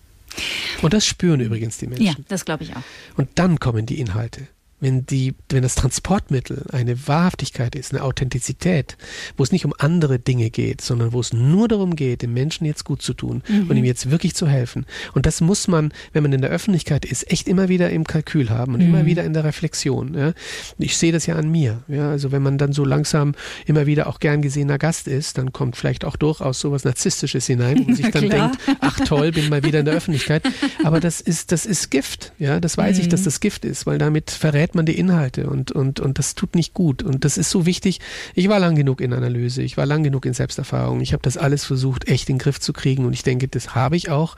Und 0.81 0.95
das 0.95 1.07
spüren 1.07 1.41
übrigens 1.41 1.79
die 1.79 1.87
Menschen. 1.87 2.07
Ja, 2.07 2.15
das 2.29 2.45
glaube 2.45 2.65
ich 2.65 2.75
auch. 2.75 2.83
Und 3.17 3.29
dann 3.35 3.61
kommen 3.61 3.87
die 3.87 4.01
Inhalte 4.01 4.49
wenn, 4.83 5.07
die, 5.07 5.35
wenn 5.49 5.63
das 5.63 5.77
Transportmittel 5.77 6.65
eine 6.73 7.07
Wahrhaftigkeit 7.07 7.77
ist, 7.77 7.93
eine 7.93 8.03
Authentizität, 8.03 8.97
wo 9.37 9.45
es 9.45 9.53
nicht 9.53 9.65
um 9.65 9.73
andere 9.79 10.19
Dinge 10.19 10.51
geht, 10.51 10.81
sondern 10.81 11.13
wo 11.13 11.21
es 11.21 11.33
nur 11.33 11.69
darum 11.69 11.95
geht, 11.95 12.23
dem 12.23 12.35
Menschen 12.35 12.67
jetzt 12.67 12.85
gut 12.85 13.01
zu 13.01 13.15
tun 13.15 13.43
mhm. 13.49 13.71
und 13.71 13.77
ihm 13.77 13.85
jetzt 13.85 14.11
wirklich 14.11 14.35
zu 14.35 14.49
helfen. 14.49 14.85
Und 15.15 15.25
das 15.25 15.41
muss 15.41 15.69
man, 15.69 15.93
wenn 16.13 16.25
man 16.25 16.33
in 16.33 16.41
der 16.41 16.51
Öffentlichkeit 16.51 17.05
ist, 17.05 17.31
echt 17.31 17.47
immer 17.47 17.69
wieder 17.69 17.91
im 17.91 18.05
Kalkül 18.05 18.51
haben 18.51 18.75
und 18.75 18.81
mhm. 18.81 18.89
immer 18.89 19.07
wieder 19.07 19.23
in 19.23 19.35
der 19.35 19.45
Reflexion. 19.45 20.15
Ja. 20.15 20.33
Ich 20.79 20.97
sehe 20.97 21.13
das 21.13 21.27
ja 21.27 21.37
an 21.37 21.49
mir. 21.49 21.85
Ja. 21.87 22.11
Also 22.11 22.33
wenn 22.33 22.43
man 22.43 22.59
dann 22.59 22.73
so 22.73 22.85
langsam 22.85 23.35
immer 23.67 23.87
wieder 23.87 24.09
auch 24.09 24.19
gern 24.19 24.43
gesehener 24.43 24.79
Gast 24.79 25.07
ist, 25.07 25.39
dann 25.39 25.53
kommt 25.53 25.77
vielleicht 25.77 26.05
auch 26.05 26.17
durchaus 26.17 26.59
sowas 26.59 26.83
Narzisstisches 26.83 27.47
hinein, 27.47 27.79
wo 27.79 27.85
man 27.85 27.95
sich 27.95 28.11
dann 28.11 28.29
denkt, 28.29 28.59
ach 28.81 28.99
toll, 29.01 29.31
bin 29.31 29.49
mal 29.49 29.63
wieder 29.63 29.79
in 29.79 29.85
der 29.85 29.95
Öffentlichkeit. 29.95 30.43
Aber 30.83 30.99
das 30.99 31.21
ist, 31.21 31.53
das 31.53 31.67
ist 31.67 31.93
Gift. 31.93 32.33
Ja, 32.41 32.59
das 32.59 32.77
weiß 32.77 32.97
mhm. 32.97 33.03
ich, 33.03 33.09
dass 33.09 33.23
das 33.23 33.39
Gift 33.39 33.65
ist, 33.65 33.87
weil 33.87 33.99
damit 33.99 34.33
verrät 34.33 34.72
man 34.75 34.87
die 34.87 34.99
Inhalte 34.99 35.49
und, 35.49 35.73
und, 35.73 36.01
und 36.01 36.19
das 36.19 36.35
tut 36.35 36.55
nicht 36.55 36.75
gut. 36.75 37.03
Und 37.03 37.25
das 37.25 37.39
ist 37.39 37.51
so 37.51 37.67
wichtig. 37.67 38.01
Ich 38.35 38.49
war 38.49 38.59
lang 38.59 38.75
genug 38.75 39.01
in 39.01 39.13
Analyse, 39.13 39.63
ich 39.63 39.77
war 39.77 39.87
lang 39.87 40.03
genug 40.03 40.27
in 40.27 40.35
Selbsterfahrung. 40.35 41.01
Ich 41.01 41.13
habe 41.13 41.23
das 41.23 41.37
alles 41.37 41.65
versucht, 41.65 42.09
echt 42.09 42.29
in 42.29 42.37
den 42.37 42.41
Griff 42.41 42.61
zu 42.61 42.73
kriegen 42.73 43.05
und 43.05 43.13
ich 43.13 43.23
denke, 43.23 43.49
das 43.49 43.75
habe 43.75 43.97
ich 43.97 44.11
auch. 44.11 44.37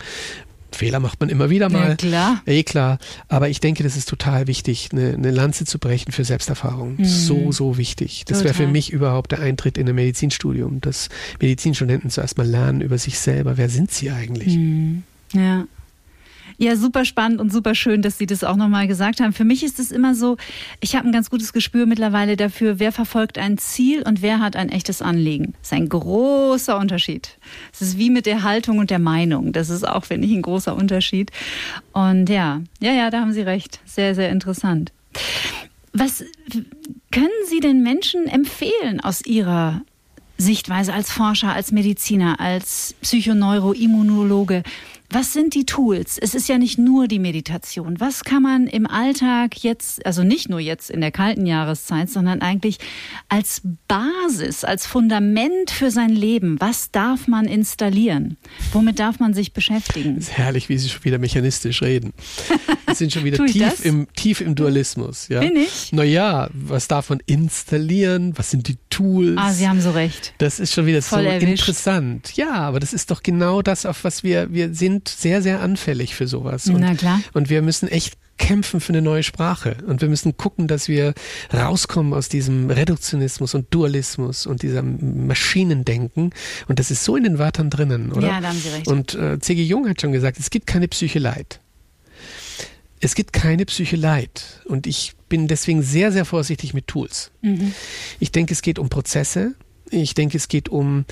Fehler 0.74 1.01
macht 1.01 1.20
man 1.20 1.28
immer 1.28 1.51
wieder 1.51 1.70
mal. 1.70 1.91
Ja, 1.91 1.95
klar. 1.97 2.43
Eh 2.47 2.62
klar. 2.62 2.99
Aber 3.28 3.49
ich 3.49 3.61
denke, 3.61 3.82
das 3.82 3.97
ist 3.97 4.09
total 4.09 4.47
wichtig, 4.47 4.91
eine, 4.93 5.14
eine 5.14 5.30
Lanze 5.30 5.64
zu 5.64 5.78
brechen 5.78 6.12
für 6.12 6.24
Selbsterfahrung. 6.24 6.97
Mhm. 6.97 7.05
So, 7.05 7.53
so 7.53 7.78
wichtig. 7.78 8.24
Das 8.26 8.45
wäre 8.45 8.55
für 8.55 8.66
mich 8.66 8.93
überhaupt 8.93 9.32
der 9.32 9.41
Eintritt 9.41 9.78
in 9.78 9.89
ein 9.89 9.95
Medizinstudium, 9.95 10.80
dass 10.80 11.09
Medizinstudenten 11.41 12.11
zuerst 12.11 12.37
mal 12.37 12.47
lernen 12.47 12.80
über 12.80 12.99
sich 12.99 13.18
selber. 13.18 13.57
Wer 13.57 13.68
sind 13.68 13.91
sie 13.91 14.11
eigentlich? 14.11 14.57
Mhm. 14.57 15.05
Ja. 15.32 15.66
Ja, 16.57 16.76
super 16.76 17.05
spannend 17.05 17.40
und 17.40 17.52
super 17.52 17.74
schön, 17.74 18.02
dass 18.02 18.18
Sie 18.18 18.26
das 18.26 18.44
auch 18.44 18.57
nochmal 18.57 18.86
gesagt 18.86 19.20
haben. 19.20 19.32
Für 19.32 19.44
mich 19.44 19.62
ist 19.64 19.78
es 19.78 19.90
immer 19.90 20.14
so, 20.14 20.36
ich 20.80 20.94
habe 20.96 21.09
ein 21.09 21.12
ganz 21.12 21.30
gutes 21.30 21.52
Gespür 21.52 21.86
mittlerweile 21.86 22.36
dafür, 22.36 22.78
wer 22.78 22.92
verfolgt 22.92 23.38
ein 23.38 23.59
Ziel 23.59 24.02
und 24.02 24.22
wer 24.22 24.40
hat 24.40 24.57
ein 24.57 24.68
echtes 24.68 25.02
Anliegen. 25.02 25.55
Das 25.61 25.68
ist 25.68 25.72
ein 25.72 25.88
großer 25.88 26.78
Unterschied. 26.78 27.38
Es 27.72 27.82
ist 27.82 27.98
wie 27.98 28.11
mit 28.11 28.26
der 28.26 28.42
Haltung 28.42 28.78
und 28.78 28.90
der 28.90 28.98
Meinung. 28.98 29.52
Das 29.52 29.70
ist 29.70 29.86
auch, 29.86 30.05
finde 30.05 30.26
ich, 30.28 30.34
ein 30.34 30.42
großer 30.42 30.74
Unterschied. 30.74 31.30
Und 31.92 32.28
ja, 32.28 32.62
ja, 32.80 32.92
ja, 32.92 33.11
da 33.11 33.20
haben 33.20 33.32
Sie 33.32 33.42
recht. 33.42 33.80
Sehr, 33.84 34.14
sehr 34.14 34.30
interessant. 34.30 34.92
Was 35.92 36.24
können 37.11 37.28
Sie 37.48 37.61
den 37.61 37.82
Menschen 37.82 38.26
empfehlen 38.26 39.00
aus 39.00 39.24
Ihrer 39.24 39.82
Sichtweise 40.36 40.92
als 40.92 41.11
Forscher, 41.11 41.52
als 41.52 41.70
Mediziner, 41.70 42.40
als 42.40 42.94
Psychoneuroimmunologe. 43.00 44.62
Was 45.11 45.32
sind 45.32 45.55
die 45.55 45.64
Tools? 45.64 46.18
Es 46.18 46.34
ist 46.34 46.48
ja 46.48 46.59
nicht 46.59 46.78
nur 46.78 47.07
die 47.09 47.18
Meditation. 47.18 48.00
Was 48.00 48.24
kann 48.24 48.42
man 48.42 48.66
im 48.66 48.86
Alltag 48.86 49.62
jetzt, 49.62 50.05
also 50.07 50.24
nicht 50.24 50.48
nur 50.48 50.61
jetzt 50.61 50.90
in 50.90 51.00
der 51.00 51.11
kalten 51.11 51.46
Jahreszeit, 51.46 52.11
sondern 52.11 52.40
eigentlich 52.40 52.78
als 53.28 53.62
Basis, 53.86 54.64
als 54.64 54.86
Fundament 54.86 55.70
für 55.70 55.90
sein 55.90 56.11
Leben, 56.11 56.61
was 56.61 56.90
darf 56.90 57.28
man 57.28 57.44
installieren? 57.44 58.38
Womit 58.72 58.98
darf 58.98 59.20
man 59.20 59.34
sich 59.34 59.52
beschäftigen? 59.52 60.16
Es 60.16 60.28
ist 60.28 60.38
herrlich, 60.38 60.68
wie 60.68 60.78
Sie 60.78 60.88
schon 60.88 61.05
wieder 61.05 61.18
mechanistisch 61.18 61.82
reden. 61.82 62.12
Wir 62.86 62.94
sind 62.94 63.12
schon 63.12 63.24
wieder 63.24 63.44
tief, 63.44 63.84
im, 63.84 64.07
tief 64.14 64.40
im 64.40 64.55
Dualismus. 64.55 65.28
Ja? 65.28 65.40
Bin 65.40 65.57
ich? 65.57 65.92
Naja, 65.92 66.48
was 66.52 66.88
darf 66.88 67.11
man 67.11 67.20
installieren? 67.26 68.32
Was 68.36 68.50
sind 68.50 68.68
die 68.68 68.76
Tools? 68.97 69.36
Ah, 69.36 69.53
Sie 69.53 69.68
haben 69.68 69.80
so 69.80 69.90
recht. 69.90 70.34
Das 70.38 70.61
ist 70.61 70.72
schon 70.72 70.86
wieder 70.86 71.03
Voll 71.03 71.22
so 71.24 71.28
erwischt. 71.28 71.49
interessant. 71.49 72.36
Ja, 72.36 72.53
aber 72.55 72.80
das 72.80 72.92
ist 72.92 73.11
doch 73.11 73.22
genau 73.22 73.62
das, 73.62 73.86
auf 73.86 74.05
was 74.05 74.22
wir, 74.22 74.53
wir 74.53 74.74
sind 74.74 75.09
sehr, 75.09 75.42
sehr 75.42 75.61
anfällig 75.61 76.14
für 76.14 76.26
sowas. 76.26 76.66
Und, 76.68 76.80
Na 76.80 76.95
klar. 76.95 77.20
und 77.32 77.51
wir 77.51 77.62
müssen 77.62 77.88
echt 77.88 78.14
kämpfen 78.36 78.80
für 78.80 78.92
eine 78.92 79.03
neue 79.03 79.22
Sprache. 79.22 79.76
Und 79.86 80.01
wir 80.01 80.09
müssen 80.09 80.36
gucken, 80.36 80.66
dass 80.66 80.88
wir 80.88 81.14
rauskommen 81.53 82.12
aus 82.12 82.28
diesem 82.28 82.68
Reduktionismus 82.70 83.55
und 83.55 83.72
Dualismus 83.72 84.47
und 84.47 84.62
diesem 84.62 85.26
Maschinendenken. 85.28 86.30
Und 86.68 86.78
das 86.78 86.90
ist 86.90 87.05
so 87.05 87.16
in 87.16 87.22
den 87.24 87.38
Wörtern 87.38 87.70
drinnen, 87.70 88.12
oder? 88.12 88.26
Ja, 88.26 88.40
da 88.40 88.49
haben 88.49 88.59
Sie 88.59 88.68
recht. 88.70 88.88
Und 88.88 89.14
äh, 89.14 89.38
C.G. 89.38 89.62
Jung 89.62 89.88
hat 89.88 90.01
schon 90.01 90.12
gesagt, 90.12 90.38
es 90.38 90.51
gibt 90.51 90.66
keine 90.66 90.88
Psyche 90.88 91.18
Leid. 91.18 91.61
Es 93.01 93.14
gibt 93.14 93.32
keine 93.32 93.64
Psyche 93.66 93.97
Leid. 93.97 94.62
Und 94.66 94.86
ich 94.86 95.14
bin 95.28 95.49
deswegen 95.49 95.82
sehr, 95.82 96.12
sehr 96.12 96.24
vorsichtig 96.24 96.74
mit 96.74 96.86
Tools. 96.86 97.32
Mhm. 97.42 97.74
Ich 98.20 98.32
denke, 98.32 98.53
es 98.53 98.62
geht 98.62 98.78
um 98.78 98.88
Prozesse. 98.88 99.55
Ich 99.95 100.14
denke, 100.14 100.36
es 100.36 100.49
geht 100.49 100.68
um, 100.68 101.05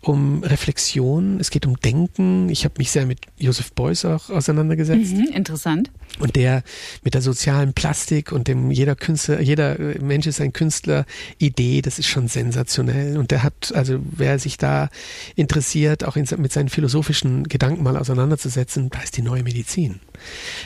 um 0.00 0.42
Reflexion, 0.42 1.38
es 1.40 1.50
geht 1.50 1.66
um 1.66 1.78
Denken. 1.80 2.48
Ich 2.48 2.64
habe 2.64 2.74
mich 2.78 2.90
sehr 2.90 3.06
mit 3.06 3.20
Joseph 3.38 3.72
Beuys 3.72 4.04
auch 4.04 4.30
auseinandergesetzt. 4.30 5.14
Mhm, 5.14 5.28
interessant. 5.32 5.90
Und 6.18 6.36
der 6.36 6.62
mit 7.02 7.14
der 7.14 7.22
sozialen 7.22 7.72
Plastik 7.72 8.32
und 8.32 8.48
dem 8.48 8.70
jeder 8.70 8.94
Künstler, 8.94 9.40
jeder 9.40 9.78
äh, 9.78 9.98
Mensch 9.98 10.26
ist 10.26 10.40
ein 10.40 10.52
Künstler 10.52 11.06
Idee, 11.38 11.82
das 11.82 11.98
ist 11.98 12.06
schon 12.06 12.28
sensationell. 12.28 13.16
Und 13.18 13.30
der 13.30 13.42
hat, 13.42 13.72
also 13.74 13.98
wer 14.02 14.38
sich 14.38 14.56
da 14.58 14.90
interessiert, 15.36 16.04
auch 16.04 16.16
in, 16.16 16.26
mit 16.38 16.52
seinen 16.52 16.68
philosophischen 16.68 17.44
Gedanken 17.44 17.82
mal 17.82 17.96
auseinanderzusetzen, 17.96 18.90
da 18.90 19.00
ist 19.00 19.16
die 19.16 19.22
neue 19.22 19.42
Medizin. 19.42 20.00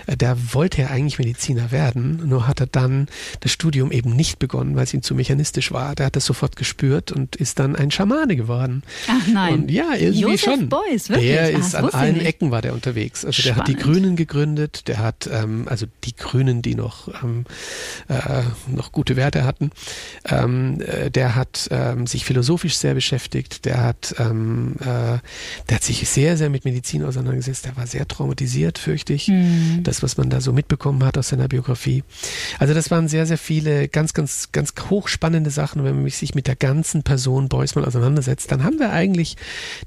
Äh, 0.06 0.16
Der 0.16 0.36
wollte 0.54 0.82
ja 0.82 0.88
eigentlich 0.88 1.18
Mediziner 1.18 1.70
werden, 1.70 2.28
nur 2.28 2.46
hat 2.46 2.60
er 2.60 2.66
dann 2.66 3.06
das 3.40 3.52
Studium 3.52 3.90
eben 3.92 4.14
nicht 4.14 4.38
begonnen, 4.38 4.76
weil 4.76 4.84
es 4.84 4.94
ihm 4.94 5.02
zu 5.02 5.14
mechanistisch 5.14 5.72
war. 5.72 5.94
Der 5.94 6.06
hat 6.06 6.16
das 6.16 6.24
sofort 6.24 6.56
gespürt 6.56 7.12
und 7.12 7.36
ist 7.36 7.57
dann 7.58 7.76
ein 7.76 7.90
Schamane 7.90 8.36
geworden. 8.36 8.82
Ach 9.08 9.26
nein. 9.26 9.54
Und 9.54 9.70
ja, 9.70 9.94
irgendwie 9.94 10.20
Joseph 10.20 10.40
schon. 10.40 10.68
Beuys, 10.68 11.08
wirklich? 11.08 11.28
Der 11.28 11.46
Ah, 11.46 11.58
ist 11.58 11.74
an 11.74 11.88
allen 11.90 12.14
nicht. 12.14 12.26
Ecken 12.26 12.50
war 12.50 12.62
der 12.62 12.74
unterwegs. 12.74 13.24
Also 13.24 13.42
der 13.42 13.56
hat 13.56 13.68
die 13.68 13.72
Spannend. 13.72 13.94
Grünen 13.94 14.16
gegründet, 14.16 14.88
der 14.88 14.98
hat 14.98 15.28
ähm, 15.32 15.66
also 15.68 15.86
die 16.04 16.14
Grünen, 16.16 16.62
die 16.62 16.74
noch 16.74 17.08
ähm, 17.22 17.44
äh, 18.08 18.42
noch 18.66 18.92
gute 18.92 19.16
Werte 19.16 19.44
hatten. 19.44 19.70
Ähm, 20.28 20.80
äh, 20.80 21.10
der 21.10 21.34
hat 21.34 21.68
ähm, 21.70 22.06
sich 22.06 22.24
philosophisch 22.24 22.76
sehr 22.76 22.94
beschäftigt. 22.94 23.64
Der 23.64 23.82
hat 23.82 24.14
ähm, 24.18 24.76
äh, 24.80 25.18
der 25.68 25.76
hat 25.76 25.82
sich 25.84 26.08
sehr 26.08 26.36
sehr 26.36 26.50
mit 26.50 26.64
Medizin 26.64 27.04
auseinandergesetzt. 27.04 27.64
Der 27.66 27.76
war 27.76 27.86
sehr 27.86 28.06
traumatisiert, 28.08 28.78
fürchte 28.78 29.12
ich. 29.12 29.28
Mhm. 29.28 29.82
Das, 29.82 30.02
was 30.02 30.16
man 30.16 30.30
da 30.30 30.40
so 30.40 30.52
mitbekommen 30.52 31.04
hat 31.04 31.16
aus 31.18 31.28
seiner 31.28 31.48
Biografie. 31.48 32.02
Also 32.58 32.74
das 32.74 32.90
waren 32.90 33.06
sehr 33.08 33.26
sehr 33.26 33.38
viele 33.38 33.88
ganz 33.88 34.14
ganz 34.14 34.50
ganz 34.52 34.72
hochspannende 34.90 35.50
Sachen. 35.50 35.84
Wenn 35.84 36.02
man 36.02 36.10
sich 36.10 36.34
mit 36.34 36.46
der 36.46 36.56
ganzen 36.56 37.02
Person 37.02 37.37
Beuys 37.46 37.76
mal 37.76 37.84
auseinandersetzt, 37.84 38.50
dann 38.50 38.64
haben 38.64 38.80
wir 38.80 38.90
eigentlich 38.90 39.36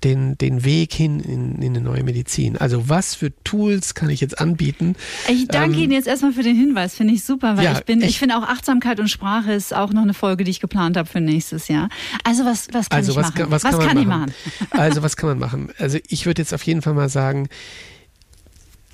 den 0.05 0.37
den 0.37 0.63
Weg 0.63 0.93
hin 0.93 1.19
in, 1.19 1.55
in 1.61 1.75
eine 1.75 1.81
neue 1.81 2.03
Medizin. 2.03 2.55
Also 2.55 2.87
was 2.87 3.15
für 3.15 3.33
Tools 3.43 3.93
kann 3.95 4.09
ich 4.09 4.21
jetzt 4.21 4.39
anbieten? 4.39 4.95
Ich 5.27 5.49
danke 5.49 5.75
Ähm, 5.75 5.83
Ihnen 5.83 5.91
jetzt 5.91 6.07
erstmal 6.07 6.31
für 6.31 6.43
den 6.43 6.55
Hinweis, 6.55 6.95
finde 6.95 7.13
ich 7.13 7.25
super, 7.25 7.57
weil 7.57 7.65
ja, 7.65 7.73
ich 7.77 7.83
bin, 7.83 7.99
ich, 7.99 8.11
ich- 8.11 8.19
finde 8.19 8.37
auch 8.37 8.43
Achtsamkeit 8.43 9.01
und 9.01 9.09
Sprache 9.09 9.51
ist 9.51 9.73
auch 9.75 9.91
noch 9.91 10.03
eine 10.03 10.13
Folge, 10.13 10.45
die 10.45 10.51
ich 10.51 10.61
geplant 10.61 10.95
habe 10.95 11.09
für 11.09 11.19
nächstes 11.19 11.67
Jahr. 11.67 11.89
Also 12.23 12.45
was, 12.45 12.67
was 12.71 12.87
kann 12.89 12.99
Also 12.99 13.11
ich 13.11 13.17
was, 13.17 13.25
machen? 13.27 13.35
kann- 13.35 13.51
was, 13.51 13.63
kann, 13.63 13.75
man 13.75 13.87
kann 13.87 13.97
ich 13.97 14.05
machen? 14.07 14.21
machen? 14.21 14.33
Also 14.79 15.03
was 15.03 15.17
kann 15.17 15.27
man 15.29 15.39
machen? 15.39 15.69
Also 15.79 15.97
ich 16.07 16.25
würde 16.25 16.41
jetzt 16.41 16.53
auf 16.53 16.63
jeden 16.63 16.81
Fall 16.81 16.93
mal 16.93 17.09
sagen, 17.09 17.49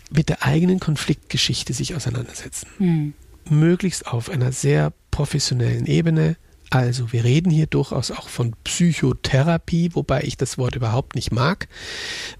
mit 0.09 0.29
der 0.29 0.43
eigenen 0.45 0.79
Konfliktgeschichte 0.79 1.73
sich 1.73 1.93
auseinandersetzen. 1.95 2.67
Hm. 2.77 3.13
Möglichst 3.49 4.07
auf 4.07 4.29
einer 4.29 4.51
sehr 4.53 4.93
professionellen 5.11 5.85
Ebene. 5.85 6.37
Also 6.69 7.13
wir 7.13 7.23
reden 7.23 7.49
hier 7.49 7.67
durchaus 7.67 8.11
auch 8.11 8.27
von 8.27 8.53
Psychotherapie, 8.65 9.91
wobei 9.93 10.23
ich 10.23 10.35
das 10.35 10.57
Wort 10.57 10.75
überhaupt 10.75 11.15
nicht 11.15 11.31
mag, 11.31 11.69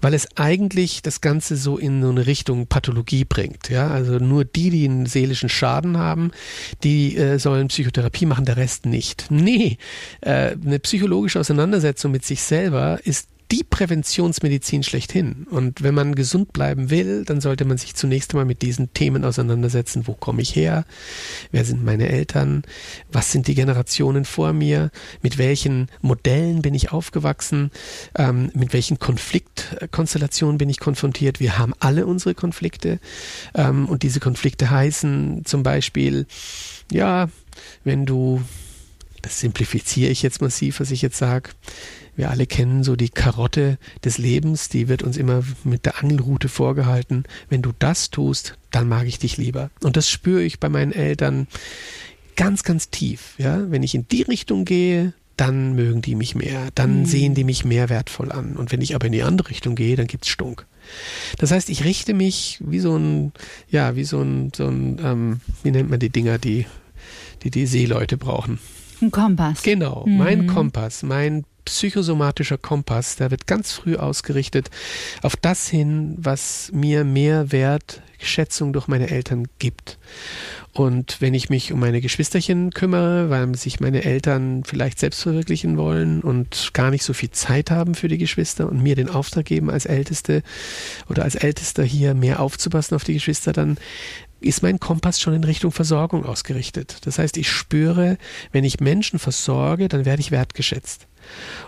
weil 0.02 0.12
es 0.12 0.28
eigentlich 0.36 1.00
das 1.00 1.20
Ganze 1.22 1.56
so 1.56 1.78
in 1.78 2.02
so 2.02 2.10
eine 2.10 2.26
Richtung 2.26 2.66
Pathologie 2.66 3.24
bringt. 3.24 3.70
Ja, 3.70 3.88
also 3.88 4.18
nur 4.18 4.44
die, 4.44 4.70
die 4.70 4.84
einen 4.84 5.06
seelischen 5.06 5.48
Schaden 5.48 5.96
haben, 5.96 6.32
die 6.84 7.16
äh, 7.16 7.38
sollen 7.38 7.68
Psychotherapie 7.68 8.26
machen, 8.26 8.44
der 8.44 8.58
Rest 8.58 8.84
nicht. 8.84 9.26
Nee, 9.30 9.78
äh, 10.20 10.54
eine 10.62 10.78
psychologische 10.78 11.40
Auseinandersetzung 11.40 12.12
mit 12.12 12.24
sich 12.24 12.42
selber 12.42 13.00
ist 13.04 13.28
die 13.50 13.64
Präventionsmedizin 13.64 14.82
schlechthin. 14.82 15.46
Und 15.50 15.82
wenn 15.82 15.94
man 15.94 16.14
gesund 16.14 16.52
bleiben 16.52 16.90
will, 16.90 17.24
dann 17.24 17.40
sollte 17.40 17.64
man 17.64 17.78
sich 17.78 17.94
zunächst 17.94 18.32
einmal 18.32 18.44
mit 18.44 18.60
diesen 18.60 18.92
Themen 18.92 19.24
auseinandersetzen. 19.24 20.06
Wo 20.06 20.12
komme 20.12 20.42
ich 20.42 20.54
her? 20.54 20.84
Wer 21.50 21.64
sind 21.64 21.82
meine 21.82 22.08
Eltern? 22.08 22.62
Was 23.10 23.32
sind 23.32 23.46
die 23.46 23.54
Generationen 23.54 24.26
vor 24.26 24.52
mir? 24.52 24.90
Mit 25.22 25.38
welchen 25.38 25.88
Modellen 26.02 26.60
bin 26.60 26.74
ich 26.74 26.92
aufgewachsen? 26.92 27.70
Ähm, 28.16 28.50
mit 28.54 28.74
welchen 28.74 28.98
Konfliktkonstellationen 28.98 30.58
bin 30.58 30.68
ich 30.68 30.78
konfrontiert? 30.78 31.40
Wir 31.40 31.58
haben 31.58 31.72
alle 31.78 32.06
unsere 32.06 32.34
Konflikte. 32.34 33.00
Ähm, 33.54 33.88
und 33.88 34.02
diese 34.02 34.20
Konflikte 34.20 34.70
heißen 34.70 35.46
zum 35.46 35.62
Beispiel, 35.62 36.26
ja, 36.92 37.30
wenn 37.84 38.04
du, 38.04 38.42
das 39.22 39.40
simplifiziere 39.40 40.10
ich 40.10 40.22
jetzt 40.22 40.42
massiv, 40.42 40.80
was 40.80 40.90
ich 40.90 41.00
jetzt 41.00 41.16
sage, 41.16 41.50
wir 42.18 42.30
alle 42.30 42.46
kennen 42.46 42.82
so 42.84 42.96
die 42.96 43.08
Karotte 43.08 43.78
des 44.04 44.18
Lebens, 44.18 44.68
die 44.68 44.88
wird 44.88 45.02
uns 45.02 45.16
immer 45.16 45.42
mit 45.64 45.86
der 45.86 46.00
Angelrute 46.02 46.48
vorgehalten. 46.48 47.24
Wenn 47.48 47.62
du 47.62 47.70
das 47.78 48.10
tust, 48.10 48.58
dann 48.70 48.88
mag 48.88 49.06
ich 49.06 49.18
dich 49.18 49.36
lieber. 49.38 49.70
Und 49.82 49.96
das 49.96 50.10
spüre 50.10 50.42
ich 50.42 50.58
bei 50.60 50.68
meinen 50.68 50.92
Eltern 50.92 51.46
ganz, 52.36 52.62
ganz 52.64 52.90
tief. 52.90 53.34
Ja, 53.38 53.70
wenn 53.70 53.82
ich 53.82 53.94
in 53.94 54.06
die 54.08 54.22
Richtung 54.22 54.64
gehe, 54.64 55.12
dann 55.36 55.74
mögen 55.76 56.02
die 56.02 56.16
mich 56.16 56.34
mehr, 56.34 56.68
dann 56.74 57.00
Mhm. 57.02 57.06
sehen 57.06 57.34
die 57.36 57.44
mich 57.44 57.64
mehr 57.64 57.88
wertvoll 57.88 58.32
an. 58.32 58.56
Und 58.56 58.72
wenn 58.72 58.80
ich 58.82 58.96
aber 58.96 59.06
in 59.06 59.12
die 59.12 59.22
andere 59.22 59.50
Richtung 59.50 59.76
gehe, 59.76 59.94
dann 59.94 60.08
gibt's 60.08 60.28
Stunk. 60.28 60.66
Das 61.38 61.52
heißt, 61.52 61.68
ich 61.70 61.84
richte 61.84 62.14
mich 62.14 62.58
wie 62.60 62.80
so 62.80 62.96
ein, 62.96 63.32
ja, 63.70 63.94
wie 63.94 64.02
so 64.04 64.20
ein, 64.20 64.50
so 64.56 64.66
ein, 64.66 64.98
ähm, 65.00 65.40
wie 65.62 65.70
nennt 65.70 65.90
man 65.90 66.00
die 66.00 66.10
Dinger, 66.10 66.38
die, 66.38 66.66
die 67.44 67.50
die 67.52 67.66
Seeleute 67.66 68.16
brauchen. 68.16 68.58
Ein 69.00 69.12
Kompass. 69.12 69.62
Genau, 69.62 70.04
mein 70.08 70.48
Kompass, 70.48 71.04
mein 71.04 71.44
psychosomatischer 71.68 72.58
Kompass, 72.58 73.16
der 73.16 73.30
wird 73.30 73.46
ganz 73.46 73.72
früh 73.72 73.96
ausgerichtet 73.96 74.70
auf 75.22 75.36
das 75.36 75.68
hin, 75.68 76.16
was 76.18 76.70
mir 76.72 77.04
mehr 77.04 77.52
Wertschätzung 77.52 78.72
durch 78.72 78.88
meine 78.88 79.10
Eltern 79.10 79.46
gibt. 79.58 79.98
Und 80.72 81.20
wenn 81.20 81.34
ich 81.34 81.50
mich 81.50 81.72
um 81.72 81.80
meine 81.80 82.00
Geschwisterchen 82.00 82.70
kümmere, 82.70 83.30
weil 83.30 83.54
sich 83.56 83.80
meine 83.80 84.04
Eltern 84.04 84.62
vielleicht 84.64 84.98
selbst 84.98 85.22
verwirklichen 85.22 85.76
wollen 85.76 86.22
und 86.22 86.70
gar 86.72 86.90
nicht 86.90 87.02
so 87.02 87.12
viel 87.12 87.30
Zeit 87.30 87.70
haben 87.70 87.94
für 87.94 88.08
die 88.08 88.18
Geschwister 88.18 88.68
und 88.68 88.82
mir 88.82 88.94
den 88.94 89.10
Auftrag 89.10 89.44
geben, 89.44 89.70
als 89.70 89.86
Älteste 89.86 90.42
oder 91.08 91.24
als 91.24 91.34
Ältester 91.34 91.82
hier 91.82 92.14
mehr 92.14 92.40
aufzupassen 92.40 92.94
auf 92.94 93.04
die 93.04 93.14
Geschwister, 93.14 93.52
dann 93.52 93.76
ist 94.40 94.62
mein 94.62 94.78
Kompass 94.78 95.20
schon 95.20 95.34
in 95.34 95.44
Richtung 95.44 95.72
Versorgung 95.72 96.24
ausgerichtet. 96.24 96.98
Das 97.06 97.18
heißt, 97.18 97.36
ich 97.38 97.50
spüre, 97.50 98.18
wenn 98.52 98.64
ich 98.64 98.80
Menschen 98.80 99.18
versorge, 99.18 99.88
dann 99.88 100.04
werde 100.04 100.20
ich 100.20 100.30
wertgeschätzt. 100.30 101.07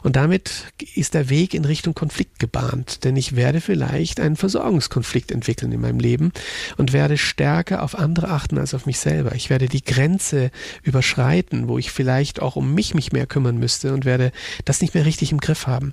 Und 0.03 0.17
damit 0.17 0.73
ist 0.95 1.15
der 1.15 1.29
Weg 1.29 1.55
in 1.55 1.65
Richtung 1.65 1.95
Konflikt 1.95 2.39
gebahnt, 2.39 3.05
denn 3.05 3.17
ich 3.17 3.37
werde 3.37 3.61
vielleicht 3.61 4.21
einen 4.21 4.37
Versorgungskonflikt 4.37 5.31
entwickeln 5.31 5.73
in 5.73 5.81
meinem 5.81 6.01
Leben 6.01 6.33
und 6.77 6.93
werde 6.93 7.19
stärker 7.19 7.83
auf 7.83 7.99
andere 7.99 8.29
achten 8.29 8.59
als 8.59 8.75
auf 8.75 8.87
mich 8.87 8.99
selber. 8.99 9.35
Ich 9.35 9.51
werde 9.51 9.69
die 9.69 9.85
Grenze 9.85 10.51
überschreiten, 10.83 11.69
wo 11.69 11.79
ich 11.79 11.91
vielleicht 11.91 12.41
auch 12.41 12.57
um 12.57 12.75
mich 12.75 12.95
mich 12.95 13.13
mehr 13.13 13.27
kümmern 13.27 13.59
müsste 13.59 13.93
und 13.93 14.05
werde 14.05 14.33
das 14.65 14.81
nicht 14.81 14.95
mehr 14.95 15.05
richtig 15.05 15.33
im 15.33 15.41
Griff 15.41 15.67
haben. 15.67 15.93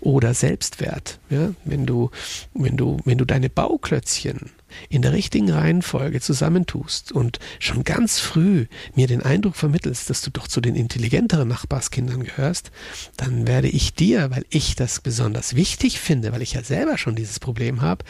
Oder 0.00 0.34
Selbstwert, 0.34 1.18
ja, 1.30 1.50
wenn 1.64 1.86
du, 1.86 2.10
wenn 2.54 2.76
du, 2.76 2.98
wenn 3.04 3.18
du 3.18 3.24
deine 3.24 3.50
Bauklötzchen 3.50 4.50
in 4.88 5.02
der 5.02 5.12
richtigen 5.12 5.50
Reihenfolge 5.50 6.20
zusammentust 6.20 7.12
und 7.12 7.38
schon 7.58 7.84
ganz 7.84 8.18
früh 8.18 8.66
mir 8.94 9.06
den 9.06 9.22
Eindruck 9.22 9.56
vermittelst, 9.56 10.10
dass 10.10 10.22
du 10.22 10.30
doch 10.30 10.48
zu 10.48 10.60
den 10.60 10.74
intelligenteren 10.74 11.48
Nachbarskindern 11.48 12.24
gehörst, 12.24 12.70
dann 13.16 13.46
werde 13.46 13.68
ich 13.68 13.94
dir, 13.94 14.30
weil 14.30 14.44
ich 14.50 14.76
das 14.76 15.00
besonders 15.00 15.54
wichtig 15.56 16.00
finde, 16.00 16.32
weil 16.32 16.42
ich 16.42 16.52
ja 16.52 16.62
selber 16.62 16.98
schon 16.98 17.16
dieses 17.16 17.40
Problem 17.40 17.80
habe, 17.82 18.04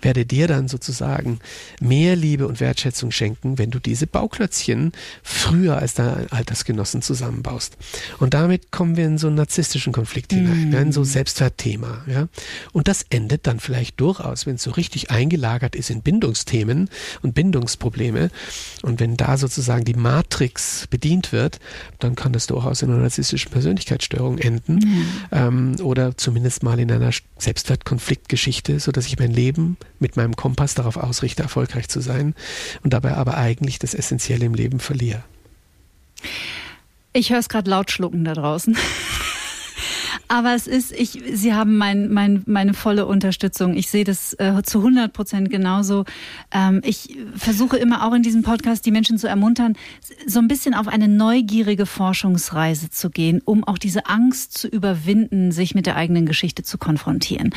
werde 0.00 0.26
dir 0.26 0.48
dann 0.48 0.68
sozusagen 0.68 1.38
mehr 1.80 2.16
Liebe 2.16 2.46
und 2.46 2.60
Wertschätzung 2.60 3.10
schenken, 3.10 3.58
wenn 3.58 3.70
du 3.70 3.78
diese 3.78 4.06
Bauklötzchen 4.06 4.92
früher 5.22 5.78
als 5.78 5.94
deine 5.94 6.26
Altersgenossen 6.30 7.02
zusammenbaust. 7.02 7.76
Und 8.18 8.34
damit 8.34 8.70
kommen 8.70 8.96
wir 8.96 9.06
in 9.06 9.18
so 9.18 9.28
einen 9.28 9.36
narzisstischen 9.36 9.92
Konflikt 9.92 10.32
hinein, 10.32 10.70
mm. 10.70 10.74
in 10.74 10.92
so 10.92 11.04
Selbstwertthema. 11.04 12.04
Ja? 12.06 12.28
Und 12.72 12.88
das 12.88 13.04
endet 13.10 13.46
dann 13.46 13.60
vielleicht 13.60 14.00
durchaus, 14.00 14.46
wenn 14.46 14.56
es 14.56 14.62
so 14.62 14.70
richtig 14.70 15.10
eingelagert 15.10 15.76
ist 15.76 15.90
in 15.90 16.01
Bindungsthemen 16.02 16.90
und 17.22 17.34
Bindungsprobleme. 17.34 18.30
Und 18.82 19.00
wenn 19.00 19.16
da 19.16 19.36
sozusagen 19.36 19.84
die 19.84 19.94
Matrix 19.94 20.86
bedient 20.88 21.32
wird, 21.32 21.60
dann 21.98 22.14
kann 22.14 22.32
das 22.32 22.46
durchaus 22.46 22.82
in 22.82 22.90
einer 22.90 23.00
narzisstischen 23.00 23.50
Persönlichkeitsstörung 23.50 24.38
enden. 24.38 24.74
Mm. 24.74 25.04
Ähm, 25.32 25.76
oder 25.82 26.16
zumindest 26.16 26.62
mal 26.62 26.78
in 26.78 26.90
einer 26.90 27.10
Selbstwertkonfliktgeschichte, 27.38 28.80
sodass 28.80 29.06
ich 29.06 29.18
mein 29.18 29.32
Leben 29.32 29.76
mit 29.98 30.16
meinem 30.16 30.36
Kompass 30.36 30.74
darauf 30.74 30.96
ausrichte, 30.96 31.42
erfolgreich 31.42 31.88
zu 31.88 32.00
sein 32.00 32.34
und 32.82 32.92
dabei 32.92 33.14
aber 33.14 33.36
eigentlich 33.36 33.78
das 33.78 33.94
Essentielle 33.94 34.44
im 34.44 34.54
Leben 34.54 34.80
verliere. 34.80 35.22
Ich 37.12 37.30
höre 37.30 37.38
es 37.38 37.48
gerade 37.48 37.68
laut 37.68 37.90
schlucken 37.90 38.24
da 38.24 38.34
draußen. 38.34 38.76
Aber 40.32 40.54
es 40.54 40.66
ist, 40.66 40.92
ich, 40.92 41.22
Sie 41.34 41.52
haben 41.52 41.76
mein, 41.76 42.10
mein, 42.10 42.42
meine 42.46 42.72
volle 42.72 43.04
Unterstützung. 43.04 43.76
Ich 43.76 43.90
sehe 43.90 44.04
das 44.04 44.32
äh, 44.38 44.62
zu 44.62 44.78
100 44.78 45.12
Prozent 45.12 45.50
genauso. 45.50 46.06
Ähm, 46.50 46.80
ich 46.86 47.18
versuche 47.36 47.76
immer 47.76 48.06
auch 48.06 48.14
in 48.14 48.22
diesem 48.22 48.42
Podcast 48.42 48.86
die 48.86 48.92
Menschen 48.92 49.18
zu 49.18 49.28
ermuntern, 49.28 49.76
so 50.26 50.38
ein 50.38 50.48
bisschen 50.48 50.72
auf 50.72 50.88
eine 50.88 51.06
neugierige 51.06 51.84
Forschungsreise 51.84 52.88
zu 52.88 53.10
gehen, 53.10 53.42
um 53.44 53.62
auch 53.62 53.76
diese 53.76 54.06
Angst 54.06 54.56
zu 54.56 54.68
überwinden, 54.68 55.52
sich 55.52 55.74
mit 55.74 55.84
der 55.84 55.96
eigenen 55.96 56.24
Geschichte 56.24 56.62
zu 56.62 56.78
konfrontieren. 56.78 57.50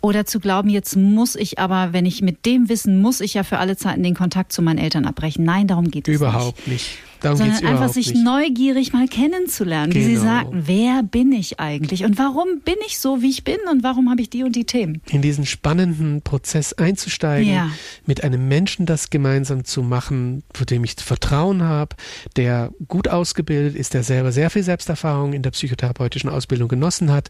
Oder 0.00 0.24
zu 0.24 0.40
glauben, 0.40 0.70
jetzt 0.70 0.96
muss 0.96 1.36
ich 1.36 1.58
aber, 1.58 1.92
wenn 1.92 2.06
ich 2.06 2.22
mit 2.22 2.46
dem 2.46 2.70
Wissen, 2.70 3.02
muss 3.02 3.20
ich 3.20 3.34
ja 3.34 3.42
für 3.42 3.58
alle 3.58 3.76
Zeiten 3.76 4.02
den 4.02 4.14
Kontakt 4.14 4.54
zu 4.54 4.62
meinen 4.62 4.78
Eltern 4.78 5.04
abbrechen. 5.04 5.44
Nein, 5.44 5.66
darum 5.66 5.90
geht 5.90 6.08
es 6.08 6.14
Überhaupt 6.14 6.66
nicht. 6.66 6.96
Darum 7.22 7.38
sondern 7.38 7.64
einfach 7.64 7.88
sich 7.88 8.12
nicht. 8.12 8.24
neugierig 8.24 8.92
mal 8.92 9.06
kennenzulernen, 9.06 9.92
genau. 9.92 10.04
wie 10.04 10.08
Sie 10.08 10.20
genau. 10.20 10.32
sagten, 10.32 10.62
wer 10.66 11.02
bin 11.02 11.32
ich 11.32 11.60
eigentlich 11.60 12.04
und 12.04 12.18
warum 12.18 12.60
bin 12.64 12.74
ich 12.86 12.98
so, 12.98 13.22
wie 13.22 13.30
ich 13.30 13.44
bin 13.44 13.58
und 13.70 13.82
warum 13.82 14.10
habe 14.10 14.20
ich 14.20 14.30
die 14.30 14.42
und 14.42 14.56
die 14.56 14.64
Themen? 14.64 15.00
In 15.10 15.22
diesen 15.22 15.46
spannenden 15.46 16.22
Prozess 16.22 16.72
einzusteigen, 16.72 17.52
ja. 17.52 17.70
mit 18.06 18.24
einem 18.24 18.48
Menschen 18.48 18.86
das 18.86 19.10
gemeinsam 19.10 19.64
zu 19.64 19.82
machen, 19.82 20.42
für 20.52 20.66
dem 20.66 20.84
ich 20.84 20.96
Vertrauen 20.96 21.62
habe, 21.62 21.96
der 22.36 22.70
gut 22.88 23.08
ausgebildet 23.08 23.76
ist, 23.76 23.94
der 23.94 24.02
selber 24.02 24.32
sehr 24.32 24.50
viel 24.50 24.62
Selbsterfahrung 24.62 25.32
in 25.32 25.42
der 25.42 25.50
psychotherapeutischen 25.52 26.28
Ausbildung 26.28 26.68
genossen 26.68 27.12
hat, 27.12 27.28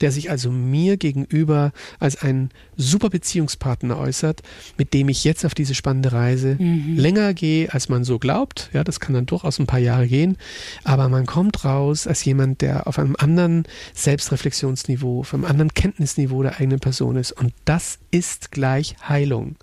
der 0.00 0.10
sich 0.10 0.30
also 0.30 0.50
mir 0.50 0.96
gegenüber 0.96 1.72
als 1.98 2.20
ein 2.22 2.50
super 2.76 3.10
Beziehungspartner 3.10 3.98
äußert, 3.98 4.42
mit 4.78 4.94
dem 4.94 5.08
ich 5.08 5.24
jetzt 5.24 5.44
auf 5.44 5.54
diese 5.54 5.74
spannende 5.74 6.12
Reise 6.12 6.56
mhm. 6.58 6.96
länger 6.96 7.34
gehe, 7.34 7.72
als 7.72 7.88
man 7.88 8.04
so 8.04 8.18
glaubt. 8.18 8.70
Ja, 8.72 8.84
das 8.84 9.00
kann 9.00 9.14
dann 9.14 9.26
durchaus 9.34 9.58
ein 9.58 9.66
paar 9.66 9.80
Jahre 9.80 10.06
gehen, 10.06 10.36
aber 10.84 11.08
man 11.08 11.26
kommt 11.26 11.64
raus 11.64 12.06
als 12.06 12.24
jemand, 12.24 12.60
der 12.60 12.86
auf 12.86 13.00
einem 13.00 13.16
anderen 13.18 13.64
Selbstreflexionsniveau, 13.92 15.20
auf 15.20 15.34
einem 15.34 15.44
anderen 15.44 15.74
Kenntnisniveau 15.74 16.42
der 16.44 16.60
eigenen 16.60 16.78
Person 16.78 17.16
ist. 17.16 17.32
Und 17.32 17.52
das 17.64 17.98
ist 18.12 18.52
gleich 18.52 18.94
Heilung. 19.08 19.56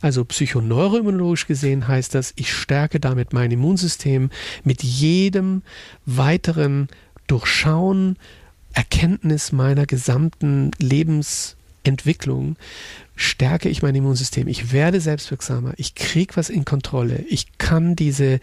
Also 0.00 0.24
psychoneuroimmunologisch 0.24 1.46
gesehen 1.46 1.86
heißt 1.86 2.16
das, 2.16 2.32
ich 2.34 2.52
stärke 2.52 2.98
damit 2.98 3.32
mein 3.32 3.52
Immunsystem 3.52 4.30
mit 4.64 4.82
jedem 4.82 5.62
weiteren 6.04 6.88
Durchschauen, 7.28 8.16
Erkenntnis 8.72 9.52
meiner 9.52 9.86
gesamten 9.86 10.72
Lebensentwicklung 11.86 12.56
stärke 13.14 13.68
ich 13.68 13.82
mein 13.82 13.94
Immunsystem. 13.94 14.48
Ich 14.48 14.72
werde 14.72 15.00
selbstwirksamer. 15.00 15.72
Ich 15.76 15.94
kriege 15.94 16.36
was 16.36 16.50
in 16.50 16.64
Kontrolle. 16.64 17.24
Ich 17.28 17.58
kann 17.58 17.96
diese 17.96 18.40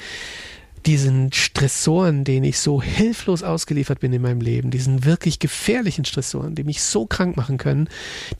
diesen 0.85 1.31
Stressoren, 1.31 2.25
denen 2.25 2.43
ich 2.43 2.59
so 2.59 2.81
hilflos 2.81 3.41
ausgeliefert 3.41 4.01
bin 4.01 4.11
in 4.11 4.21
meinem 4.21 4.41
Leben, 4.41 4.69
diesen 4.69 5.05
wirklich 5.05 5.39
gefährlichen 5.39 6.03
Stressoren, 6.03 6.55
die 6.55 6.65
mich 6.65 6.81
so 6.81 7.05
krank 7.05 7.37
machen 7.37 7.57
können, 7.57 7.87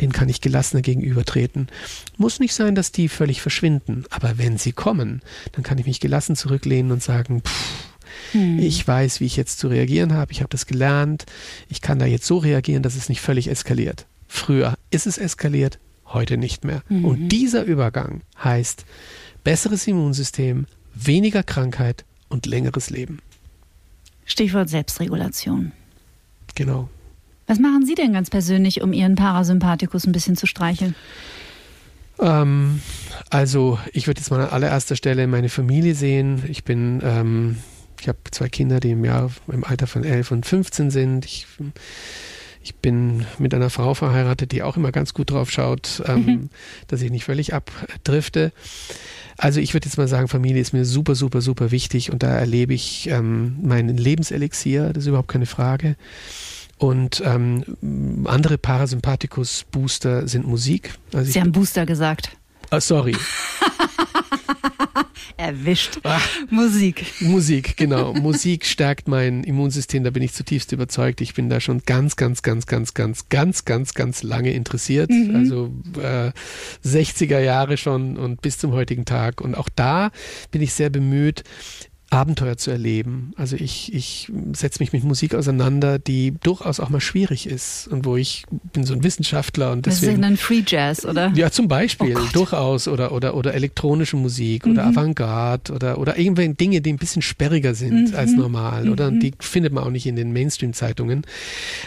denen 0.02 0.12
kann 0.12 0.28
ich 0.28 0.42
gelassener 0.42 0.82
gegenübertreten. 0.82 1.70
Muss 2.18 2.42
nicht 2.42 2.54
sein, 2.54 2.76
dass 2.76 2.92
die 2.92 3.08
völlig 3.08 3.42
verschwinden, 3.42 4.04
aber 4.10 4.38
wenn 4.38 4.58
sie 4.58 4.74
kommen, 4.74 5.22
dann 5.54 5.64
kann 5.64 5.78
ich 5.78 5.86
mich 5.86 6.02
gelassen 6.02 6.36
zurücklehnen 6.36 6.92
und 6.92 7.02
sagen, 7.02 7.44
pff, 7.44 7.94
hm. 8.34 8.60
ich 8.60 8.86
weiß, 8.86 9.22
wie 9.22 9.26
ich 9.26 9.38
jetzt 9.38 9.60
zu 9.60 9.70
reagieren 9.70 10.12
habe, 10.12 10.34
ich 10.34 10.42
habe 10.42 10.50
das 10.50 10.66
gelernt, 10.66 11.26
ich 11.70 11.80
kann 11.80 11.98
da 11.98 12.06
jetzt 12.06 12.26
so 12.26 12.40
reagieren, 12.40 12.84
dass 12.84 12.98
es 12.98 13.08
nicht 13.08 13.22
völlig 13.22 13.48
eskaliert. 13.48 14.06
Früher 14.34 14.74
ist 14.90 15.06
es 15.06 15.20
eskaliert, 15.20 15.78
heute 16.08 16.38
nicht 16.38 16.66
mehr. 16.66 16.82
Mhm. 16.90 17.06
Und 17.06 17.30
dieser 17.30 17.64
Übergang 17.66 18.22
heißt 18.44 18.84
besseres 19.44 19.86
Immunsystem, 19.86 20.66
weniger 20.96 21.44
Krankheit 21.44 22.04
und 22.30 22.48
längeres 22.48 22.90
Leben. 22.90 23.20
Stichwort 24.26 24.70
Selbstregulation. 24.70 25.72
Genau. 26.56 26.90
Was 27.46 27.60
machen 27.60 27.86
Sie 27.86 27.94
denn 27.94 28.12
ganz 28.12 28.32
persönlich, 28.32 28.82
um 28.82 28.92
Ihren 28.92 29.14
Parasympathikus 29.14 30.08
ein 30.08 30.14
bisschen 30.14 30.36
zu 30.36 30.48
streicheln? 30.48 30.96
Ähm, 32.20 32.82
also 33.30 33.78
ich 33.94 34.08
würde 34.08 34.20
jetzt 34.20 34.32
mal 34.32 34.42
an 34.42 34.50
allererster 34.50 34.96
Stelle 34.96 35.28
meine 35.28 35.50
Familie 35.50 35.94
sehen. 35.94 36.44
Ich 36.48 36.64
bin, 36.64 37.02
ähm, 37.04 37.58
ich 38.02 38.08
habe 38.08 38.18
zwei 38.32 38.50
Kinder, 38.50 38.80
die 38.80 38.92
im 38.92 39.06
Jahr 39.06 39.30
im 39.48 39.64
Alter 39.64 39.86
von 39.86 40.04
11 40.04 40.32
und 40.32 40.46
15 40.48 40.90
sind. 40.90 41.24
Ich 41.26 41.46
ich 42.64 42.76
bin 42.76 43.26
mit 43.38 43.54
einer 43.54 43.70
Frau 43.70 43.94
verheiratet, 43.94 44.52
die 44.52 44.64
auch 44.64 44.78
immer 44.78 44.92
ganz 44.92 45.14
gut 45.14 45.32
drauf 45.32 45.52
schaut, 45.52 46.02
ähm, 46.08 46.26
mhm. 46.26 46.50
dass 46.88 47.02
ich 47.02 47.12
nicht 47.12 47.26
völlig 47.26 47.54
abdrifte. 47.54 48.52
Also 49.38 49.60
ich 49.60 49.74
würde 49.74 49.88
jetzt 49.88 49.98
mal 49.98 50.08
sagen, 50.08 50.28
Familie 50.28 50.62
ist 50.62 50.74
mir 50.74 50.86
super, 50.86 51.16
super, 51.16 51.42
super 51.42 51.72
wichtig 51.72 52.12
und 52.12 52.24
da 52.24 52.30
erlebe 52.30 52.74
ich 52.74 53.10
ähm, 53.10 53.58
meinen 53.62 53.98
Lebenselixier, 53.98 54.94
das 54.94 55.04
ist 55.04 55.08
überhaupt 55.08 55.30
keine 55.30 55.46
Frage. 55.48 55.96
Und 56.78 57.22
ähm, 57.26 58.26
andere 58.26 58.58
Parasympathikus-Booster 58.58 60.28
sind 60.28 60.48
Musik. 60.48 60.96
Also 61.14 61.32
Sie 61.32 61.40
haben 61.40 61.52
Booster 61.52 61.86
gesagt. 61.86 62.36
Oh, 62.72 62.80
sorry. 62.80 63.16
Erwischt. 65.38 66.00
Ach, 66.04 66.28
Musik. 66.50 67.06
Musik, 67.22 67.78
genau. 67.78 68.14
Musik 68.14 68.66
stärkt 68.66 69.08
mein 69.08 69.44
Immunsystem, 69.44 70.04
da 70.04 70.10
bin 70.10 70.24
ich 70.24 70.34
zutiefst 70.34 70.72
überzeugt. 70.72 71.22
Ich 71.22 71.34
bin 71.34 71.50
da 71.50 71.60
schon 71.60 71.82
ganz, 71.86 72.16
ganz, 72.16 72.42
ganz, 72.42 72.66
ganz, 72.66 72.94
ganz, 72.94 73.30
ganz, 73.30 73.66
ganz, 73.66 73.94
ganz 73.94 74.24
lange 74.24 74.54
interessiert. 74.54 75.10
Mhm. 75.10 75.36
Also 75.36 75.74
äh, 76.02 76.32
60er 76.86 77.40
Jahre 77.40 77.78
schon 77.78 78.18
und 78.18 78.42
bis 78.42 78.58
zum 78.58 78.72
heutigen 78.72 79.06
Tag. 79.06 79.42
Und 79.42 79.56
auch 79.56 79.70
da 79.74 80.12
bin 80.52 80.62
ich 80.62 80.74
sehr 80.74 80.90
bemüht, 80.90 81.44
Abenteuer 82.14 82.58
zu 82.58 82.70
erleben. 82.70 83.34
Also 83.38 83.56
ich, 83.56 83.92
ich 83.92 84.32
setze 84.54 84.82
mich 84.82 84.94
mit 84.94 85.04
Musik 85.04 85.34
auseinander, 85.34 85.98
die 85.98 86.36
durchaus 86.44 86.80
auch 86.80 86.90
mal 86.90 87.02
schwierig 87.02 87.48
ist 87.48 87.88
und 87.88 88.06
wo 88.06 88.16
ich 88.16 88.46
bin 88.72 88.84
so 88.84 88.94
ein 88.94 89.04
Wissenschaftler 89.04 89.72
und 89.72 89.88
deswegen. 89.88 90.22
Das 90.22 90.30
ist 90.30 90.30
dann 90.30 90.38
Free 90.38 90.64
Jazz, 90.66 91.06
oder? 91.06 91.32
Ja, 91.34 91.50
zum 91.50 91.68
Beispiel, 91.68 92.16
oh 92.16 92.28
durchaus 92.32 92.88
oder 92.88 93.14
oder 93.14 93.36
oder 93.36 93.56
elektronische 93.56 94.16
Musik 94.16 94.66
mhm. 94.66 94.74
oder 94.74 94.86
Avantgarde 94.86 95.74
oder 95.74 95.98
oder 95.98 96.20
irgendwelche 96.20 96.54
Dinge, 96.54 96.82
die 96.82 96.94
ein 96.94 96.98
bisschen 96.98 97.24
sperriger 97.24 97.74
sind 97.74 98.12
mhm. 98.12 98.16
als 98.16 98.34
normal 98.34 98.90
oder 98.90 99.10
mhm. 99.10 99.20
die 99.20 99.34
findet 99.40 99.74
man 99.74 99.84
auch 99.84 99.90
nicht 99.90 100.06
in 100.06 100.16
den 100.16 100.34
Mainstream-Zeitungen. 100.34 101.24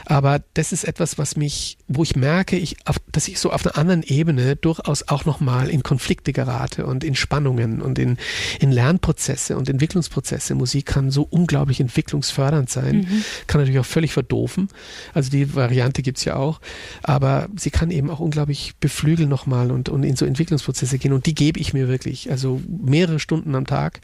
Aber 0.07 0.41
das 0.55 0.73
ist 0.73 0.85
etwas, 0.85 1.19
was 1.19 1.37
mich, 1.37 1.79
wo 1.87 2.03
ich 2.03 2.17
merke, 2.17 2.57
ich, 2.57 2.77
auf, 2.85 2.97
dass 3.13 3.29
ich 3.29 3.39
so 3.39 3.53
auf 3.53 3.65
einer 3.65 3.79
anderen 3.79 4.03
Ebene 4.03 4.57
durchaus 4.57 5.07
auch 5.07 5.25
noch 5.25 5.39
mal 5.39 5.71
in 5.71 5.85
Konflikte 5.85 6.33
gerate 6.33 6.85
und 6.85 7.05
in 7.05 7.15
Spannungen 7.15 7.81
und 7.81 7.97
in 8.01 8.17
in 8.59 8.73
Lernprozesse 8.73 9.57
und 9.57 9.69
Entwicklungsprozesse 9.69 10.16
Entwicklungsprozesse. 10.17 10.55
Musik 10.55 10.87
kann 10.87 11.11
so 11.11 11.23
unglaublich 11.23 11.81
entwicklungsfördernd 11.81 12.71
sein, 12.71 12.99
mhm. 12.99 13.25
kann 13.47 13.61
natürlich 13.61 13.81
auch 13.81 13.87
völlig 13.87 14.13
verdoofen. 14.13 14.69
Also 15.15 15.31
die 15.31 15.55
Variante 15.55 16.03
gibt 16.03 16.19
es 16.19 16.25
ja 16.25 16.37
auch. 16.37 16.61
Aber 17.03 17.49
sie 17.57 17.71
kann 17.71 17.91
eben 17.91 18.11
auch 18.11 18.21
unglaublich 18.21 18.75
beflügeln 18.81 19.29
nochmal 19.29 19.71
und, 19.71 19.89
und 19.89 20.03
in 20.03 20.17
so 20.17 20.25
Entwicklungsprozesse 20.25 20.99
gehen. 20.99 21.13
Und 21.13 21.27
die 21.27 21.35
gebe 21.35 21.61
ich 21.61 21.73
mir 21.73 21.89
wirklich. 21.89 22.31
Also 22.31 22.61
mehrere 22.69 23.19
Stunden 23.19 23.55
am 23.55 23.67
Tag 23.67 24.01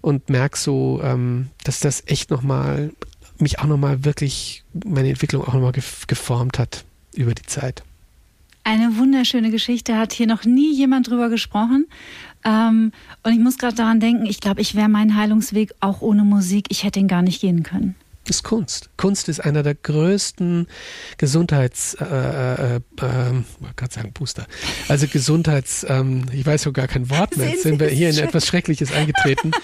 und 0.00 0.28
merke 0.30 0.58
so, 0.58 1.00
ähm, 1.02 1.48
dass 1.64 1.80
das 1.80 2.02
echt 2.06 2.30
nochmal 2.30 2.90
mich 3.38 3.58
auch 3.58 3.66
nochmal 3.66 4.04
wirklich, 4.04 4.64
meine 4.84 5.08
Entwicklung 5.08 5.42
auch 5.42 5.54
nochmal 5.54 5.72
geformt 5.72 6.58
hat 6.58 6.84
über 7.14 7.34
die 7.34 7.46
Zeit. 7.46 7.82
Eine 8.70 8.96
wunderschöne 8.98 9.50
Geschichte, 9.50 9.96
hat 9.96 10.12
hier 10.12 10.28
noch 10.28 10.44
nie 10.44 10.72
jemand 10.72 11.10
drüber 11.10 11.28
gesprochen. 11.28 11.88
Ähm, 12.44 12.92
und 13.24 13.32
ich 13.32 13.40
muss 13.40 13.58
gerade 13.58 13.74
daran 13.74 13.98
denken, 13.98 14.26
ich 14.26 14.38
glaube, 14.38 14.60
ich 14.60 14.76
wäre 14.76 14.88
meinen 14.88 15.16
Heilungsweg 15.16 15.74
auch 15.80 16.02
ohne 16.02 16.22
Musik, 16.22 16.66
ich 16.68 16.84
hätte 16.84 17.00
ihn 17.00 17.08
gar 17.08 17.22
nicht 17.22 17.40
gehen 17.40 17.64
können. 17.64 17.96
ist 18.28 18.44
Kunst. 18.44 18.88
Kunst 18.96 19.28
ist 19.28 19.40
einer 19.40 19.64
der 19.64 19.74
größten 19.74 20.68
Gesundheits, 21.18 21.94
äh, 21.94 22.04
äh, 22.04 22.76
äh, 22.76 22.80
gerade 23.74 23.92
sagen 23.92 24.12
Booster, 24.12 24.46
also 24.86 25.08
Gesundheits, 25.08 25.84
ähm, 25.88 26.26
ich 26.32 26.46
weiß 26.46 26.62
sogar 26.62 26.86
kein 26.86 27.10
Wort 27.10 27.36
mehr, 27.36 27.48
jetzt 27.48 27.64
sind 27.64 27.80
wir 27.80 27.88
hier 27.88 28.10
in 28.10 28.18
etwas 28.18 28.46
Schreckliches 28.46 28.92
eingetreten. 28.92 29.50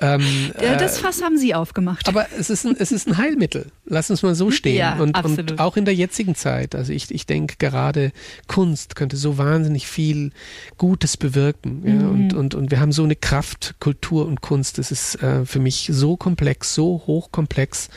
ähm, 0.00 0.52
ja, 0.60 0.76
das 0.76 0.98
äh, 0.98 1.02
Fass 1.02 1.22
haben 1.22 1.38
Sie 1.38 1.54
aufgemacht. 1.54 2.08
Aber 2.08 2.26
es 2.38 2.50
ist 2.50 2.64
ein, 2.64 2.76
es 2.78 2.92
ist 2.92 3.08
ein 3.08 3.16
Heilmittel. 3.16 3.66
Lass 3.86 4.10
uns 4.10 4.22
mal 4.22 4.34
so 4.34 4.50
stehen. 4.50 4.76
Ja, 4.76 4.96
und, 4.98 5.14
absolut. 5.14 5.52
und 5.52 5.60
auch 5.60 5.76
in 5.76 5.84
der 5.84 5.94
jetzigen 5.94 6.34
Zeit. 6.34 6.74
Also 6.74 6.92
ich, 6.92 7.10
ich 7.10 7.26
denke 7.26 7.56
gerade 7.58 8.12
Kunst 8.46 8.96
könnte 8.96 9.16
so 9.16 9.38
wahnsinnig 9.38 9.86
viel 9.86 10.32
Gutes 10.76 11.16
bewirken. 11.16 11.82
Ja? 11.84 11.92
Mhm. 11.92 12.08
Und, 12.08 12.34
und, 12.34 12.54
und 12.54 12.70
wir 12.70 12.80
haben 12.80 12.92
so 12.92 13.04
eine 13.04 13.16
Kraft, 13.16 13.76
Kultur 13.80 14.26
und 14.26 14.40
Kunst. 14.40 14.78
Das 14.78 14.90
ist 14.90 15.22
äh, 15.22 15.44
für 15.44 15.60
mich 15.60 15.90
so 15.92 16.16
komplex, 16.16 16.74
so 16.74 17.02
hochkomplex, 17.06 17.88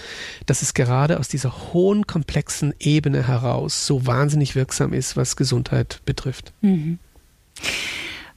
dass 0.46 0.62
es 0.62 0.74
gerade 0.74 1.20
aus 1.20 1.28
dieser 1.28 1.74
hohen, 1.74 2.08
komplexen 2.08 2.74
Ebene 2.80 3.28
heraus 3.28 3.86
so 3.86 4.06
wahnsinnig 4.06 4.56
wirksam 4.56 4.94
ist, 4.94 5.18
was 5.18 5.36
Gesundheit 5.36 6.02
betrifft. 6.06 6.54
Mhm. 6.62 7.00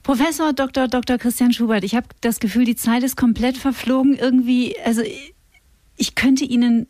Professor 0.05 0.53
Dr. 0.53 0.87
Dr. 0.87 1.17
Christian 1.17 1.51
Schubert, 1.51 1.83
ich 1.83 1.95
habe 1.95 2.05
das 2.21 2.39
Gefühl, 2.39 2.63
die 2.63 2.75
Zeit 2.75 3.01
ist 3.01 3.17
komplett 3.17 3.57
verflogen. 3.57 4.15
Irgendwie, 4.15 4.75
also 4.85 5.01
ich 5.97 6.13
könnte 6.13 6.45
Ihnen 6.45 6.85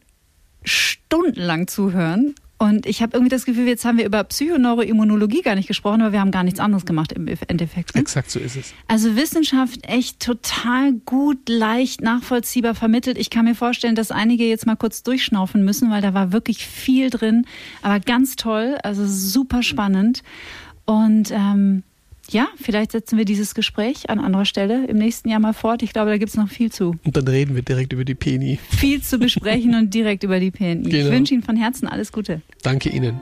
stundenlang 0.65 1.69
zuhören. 1.69 2.35
Und 2.57 2.85
ich 2.85 3.01
habe 3.01 3.15
irgendwie 3.15 3.29
das 3.29 3.45
Gefühl, 3.45 3.67
jetzt 3.67 3.85
haben 3.85 3.97
wir 3.97 4.05
über 4.05 4.21
Psychoneuroimmunologie 4.21 5.43
gar 5.43 5.55
nicht 5.55 5.67
gesprochen, 5.69 6.01
aber 6.01 6.11
wir 6.11 6.19
haben 6.19 6.31
gar 6.31 6.43
nichts 6.43 6.59
anderes 6.59 6.85
gemacht 6.85 7.13
im 7.13 7.25
Endeffekt. 7.47 7.95
Ne? 7.95 8.01
Exakt 8.01 8.31
so 8.31 8.39
ist 8.39 8.57
es. 8.57 8.73
Also 8.89 9.15
Wissenschaft 9.15 9.87
echt 9.87 10.19
total 10.19 10.91
gut, 11.05 11.47
leicht, 11.47 12.01
nachvollziehbar 12.01 12.75
vermittelt. 12.75 13.17
Ich 13.17 13.29
kann 13.29 13.45
mir 13.45 13.55
vorstellen, 13.55 13.95
dass 13.95 14.11
einige 14.11 14.45
jetzt 14.45 14.65
mal 14.65 14.75
kurz 14.75 15.03
durchschnaufen 15.03 15.63
müssen, 15.63 15.89
weil 15.89 16.01
da 16.01 16.13
war 16.13 16.33
wirklich 16.33 16.67
viel 16.67 17.09
drin. 17.09 17.45
Aber 17.81 18.01
ganz 18.01 18.35
toll, 18.35 18.77
also 18.83 19.07
super 19.07 19.63
spannend. 19.63 20.21
Und 20.85 21.31
ähm, 21.31 21.83
ja, 22.31 22.47
vielleicht 22.61 22.91
setzen 22.91 23.17
wir 23.17 23.25
dieses 23.25 23.55
Gespräch 23.55 24.09
an 24.09 24.19
anderer 24.19 24.45
Stelle 24.45 24.85
im 24.87 24.97
nächsten 24.97 25.29
Jahr 25.29 25.39
mal 25.39 25.53
fort. 25.53 25.83
Ich 25.83 25.93
glaube, 25.93 26.09
da 26.09 26.17
gibt 26.17 26.29
es 26.29 26.37
noch 26.37 26.49
viel 26.49 26.71
zu. 26.71 26.95
Und 27.03 27.15
dann 27.15 27.27
reden 27.27 27.55
wir 27.55 27.61
direkt 27.61 27.93
über 27.93 28.05
die 28.05 28.15
PNI. 28.15 28.59
Viel 28.69 29.01
zu 29.01 29.17
besprechen 29.19 29.75
und 29.75 29.93
direkt 29.93 30.23
über 30.23 30.39
die 30.39 30.51
PNI. 30.51 30.89
Genau. 30.89 31.05
Ich 31.05 31.11
wünsche 31.11 31.33
Ihnen 31.33 31.43
von 31.43 31.55
Herzen 31.55 31.87
alles 31.87 32.11
Gute. 32.11 32.41
Danke 32.63 32.89
Ihnen. 32.89 33.21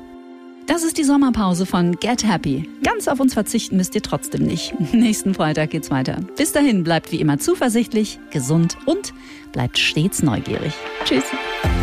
Das 0.68 0.84
ist 0.84 0.98
die 0.98 1.04
Sommerpause 1.04 1.66
von 1.66 2.00
Get 2.00 2.26
Happy. 2.26 2.70
Ganz 2.84 3.10
auf 3.10 3.20
uns 3.20 3.34
verzichten 3.34 3.76
müsst 3.76 3.96
ihr 3.96 4.02
trotzdem 4.02 4.44
nicht. 4.44 4.74
Nächsten 4.94 5.34
Freitag 5.34 5.72
geht's 5.72 5.92
weiter. 5.92 6.20
Bis 6.38 6.54
dahin 6.54 6.84
bleibt 6.84 7.12
wie 7.12 7.20
immer 7.20 7.38
zuversichtlich, 7.38 8.20
gesund 8.32 8.78
und 8.86 9.14
bleibt 9.52 9.78
stets 9.78 10.24
neugierig. 10.24 10.74
Tschüss. 11.04 11.26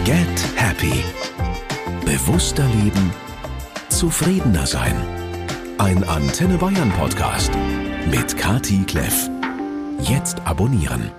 Get 0.06 0.16
Happy. 0.56 1.04
Bewusster 2.06 2.66
leben, 2.82 3.10
zufriedener 3.90 4.66
sein. 4.66 5.19
Ein 5.80 6.04
Antenne 6.04 6.58
Bayern 6.58 6.92
Podcast 6.92 7.50
mit 8.10 8.36
Kati 8.36 8.84
Kleff. 8.86 9.30
Jetzt 10.02 10.38
abonnieren. 10.46 11.10